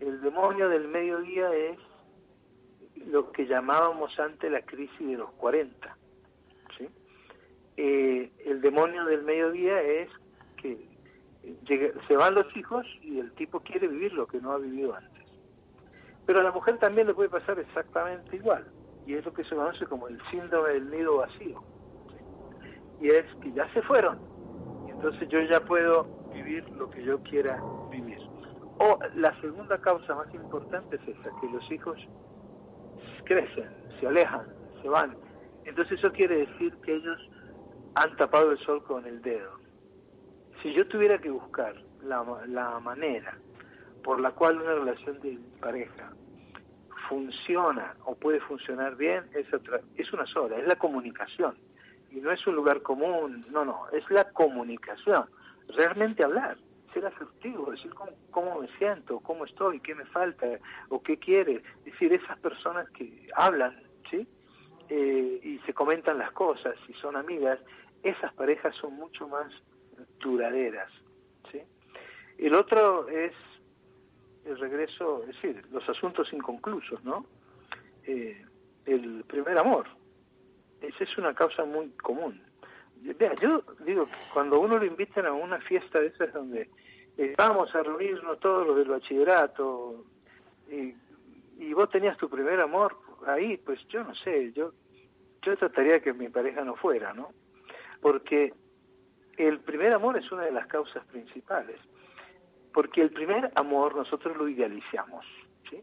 El 0.00 0.20
demonio 0.20 0.68
del 0.68 0.88
mediodía 0.88 1.52
es 1.54 1.78
lo 3.06 3.32
que 3.32 3.46
llamábamos 3.46 4.18
antes 4.18 4.50
la 4.50 4.62
crisis 4.62 4.98
de 4.98 5.16
los 5.16 5.30
40. 5.32 5.96
¿sí? 6.76 6.88
Eh, 7.76 8.30
el 8.44 8.60
demonio 8.60 9.04
del 9.04 9.22
mediodía 9.22 9.80
es 9.82 10.10
que 10.56 10.90
se 12.06 12.16
van 12.16 12.34
los 12.34 12.54
hijos 12.56 12.86
y 13.02 13.18
el 13.18 13.32
tipo 13.32 13.60
quiere 13.60 13.88
vivir 13.88 14.12
lo 14.12 14.26
que 14.26 14.40
no 14.40 14.52
ha 14.52 14.58
vivido 14.58 14.94
antes. 14.94 15.26
Pero 16.26 16.40
a 16.40 16.42
la 16.42 16.52
mujer 16.52 16.78
también 16.78 17.06
le 17.06 17.14
puede 17.14 17.30
pasar 17.30 17.58
exactamente 17.58 18.36
igual, 18.36 18.66
y 19.06 19.14
es 19.14 19.24
lo 19.24 19.32
que 19.32 19.44
se 19.44 19.56
conoce 19.56 19.86
como 19.86 20.08
el 20.08 20.20
síndrome 20.30 20.70
del 20.70 20.90
nido 20.90 21.16
vacío. 21.16 21.62
Y 23.00 23.10
es 23.10 23.24
que 23.42 23.52
ya 23.52 23.72
se 23.72 23.82
fueron, 23.82 24.18
y 24.86 24.90
entonces 24.90 25.28
yo 25.28 25.40
ya 25.42 25.60
puedo 25.60 26.04
vivir 26.32 26.68
lo 26.70 26.90
que 26.90 27.02
yo 27.02 27.22
quiera 27.22 27.60
vivir. 27.90 28.18
O 28.78 28.98
la 29.14 29.38
segunda 29.40 29.78
causa 29.80 30.14
más 30.14 30.32
importante 30.34 30.96
es 30.96 31.08
esa, 31.08 31.30
que 31.40 31.48
los 31.48 31.70
hijos 31.70 31.98
crecen, 33.24 33.70
se 34.00 34.06
alejan, 34.06 34.46
se 34.82 34.88
van. 34.88 35.16
Entonces 35.64 35.98
eso 35.98 36.12
quiere 36.12 36.46
decir 36.46 36.74
que 36.82 36.94
ellos 36.94 37.18
han 37.94 38.16
tapado 38.16 38.52
el 38.52 38.58
sol 38.58 38.82
con 38.84 39.04
el 39.06 39.20
dedo. 39.22 39.50
Si 40.62 40.72
yo 40.72 40.86
tuviera 40.88 41.18
que 41.18 41.30
buscar 41.30 41.74
la, 42.02 42.24
la 42.46 42.80
manera 42.80 43.36
por 44.02 44.20
la 44.20 44.30
cual 44.32 44.60
una 44.60 44.74
relación 44.74 45.20
de 45.20 45.38
pareja 45.60 46.12
funciona 47.08 47.94
o 48.04 48.14
puede 48.14 48.40
funcionar 48.40 48.96
bien, 48.96 49.24
es, 49.34 49.52
otra, 49.52 49.80
es 49.96 50.12
una 50.12 50.26
sola, 50.26 50.56
es 50.56 50.66
la 50.66 50.76
comunicación. 50.76 51.56
Y 52.10 52.16
no 52.16 52.32
es 52.32 52.44
un 52.46 52.56
lugar 52.56 52.82
común, 52.82 53.44
no, 53.50 53.64
no, 53.64 53.88
es 53.92 54.08
la 54.10 54.30
comunicación. 54.32 55.26
Realmente 55.68 56.24
hablar, 56.24 56.56
ser 56.92 57.06
asertivo, 57.06 57.70
decir 57.70 57.92
cómo, 58.30 58.60
me 58.60 58.68
siento, 58.78 59.20
cómo 59.20 59.44
estoy, 59.44 59.80
qué 59.80 59.94
me 59.94 60.04
falta 60.06 60.46
o 60.88 61.00
qué 61.02 61.16
quiere. 61.18 61.62
Es 61.78 61.92
decir, 61.92 62.12
esas 62.12 62.38
personas 62.40 62.88
que 62.90 63.28
hablan, 63.36 63.80
¿sí? 64.10 64.26
Eh, 64.88 65.40
y 65.42 65.58
se 65.60 65.72
comentan 65.72 66.18
las 66.18 66.32
cosas 66.32 66.74
y 66.88 66.94
son 66.94 67.16
amigas, 67.16 67.60
esas 68.02 68.32
parejas 68.34 68.74
son 68.76 68.94
mucho 68.94 69.28
más 69.28 69.52
duraderas, 70.18 70.90
¿sí? 71.52 71.60
El 72.38 72.54
otro 72.54 73.08
es 73.08 73.32
el 74.44 74.58
regreso, 74.58 75.22
es 75.22 75.28
decir, 75.28 75.64
los 75.70 75.88
asuntos 75.88 76.32
inconclusos, 76.32 77.04
¿no? 77.04 77.26
Eh, 78.04 78.44
el 78.86 79.24
primer 79.24 79.56
amor. 79.58 79.86
Esa 80.80 81.04
es 81.04 81.18
una 81.18 81.34
causa 81.34 81.64
muy 81.64 81.90
común. 81.90 82.40
Vea, 82.96 83.34
yo 83.34 83.62
digo, 83.84 84.06
cuando 84.32 84.60
uno 84.60 84.78
lo 84.78 84.84
invitan 84.84 85.26
a 85.26 85.32
una 85.32 85.58
fiesta 85.60 86.00
de 86.00 86.08
esas 86.08 86.32
donde 86.32 86.68
eh, 87.16 87.34
vamos 87.36 87.74
a 87.74 87.82
reunirnos 87.82 88.38
todos 88.40 88.66
los 88.66 88.76
del 88.76 88.88
bachillerato 88.88 90.04
y, 90.70 90.94
y, 91.58 91.72
vos 91.72 91.88
tenías 91.90 92.16
tu 92.18 92.28
primer 92.28 92.60
amor 92.60 92.96
ahí, 93.26 93.56
pues 93.56 93.80
yo 93.88 94.04
no 94.04 94.14
sé, 94.14 94.52
yo 94.52 94.72
yo 95.42 95.56
trataría 95.56 96.00
que 96.00 96.12
mi 96.12 96.28
pareja 96.28 96.62
no 96.64 96.76
fuera, 96.76 97.14
¿no? 97.14 97.32
Porque 98.02 98.52
el 99.36 99.60
primer 99.60 99.92
amor 99.92 100.18
es 100.18 100.30
una 100.30 100.44
de 100.44 100.52
las 100.52 100.66
causas 100.66 101.04
principales. 101.06 101.80
Porque 102.72 103.00
el 103.00 103.10
primer 103.10 103.50
amor 103.54 103.96
nosotros 103.96 104.36
lo 104.36 104.48
idealizamos, 104.48 105.24
¿sí? 105.68 105.82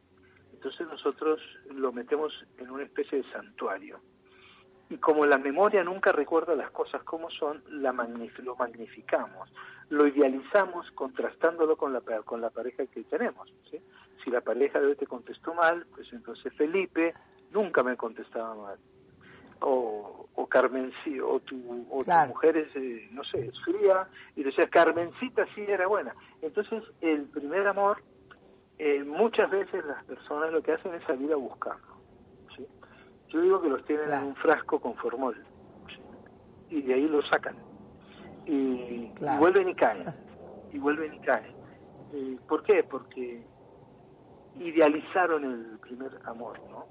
Entonces 0.53 0.87
nosotros 0.87 1.41
lo 1.71 1.91
metemos 1.91 2.45
en 2.57 2.69
una 2.69 2.83
especie 2.83 3.23
de 3.23 3.31
santuario 3.31 3.99
y 4.89 4.97
como 4.97 5.25
la 5.25 5.37
memoria 5.37 5.83
nunca 5.83 6.11
recuerda 6.11 6.55
las 6.55 6.71
cosas 6.71 7.03
como 7.03 7.29
son, 7.29 7.61
la 7.69 7.91
lo 7.91 8.55
magnificamos, 8.55 9.51
lo 9.89 10.07
idealizamos 10.07 10.89
contrastándolo 10.91 11.75
con 11.75 11.93
la, 11.93 12.01
con 12.23 12.41
la 12.41 12.49
pareja 12.49 12.85
que 12.85 13.03
tenemos. 13.03 13.51
¿sí? 13.69 13.79
Si 14.23 14.31
la 14.31 14.41
pareja 14.41 14.79
de 14.79 14.87
hoy 14.87 14.95
te 14.95 15.07
contestó 15.07 15.53
mal, 15.53 15.85
pues 15.93 16.11
entonces 16.13 16.53
Felipe 16.53 17.13
nunca 17.51 17.83
me 17.83 17.97
contestaba 17.97 18.55
mal. 18.55 18.77
O, 19.59 20.27
o 20.35 20.47
Carmen, 20.47 20.93
o 21.23 21.39
tu, 21.39 21.87
o 21.89 22.03
tu 22.03 22.27
mujer 22.27 22.57
es, 22.57 22.75
eh, 22.75 23.09
no 23.11 23.23
sé, 23.23 23.47
es 23.47 23.59
fría, 23.65 24.07
y 24.35 24.43
decías, 24.43 24.69
Carmencita 24.69 25.45
sí 25.55 25.65
era 25.67 25.87
buena. 25.87 26.15
Entonces, 26.43 26.83
el 27.01 27.23
primer 27.23 27.67
amor, 27.67 28.03
eh, 28.77 29.03
muchas 29.03 29.49
veces 29.49 29.83
las 29.83 30.03
personas 30.05 30.51
lo 30.51 30.61
que 30.61 30.73
hacen 30.73 30.93
es 30.93 31.03
salir 31.05 31.33
a 31.33 31.37
buscarlo 31.37 31.96
yo 33.29 33.41
digo 33.41 33.61
que 33.61 33.69
los 33.69 33.83
tienen 33.85 34.11
en 34.11 34.23
un 34.23 34.35
frasco 34.35 34.79
con 34.79 34.95
formol. 34.95 35.35
Y 36.69 36.81
de 36.81 36.93
ahí 36.93 37.07
los 37.07 37.27
sacan. 37.29 37.55
Y, 38.49 39.11
vuelven 39.39 39.67
y 39.67 39.75
caen. 39.75 40.05
Y 40.71 40.79
vuelven 40.79 41.13
y 41.15 41.19
caen. 41.19 41.53
¿Por 42.47 42.63
qué? 42.63 42.81
Porque 42.81 43.45
idealizaron 44.55 45.43
el 45.43 45.79
primer 45.79 46.17
amor, 46.23 46.57
¿no? 46.69 46.85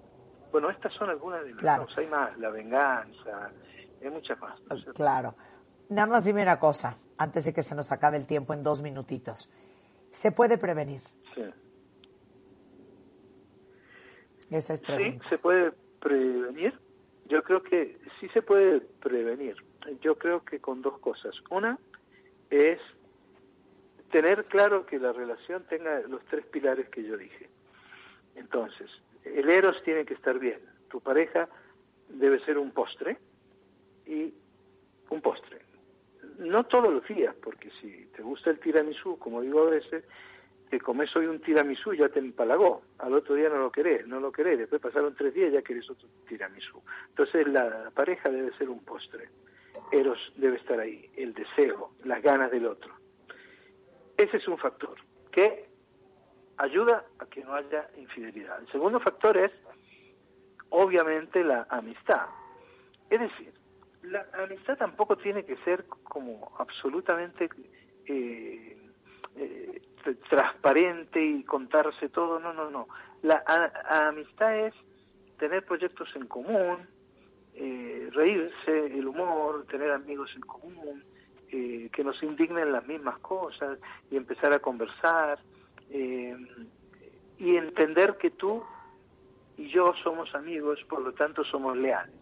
Bueno, 0.53 0.69
estas 0.69 0.93
son 0.93 1.09
algunas 1.09 1.43
de 1.45 1.55
las 1.55 1.97
Hay 1.97 2.07
más, 2.09 2.37
la 2.37 2.51
venganza, 2.51 3.51
hay 4.03 4.11
muchas 4.11 4.39
más. 4.39 4.61
Claro. 4.95 5.35
Nada 5.89 6.09
más 6.09 6.25
dime 6.27 6.43
una 6.43 6.59
cosa, 6.59 6.95
antes 7.17 7.47
de 7.47 7.55
que 7.55 7.63
se 7.63 7.75
nos 7.75 7.91
acabe 7.91 8.19
el 8.19 8.27
tiempo 8.27 8.53
en 8.53 8.63
dos 8.63 8.83
minutitos. 8.83 9.51
¿Se 10.11 10.33
puede 10.33 10.59
prevenir? 10.59 11.01
Sí. 11.35 11.43
Esa 14.51 14.75
es 14.75 14.83
pregunta. 14.83 15.25
Sí, 15.25 15.29
se 15.31 15.39
puede 15.39 15.73
prevenir? 16.07 16.73
Yo 17.27 17.43
creo 17.43 17.63
que 17.65 17.99
sí 18.21 18.29
se 18.29 18.41
puede 18.41 18.81
prevenir. 18.81 19.57
Yo 20.01 20.17
creo 20.17 20.45
que 20.45 20.61
con 20.61 20.81
dos 20.81 21.01
cosas. 21.01 21.35
Una 21.51 21.79
es 22.49 22.79
tener 24.13 24.45
claro 24.45 24.87
que 24.87 25.01
la 25.01 25.13
relación 25.13 25.65
tenga 25.65 26.01
los 26.03 26.25
tres 26.27 26.47
pilares 26.47 26.89
que 26.91 27.03
yo 27.03 27.17
dije. 27.17 27.49
Entonces, 28.37 28.89
el 29.25 29.51
eros 29.51 29.83
tiene 29.83 30.05
que 30.05 30.15
estar 30.15 30.39
bien. 30.39 30.61
Tu 30.91 31.01
pareja 31.01 31.49
debe 32.09 32.39
ser 32.45 32.57
un 32.57 32.71
postre 32.71 33.19
y 34.07 34.33
un 35.11 35.21
postre. 35.21 35.59
No 36.39 36.65
todos 36.67 36.93
los 36.93 37.09
días, 37.09 37.35
porque 37.43 37.71
si 37.81 38.07
te 38.15 38.23
gusta 38.23 38.51
el 38.51 38.61
tiramisú, 38.61 39.19
como 39.19 39.41
digo 39.41 39.67
a 39.67 39.71
veces, 39.71 40.05
te 40.71 40.81
comes 40.81 41.15
hoy 41.17 41.27
un 41.27 41.41
tiramisú 41.41 41.95
ya 41.95 42.09
te 42.09 42.19
empalagó, 42.19 42.83
al 42.99 43.15
otro 43.15 43.35
día 43.35 43.49
no 43.49 43.59
lo 43.59 43.71
querés, 43.71 44.07
no 44.07 44.21
lo 44.21 44.33
querés, 44.33 44.59
después 44.59 44.83
pasaron 44.83 45.15
tres 45.15 45.33
días 45.35 45.53
ya 45.53 45.63
querés 45.63 45.89
otro 45.89 46.09
tiramisú. 46.29 46.83
Entonces 47.09 47.47
la 47.49 47.91
pareja 47.95 48.31
debe 48.31 48.57
ser 48.57 48.69
un 48.69 48.85
postre, 48.85 49.29
Eros 49.93 50.19
debe 50.37 50.57
estar 50.57 50.81
ahí, 50.81 51.11
el 51.17 51.35
deseo, 51.35 51.91
las 52.05 52.23
ganas 52.23 52.51
del 52.51 52.67
otro. 52.67 52.93
Ese 54.17 54.39
es 54.39 54.49
un 54.49 54.59
factor 54.59 54.97
que 55.31 55.69
ayuda 56.57 57.05
a 57.19 57.27
que 57.27 57.45
no 57.45 57.55
haya 57.55 57.89
infidelidad. 57.97 58.61
El 58.61 58.69
segundo 58.73 58.99
factor 58.99 59.37
es, 59.37 59.53
obviamente, 60.71 61.45
la 61.45 61.67
amistad. 61.69 62.27
Es 63.11 63.21
decir, 63.21 63.53
la 64.03 64.27
amistad 64.33 64.79
tampoco 64.79 65.17
tiene 65.17 65.45
que 65.45 65.57
ser 65.59 65.85
como 65.87 66.53
absolutamente... 66.59 67.49
Eh, 68.07 68.77
eh, 69.37 69.83
transparente 70.29 71.25
y 71.25 71.45
contarse 71.45 72.09
todo, 72.09 72.39
no, 72.39 72.53
no, 72.53 72.71
no. 72.71 72.89
La 73.23 73.43
amistad 74.09 74.57
es 74.59 74.75
tener 75.39 75.65
proyectos 75.65 76.09
en 76.15 76.27
común, 76.27 76.79
eh, 77.55 78.09
reírse, 78.13 78.87
el 78.87 79.07
humor, 79.09 79.67
tener 79.67 79.91
amigos 79.91 80.31
en 80.35 80.43
común, 80.43 81.05
eh, 81.51 81.89
que 81.93 82.05
nos 82.05 82.23
indignen 82.23 82.73
las 82.73 82.87
mismas 82.87 83.19
cosas 83.21 83.79
y 84.11 84.17
empezar 84.17 84.53
a 84.53 84.59
conversar 84.59 85.39
eh, 85.91 86.37
y 87.39 87.57
entender 87.57 88.17
que 88.19 88.31
tú 88.31 88.63
y 89.57 89.69
yo 89.69 89.95
somos 90.03 90.35
amigos, 90.35 90.79
por 90.89 91.01
lo 91.01 91.13
tanto 91.13 91.45
somos 91.45 91.77
leales. 91.77 92.15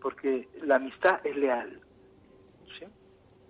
porque 0.00 0.48
la 0.62 0.76
amistad 0.76 1.24
es 1.24 1.36
leal. 1.36 1.80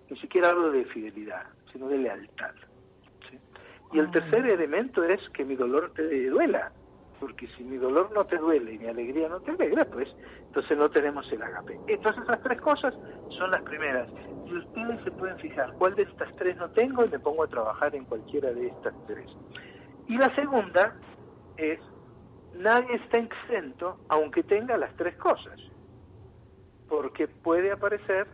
Ni 0.09 0.19
siquiera 0.19 0.51
hablo 0.51 0.71
de 0.71 0.85
fidelidad, 0.85 1.47
sino 1.71 1.87
de 1.87 1.97
lealtad. 1.97 2.53
Y 3.93 3.99
el 3.99 4.09
tercer 4.09 4.45
elemento 4.47 5.03
es 5.03 5.21
que 5.29 5.45
mi 5.45 5.55
dolor 5.55 5.91
te 5.95 6.29
duela, 6.29 6.71
porque 7.19 7.47
si 7.55 7.63
mi 7.63 7.77
dolor 7.77 8.11
no 8.11 8.25
te 8.25 8.37
duele 8.37 8.73
y 8.73 8.79
mi 8.79 8.87
alegría 8.87 9.29
no 9.29 9.39
te 9.41 9.51
alegra, 9.51 9.85
pues 9.85 10.09
entonces 10.47 10.77
no 10.77 10.89
tenemos 10.89 11.31
el 11.31 11.41
agape. 11.43 11.79
Entonces 11.87 12.23
esas 12.23 12.41
tres 12.41 12.59
cosas 12.59 12.93
son 13.37 13.51
las 13.51 13.61
primeras. 13.61 14.09
Y 14.47 14.55
ustedes 14.55 14.99
se 15.03 15.11
pueden 15.11 15.37
fijar 15.37 15.73
cuál 15.73 15.93
de 15.95 16.03
estas 16.03 16.35
tres 16.37 16.57
no 16.57 16.69
tengo 16.71 17.05
y 17.05 17.09
me 17.09 17.19
pongo 17.19 17.43
a 17.43 17.47
trabajar 17.47 17.95
en 17.95 18.05
cualquiera 18.05 18.51
de 18.51 18.67
estas 18.67 18.95
tres. 19.05 19.29
Y 20.07 20.17
la 20.17 20.33
segunda 20.35 20.95
es, 21.57 21.79
nadie 22.55 22.95
está 22.95 23.19
exento 23.19 23.99
aunque 24.09 24.41
tenga 24.43 24.75
las 24.75 24.93
tres 24.95 25.15
cosas, 25.17 25.59
porque 26.89 27.27
puede 27.27 27.71
aparecer 27.71 28.27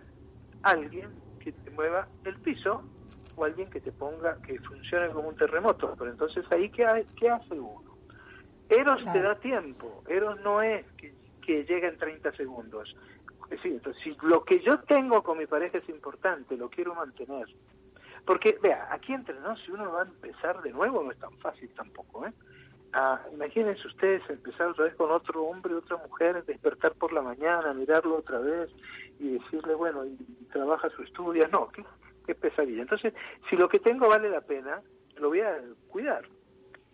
alguien 0.64 1.10
que 1.40 1.52
te 1.52 1.70
mueva 1.72 2.08
el 2.24 2.36
piso 2.38 2.82
o 3.40 3.46
alguien 3.46 3.70
que 3.70 3.82
te 3.82 3.92
ponga, 3.92 4.38
que 4.42 4.60
funcione 4.60 5.10
como 5.10 5.30
un 5.30 5.36
terremoto, 5.36 5.96
pero 5.98 6.12
entonces 6.12 6.46
ahí, 6.52 6.70
¿qué, 6.70 7.06
qué 7.18 7.30
hace 7.30 7.60
uno? 7.60 7.98
Eros 8.70 9.04
te 9.12 9.22
da 9.22 9.36
tiempo, 9.36 10.04
Eros 10.08 10.40
no 10.42 10.62
es 10.62 10.86
que, 10.98 11.14
que 11.42 11.64
llega 11.64 11.88
en 11.88 11.98
30 11.98 12.32
segundos. 12.34 12.96
Es 13.46 13.50
decir, 13.50 13.72
entonces, 13.74 14.04
si 14.04 14.16
lo 14.22 14.44
que 14.44 14.60
yo 14.60 14.80
tengo 14.82 15.24
con 15.24 15.40
mi 15.40 15.48
pareja 15.48 15.80
es 15.80 15.90
importante, 15.90 16.56
lo 16.56 16.70
quiero 16.70 16.94
mantener, 16.94 17.48
porque, 18.26 18.58
vea, 18.62 18.88
aquí 18.92 19.14
entre 19.14 19.40
nos, 19.40 19.60
si 19.64 19.72
uno 19.72 19.92
va 19.92 20.02
a 20.02 20.06
empezar 20.06 20.62
de 20.62 20.72
nuevo, 20.72 21.02
no 21.02 21.12
es 21.12 21.18
tan 21.18 21.36
fácil 21.40 21.70
tampoco, 21.76 22.28
¿eh? 22.28 22.34
Ah, 22.94 23.22
imagínense 23.32 23.88
ustedes 23.88 24.28
empezar 24.30 24.68
otra 24.68 24.86
vez 24.86 24.96
con 24.96 25.12
otro 25.12 25.44
hombre, 25.44 25.76
otra 25.76 25.98
mujer, 25.98 26.44
despertar 26.46 26.94
por 26.94 27.14
la 27.14 27.22
mañana, 27.22 27.74
mirarlo 27.74 28.18
otra 28.18 28.40
vez 28.40 28.70
y 29.20 29.34
decirle, 29.38 29.76
bueno, 29.76 30.06
y, 30.06 30.16
trabaja 30.52 30.90
su 30.90 31.04
estudia. 31.04 31.48
No, 31.48 31.70
qué, 31.70 31.84
qué 32.26 32.36
pesadilla. 32.36 32.82
Entonces, 32.82 33.14
si 33.50 33.56
lo 33.56 33.70
que 33.70 33.80
tengo 33.80 34.08
vale 34.08 34.30
la 34.30 34.42
pena, 34.42 34.82
lo 35.18 35.30
voy 35.30 35.42
a 35.42 35.60
cuidar. 35.90 36.26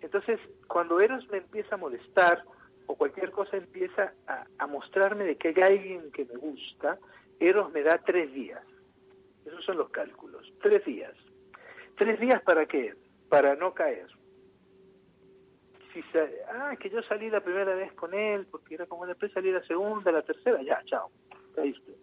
Entonces, 0.01 0.39
cuando 0.67 0.99
Eros 0.99 1.27
me 1.29 1.37
empieza 1.37 1.75
a 1.75 1.77
molestar 1.77 2.43
o 2.87 2.95
cualquier 2.95 3.31
cosa 3.31 3.57
empieza 3.57 4.13
a, 4.27 4.45
a 4.59 4.67
mostrarme 4.67 5.23
de 5.23 5.35
que 5.37 5.49
hay 5.49 5.61
alguien 5.61 6.11
que 6.11 6.25
me 6.25 6.35
gusta, 6.35 6.99
Eros 7.39 7.71
me 7.71 7.81
da 7.81 7.97
tres 7.97 8.31
días. 8.33 8.63
Esos 9.45 9.63
son 9.63 9.77
los 9.77 9.89
cálculos. 9.89 10.51
Tres 10.61 10.83
días. 10.85 11.13
¿Tres 11.97 12.19
días 12.19 12.41
para 12.41 12.65
qué? 12.65 12.93
Para 13.29 13.55
no 13.55 13.73
caer. 13.73 14.07
Si 15.93 16.03
ah, 16.51 16.75
que 16.77 16.89
yo 16.89 17.01
salí 17.03 17.29
la 17.29 17.39
primera 17.39 17.73
vez 17.73 17.93
con 17.93 18.13
él, 18.13 18.45
porque 18.51 18.75
era 18.75 18.85
como 18.85 19.05
después 19.05 19.31
salí 19.31 19.51
la 19.51 19.63
segunda, 19.63 20.11
la 20.11 20.23
tercera, 20.23 20.61
ya, 20.61 20.83
chao, 20.85 21.09
caíste. 21.55 21.93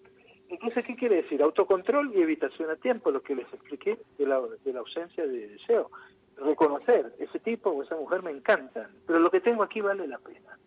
Entonces, 0.52 0.84
¿qué 0.84 0.94
quiere 0.94 1.22
decir? 1.22 1.42
Autocontrol 1.42 2.14
y 2.14 2.20
evitación 2.20 2.68
a 2.68 2.76
tiempo, 2.76 3.10
lo 3.10 3.22
que 3.22 3.34
les 3.34 3.50
expliqué 3.54 3.98
de 4.18 4.26
la, 4.26 4.38
de 4.38 4.72
la 4.74 4.80
ausencia 4.80 5.26
de 5.26 5.48
deseo. 5.48 5.90
Reconocer, 6.36 7.14
ese 7.18 7.38
tipo 7.38 7.70
o 7.70 7.82
esa 7.82 7.96
mujer 7.96 8.22
me 8.22 8.32
encantan, 8.32 8.90
pero 9.06 9.18
lo 9.18 9.30
que 9.30 9.40
tengo 9.40 9.62
aquí 9.62 9.80
vale 9.80 10.06
la 10.06 10.18
pena. 10.18 10.58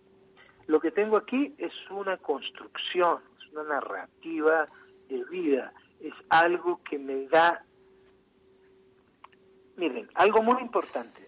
Lo 0.66 0.80
que 0.80 0.90
tengo 0.90 1.18
aquí 1.18 1.54
es 1.60 1.72
una 1.92 2.18
construcción, 2.18 3.20
es 3.38 3.54
una 3.54 3.64
narrativa 3.64 4.68
de 5.08 5.24
vida, 5.26 5.72
es 6.02 6.14
algo 6.30 6.82
que 6.84 6.98
me 6.98 7.28
da 7.28 7.64
Miren, 9.78 10.10
algo 10.16 10.42
muy 10.42 10.62
importante. 10.62 11.28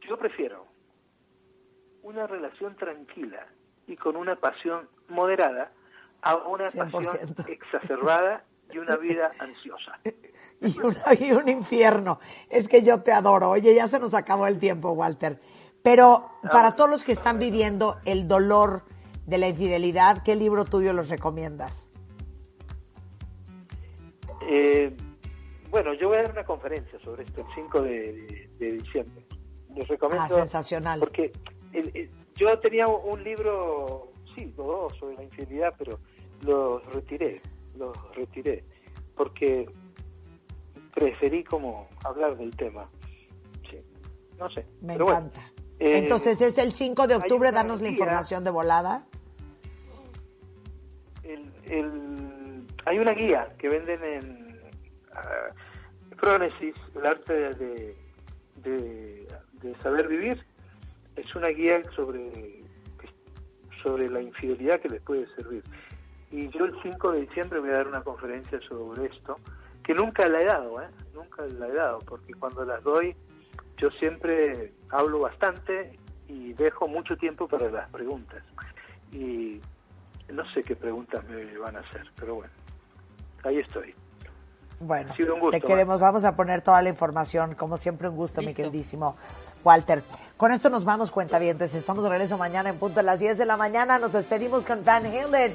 Yo 0.00 0.16
prefiero 0.16 0.66
una 2.02 2.26
relación 2.26 2.74
tranquila 2.76 3.46
y 3.86 3.96
con 3.96 4.16
una 4.16 4.36
pasión 4.36 4.88
moderada 5.08 5.72
a 6.22 6.36
una 6.36 6.64
pasión 6.64 7.16
exacerbada 7.46 8.44
y 8.70 8.78
una 8.78 8.96
vida 8.96 9.32
ansiosa. 9.38 9.98
Y, 10.60 10.74
y, 11.24 11.30
un 11.30 11.48
infierno. 11.48 12.18
Es 12.50 12.66
que 12.66 12.82
yo 12.82 13.00
te 13.00 13.12
adoro. 13.12 13.50
Oye, 13.50 13.76
ya 13.76 13.86
se 13.86 14.00
nos 14.00 14.12
acabó 14.12 14.48
el 14.48 14.58
tiempo, 14.58 14.90
Walter. 14.90 15.38
Pero 15.84 16.30
ah, 16.42 16.50
para 16.50 16.74
todos 16.74 16.90
los 16.90 17.04
que 17.04 17.12
están 17.12 17.38
viviendo 17.38 17.98
el 18.04 18.26
dolor 18.26 18.82
de 19.24 19.38
la 19.38 19.48
infidelidad, 19.48 20.22
¿qué 20.24 20.34
libro 20.34 20.64
tuyo 20.64 20.92
los 20.92 21.10
recomiendas? 21.10 21.88
Eh, 24.50 24.96
bueno, 25.70 25.92
yo 25.94 26.08
voy 26.08 26.18
a 26.18 26.22
dar 26.22 26.32
una 26.32 26.44
conferencia 26.44 26.98
sobre 27.00 27.24
esto 27.24 27.42
el 27.42 27.54
5 27.54 27.82
de, 27.82 28.50
diciembre. 28.58 29.24
Les 29.74 29.86
recomiendo. 29.86 30.24
Ah, 30.24 30.28
sensacional. 30.28 30.98
Porque 30.98 31.32
yo 32.36 32.58
tenía 32.60 32.86
un 32.86 33.22
libro, 33.22 34.12
sí, 34.38 34.52
dos 34.56 34.96
sobre 34.98 35.16
la 35.16 35.24
infidelidad, 35.24 35.74
pero 35.76 35.98
los 36.42 36.84
retiré, 36.92 37.40
los 37.76 37.96
retiré, 38.14 38.64
porque 39.16 39.68
preferí 40.94 41.44
como 41.44 41.88
hablar 42.04 42.36
del 42.36 42.56
tema. 42.56 42.88
Sí, 43.70 43.78
no 44.38 44.50
sé. 44.50 44.66
Me 44.80 44.94
encanta. 44.94 45.40
Eh, 45.78 45.98
Entonces 45.98 46.40
es 46.40 46.58
el 46.58 46.72
5 46.72 47.06
de 47.06 47.16
octubre, 47.16 47.52
danos 47.52 47.80
la 47.80 47.88
información 47.88 48.42
de 48.44 48.50
volada. 48.50 49.06
El, 51.66 52.64
hay 52.86 52.98
una 52.98 53.12
guía 53.12 53.54
que 53.58 53.68
venden 53.68 54.02
en 54.02 54.60
Frónesis, 56.16 56.74
el 56.96 57.06
arte 57.06 57.32
de, 57.32 57.94
de, 58.56 59.74
saber 59.82 60.08
vivir, 60.08 60.42
es 61.16 61.34
una 61.36 61.48
guía 61.48 61.82
sobre, 61.94 62.62
sobre 63.82 64.08
la 64.10 64.20
infidelidad 64.20 64.80
que 64.80 64.88
les 64.88 65.02
puede 65.02 65.26
servir. 65.34 65.62
Y 66.30 66.48
yo 66.48 66.66
el 66.66 66.74
5 66.82 67.12
de 67.12 67.20
diciembre 67.22 67.60
voy 67.60 67.70
a 67.70 67.74
dar 67.74 67.88
una 67.88 68.02
conferencia 68.02 68.60
sobre 68.68 69.06
esto, 69.06 69.38
que 69.82 69.94
nunca 69.94 70.28
la 70.28 70.42
he 70.42 70.44
dado, 70.44 70.82
¿eh? 70.82 70.88
nunca 71.14 71.46
la 71.46 71.68
he 71.68 71.72
dado, 71.72 71.98
porque 72.00 72.34
cuando 72.34 72.64
las 72.64 72.82
doy 72.82 73.16
yo 73.78 73.90
siempre 73.92 74.72
hablo 74.90 75.20
bastante 75.20 75.98
y 76.26 76.52
dejo 76.54 76.88
mucho 76.88 77.16
tiempo 77.16 77.48
para 77.48 77.70
las 77.70 77.88
preguntas. 77.90 78.42
Y 79.12 79.60
no 80.30 80.44
sé 80.52 80.62
qué 80.62 80.76
preguntas 80.76 81.24
me 81.28 81.56
van 81.56 81.76
a 81.76 81.80
hacer, 81.80 82.10
pero 82.16 82.34
bueno, 82.36 82.52
ahí 83.44 83.58
estoy. 83.58 83.94
Bueno, 84.80 85.12
te 85.50 85.60
queremos. 85.60 85.98
Vamos 85.98 86.24
a 86.24 86.36
poner 86.36 86.62
toda 86.62 86.80
la 86.82 86.88
información. 86.88 87.54
Como 87.54 87.76
siempre, 87.76 88.08
un 88.08 88.16
gusto, 88.16 88.42
mi 88.42 88.54
queridísimo 88.54 89.16
Walter. 89.64 90.02
Con 90.36 90.52
esto 90.52 90.70
nos 90.70 90.84
vamos, 90.84 91.10
cuenta 91.10 91.38
bien. 91.38 91.60
Estamos 91.60 92.04
de 92.04 92.10
regreso 92.10 92.38
mañana 92.38 92.70
en 92.70 92.78
punto 92.78 93.00
a 93.00 93.02
las 93.02 93.18
10 93.18 93.38
de 93.38 93.44
la 93.44 93.56
mañana. 93.56 93.98
Nos 93.98 94.12
despedimos 94.12 94.64
con 94.64 94.84
Van 94.84 95.06
Halen. 95.06 95.54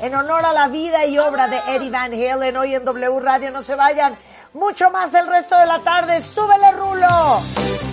En 0.00 0.14
honor 0.14 0.44
a 0.44 0.52
la 0.52 0.68
vida 0.68 1.04
y 1.04 1.18
obra 1.18 1.48
de 1.48 1.58
Eddie 1.68 1.90
Van 1.90 2.12
Halen, 2.12 2.56
hoy 2.56 2.74
en 2.74 2.84
W 2.84 3.20
Radio. 3.20 3.50
No 3.50 3.62
se 3.62 3.74
vayan. 3.74 4.14
Mucho 4.54 4.90
más 4.90 5.12
el 5.14 5.26
resto 5.26 5.56
de 5.58 5.66
la 5.66 5.78
tarde. 5.80 6.20
¡Súbele, 6.20 6.72
Rulo! 6.72 7.91